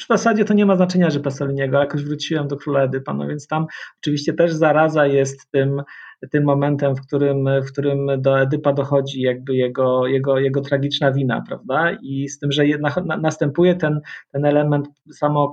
w 0.04 0.06
zasadzie 0.08 0.44
to 0.44 0.54
nie 0.54 0.66
ma 0.66 0.76
znaczenia, 0.76 1.10
że 1.10 1.20
Pasoliniego, 1.20 1.78
jakoś 1.78 2.04
wróciłem 2.04 2.48
do 2.48 2.56
Króla 2.56 2.80
Edypa, 2.80 3.14
no 3.14 3.26
więc 3.26 3.46
tam 3.46 3.66
oczywiście 4.00 4.32
też 4.32 4.52
zaraza 4.52 5.06
jest 5.06 5.50
tym 5.50 5.82
tym 6.30 6.44
momentem, 6.44 6.96
w 6.96 7.06
którym, 7.06 7.48
w 7.62 7.72
którym 7.72 8.22
do 8.22 8.40
Edypa 8.40 8.72
dochodzi 8.72 9.20
jakby 9.20 9.56
jego, 9.56 10.06
jego, 10.06 10.38
jego 10.38 10.60
tragiczna 10.60 11.12
wina, 11.12 11.44
prawda? 11.48 11.96
I 12.02 12.28
z 12.28 12.38
tym, 12.38 12.52
że 12.52 12.66
jednak 12.66 12.94
następuje 13.04 13.74
ten, 13.74 14.00
ten 14.32 14.44
element 14.44 14.88
samo 15.12 15.52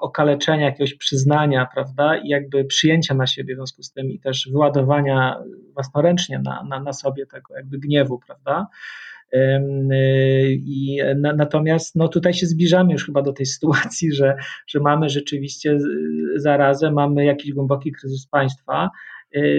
okaleczenia, 0.00 0.64
jakiegoś 0.64 0.94
przyznania, 0.94 1.68
prawda? 1.74 2.16
I 2.16 2.28
jakby 2.28 2.64
przyjęcia 2.64 3.14
na 3.14 3.26
siebie 3.26 3.54
w 3.54 3.58
związku 3.58 3.82
z 3.82 3.92
tym 3.92 4.10
i 4.10 4.20
też 4.20 4.48
wyładowania 4.52 5.42
własnoręcznie 5.74 6.38
na, 6.38 6.64
na, 6.68 6.80
na 6.80 6.92
sobie 6.92 7.26
tego 7.26 7.56
jakby 7.56 7.78
gniewu, 7.78 8.18
prawda? 8.18 8.66
I 10.52 10.98
na, 11.16 11.32
natomiast 11.32 11.96
no, 11.96 12.08
tutaj 12.08 12.34
się 12.34 12.46
zbliżamy 12.46 12.92
już 12.92 13.06
chyba 13.06 13.22
do 13.22 13.32
tej 13.32 13.46
sytuacji, 13.56 14.12
że, 14.12 14.36
że 14.66 14.80
mamy 14.80 15.08
rzeczywiście 15.08 15.78
zarazę, 16.36 16.90
mamy 16.90 17.24
jakiś 17.24 17.52
głęboki 17.52 17.92
kryzys 17.92 18.26
państwa, 18.26 18.90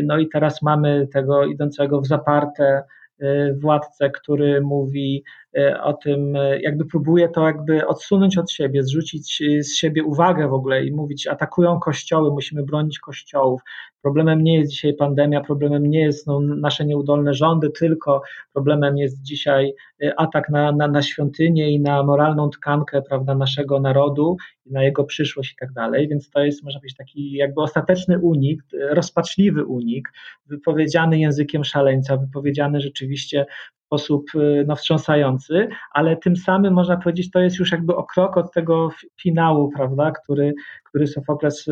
no 0.03 0.17
i 0.17 0.29
teraz 0.29 0.61
mamy 0.61 1.07
tego 1.13 1.45
idącego 1.45 2.01
w 2.01 2.07
zaparte 2.07 2.83
y, 3.21 3.57
władcę, 3.61 4.09
który 4.09 4.61
mówi 4.61 5.23
y, 5.45 5.46
o 5.83 5.93
tym, 5.93 6.37
jakby 6.61 6.85
próbuje 6.85 7.29
to 7.29 7.45
jakby 7.45 7.87
odsunąć 7.87 8.37
od 8.37 8.51
siebie, 8.51 8.83
zrzucić 8.83 9.43
z 9.59 9.75
siebie 9.75 10.03
uwagę 10.03 10.47
w 10.47 10.53
ogóle 10.53 10.85
i 10.85 10.91
mówić, 10.91 11.27
atakują 11.27 11.79
kościoły, 11.79 12.31
musimy 12.31 12.63
bronić 12.63 12.99
kościołów. 12.99 13.61
Problemem 14.01 14.43
nie 14.43 14.59
jest 14.59 14.71
dzisiaj 14.71 14.93
pandemia, 14.93 15.41
problemem 15.41 15.89
nie 15.89 15.99
jest 16.01 16.27
no, 16.27 16.39
nasze 16.39 16.85
nieudolne 16.85 17.33
rządy, 17.33 17.69
tylko 17.69 18.21
problemem 18.53 18.97
jest 18.97 19.21
dzisiaj 19.21 19.73
atak 20.17 20.49
na, 20.49 20.71
na, 20.71 20.87
na 20.87 21.01
świątynię 21.01 21.71
i 21.71 21.79
na 21.79 22.03
moralną 22.03 22.49
tkankę 22.49 23.01
prawda, 23.01 23.35
naszego 23.35 23.79
narodu 23.79 24.37
na 24.65 24.83
jego 24.83 25.03
przyszłość 25.03 25.53
i 25.53 25.55
tak 25.55 25.71
dalej, 25.73 26.07
więc 26.07 26.29
to 26.29 26.39
jest, 26.43 26.63
można 26.63 26.79
powiedzieć, 26.79 26.97
taki 26.97 27.31
jakby 27.31 27.61
ostateczny 27.61 28.19
unik, 28.19 28.63
rozpaczliwy 28.89 29.65
unik, 29.65 30.09
wypowiedziany 30.45 31.19
językiem 31.19 31.63
szaleńca, 31.63 32.17
wypowiedziany 32.17 32.81
rzeczywiście 32.81 33.45
sposób 33.87 34.25
no, 34.67 34.75
wstrząsający, 34.75 35.67
ale 35.91 36.17
tym 36.17 36.35
samym 36.35 36.73
można 36.73 36.97
powiedzieć, 36.97 37.31
to 37.31 37.39
jest 37.39 37.59
już 37.59 37.71
jakby 37.71 37.95
o 37.95 38.03
krok 38.03 38.37
od 38.37 38.53
tego 38.53 38.89
finału, 39.21 39.71
prawda, 39.75 40.11
który, 40.11 40.53
który 40.83 41.07
Sofokles, 41.07 41.65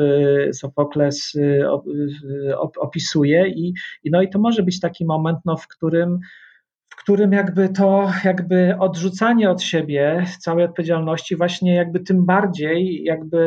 Sofokles 0.53 1.33
opisuje 2.79 3.47
i, 3.47 3.73
i, 4.03 4.11
no, 4.11 4.21
i 4.21 4.29
to 4.29 4.39
może 4.39 4.63
być 4.63 4.79
taki 4.79 5.05
moment, 5.05 5.39
no, 5.45 5.57
w 5.57 5.67
którym 5.67 6.19
w 6.89 6.95
którym 6.95 7.31
jakby 7.31 7.69
to 7.69 8.11
jakby 8.23 8.75
odrzucanie 8.79 9.49
od 9.49 9.61
siebie 9.61 10.25
całej 10.39 10.65
odpowiedzialności 10.65 11.35
właśnie 11.35 11.75
jakby 11.75 11.99
tym 11.99 12.25
bardziej 12.25 13.03
jakby 13.03 13.39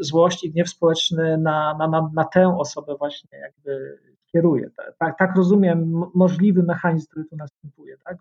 złość 0.00 0.44
i 0.44 0.50
gniew 0.50 0.68
społeczny 0.68 1.38
na, 1.38 1.76
na, 1.78 1.88
na, 1.88 2.10
na 2.14 2.24
tę 2.24 2.56
osobę 2.58 2.94
właśnie 2.98 3.38
jakby 3.38 3.98
przekieruje. 4.32 4.70
Tak, 4.98 5.18
tak 5.18 5.36
rozumiem 5.36 6.02
możliwy 6.14 6.62
mechanizm, 6.62 7.06
który 7.10 7.24
tu 7.24 7.36
następuje. 7.36 7.96
Tak? 8.04 8.16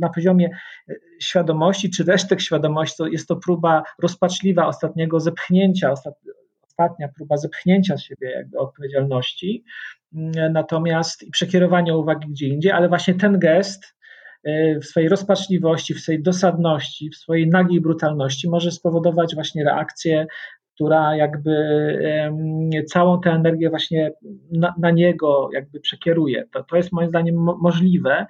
Na, 0.00 0.08
poziomie 0.08 0.50
e, 0.88 0.94
świadomości 1.20 1.90
czy 1.90 2.04
resztek 2.04 2.40
świadomości 2.40 2.96
to 2.98 3.06
jest 3.06 3.28
to 3.28 3.36
próba 3.36 3.82
rozpaczliwa 4.02 4.66
ostatniego 4.66 5.20
zepchnięcia, 5.20 5.92
ostatnia 5.92 7.08
próba 7.08 7.36
zepchnięcia 7.36 7.98
siebie 7.98 8.30
jakby 8.30 8.58
odpowiedzialności, 8.58 9.64
mm, 10.14 10.52
natomiast 10.52 11.22
i 11.22 11.30
przekierowania 11.30 11.96
uwagi 11.96 12.28
gdzie 12.28 12.48
indziej, 12.48 12.72
ale 12.72 12.88
właśnie 12.88 13.14
ten 13.14 13.38
gest 13.38 13.94
e, 14.44 14.80
w 14.80 14.84
swojej 14.84 15.08
rozpaczliwości, 15.08 15.94
w 15.94 16.00
swojej 16.00 16.22
dosadności, 16.22 17.10
w 17.10 17.16
swojej 17.16 17.48
nagiej 17.48 17.80
brutalności 17.80 18.48
może 18.48 18.70
spowodować 18.70 19.34
właśnie 19.34 19.64
reakcję 19.64 20.26
która 20.76 21.16
jakby 21.16 21.52
całą 22.86 23.20
tę 23.20 23.30
energię 23.30 23.70
właśnie 23.70 24.12
na, 24.52 24.74
na 24.78 24.90
niego 24.90 25.48
jakby 25.52 25.80
przekieruje. 25.80 26.44
To, 26.52 26.64
to 26.64 26.76
jest 26.76 26.92
moim 26.92 27.08
zdaniem 27.08 27.36
możliwe. 27.36 28.26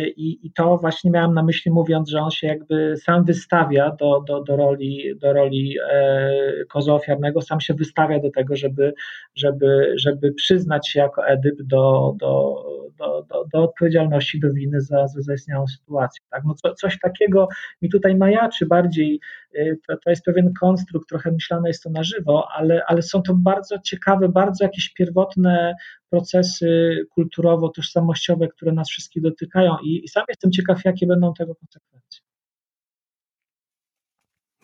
I, 0.00 0.46
I, 0.46 0.52
to 0.52 0.78
właśnie 0.78 1.10
miałem 1.10 1.34
na 1.34 1.42
myśli, 1.42 1.70
mówiąc, 1.70 2.10
że 2.10 2.20
on 2.20 2.30
się 2.30 2.46
jakby 2.46 2.96
sam 2.96 3.24
wystawia 3.24 3.96
do, 4.00 4.20
do, 4.26 4.42
do 4.42 4.56
roli, 4.56 5.14
do 5.16 5.32
roli 5.32 5.76
e, 5.90 6.92
ofiarnego, 6.92 7.42
sam 7.42 7.60
się 7.60 7.74
wystawia 7.74 8.20
do 8.20 8.30
tego, 8.30 8.56
żeby, 8.56 8.94
żeby, 9.34 9.94
żeby 9.96 10.32
przyznać 10.32 10.88
się 10.88 11.00
jako 11.00 11.26
Edyp 11.26 11.62
do, 11.62 12.14
do, 12.20 12.64
do, 12.98 13.26
do, 13.30 13.44
do 13.52 13.62
odpowiedzialności, 13.62 14.40
do 14.40 14.52
winy 14.52 14.80
za, 14.80 15.06
za 15.06 15.22
zaistniałą 15.22 15.66
sytuację. 15.66 16.24
Tak? 16.30 16.42
No 16.44 16.54
co, 16.54 16.74
coś 16.74 16.98
takiego 16.98 17.48
mi 17.82 17.90
tutaj 17.90 18.16
majaczy 18.16 18.66
bardziej, 18.66 19.20
y, 19.54 19.78
to, 19.88 19.96
to 19.96 20.10
jest 20.10 20.24
pewien 20.24 20.52
konstrukt, 20.60 21.08
trochę 21.08 21.32
myślane 21.32 21.68
jest 21.68 21.82
to 21.82 21.90
na 21.90 22.02
żywo, 22.02 22.48
ale, 22.56 22.82
ale 22.86 23.02
są 23.02 23.22
to 23.22 23.34
bardzo 23.34 23.78
ciekawe, 23.78 24.28
bardzo 24.28 24.64
jakieś 24.64 24.92
pierwotne 24.92 25.74
procesy 26.12 26.96
kulturowo-tożsamościowe, 27.18 28.48
które 28.48 28.72
nas 28.72 28.88
wszystkich 28.88 29.22
dotykają 29.22 29.76
i, 29.84 30.04
i 30.04 30.08
sam 30.08 30.24
jestem 30.28 30.52
ciekaw, 30.52 30.84
jakie 30.84 31.06
będą 31.06 31.34
tego 31.34 31.54
konsekwencje. 31.54 32.20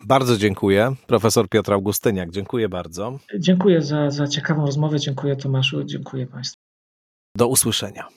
Bardzo 0.05 0.37
dziękuję. 0.37 0.95
Profesor 1.07 1.49
Piotr 1.49 1.73
Augustyniak, 1.73 2.31
dziękuję 2.31 2.69
bardzo. 2.69 3.19
Dziękuję 3.39 3.81
za, 3.81 4.11
za 4.11 4.27
ciekawą 4.27 4.65
rozmowę, 4.65 4.99
dziękuję 4.99 5.35
Tomaszu, 5.35 5.83
dziękuję 5.83 6.27
Państwu. 6.27 6.61
Do 7.37 7.47
usłyszenia. 7.47 8.07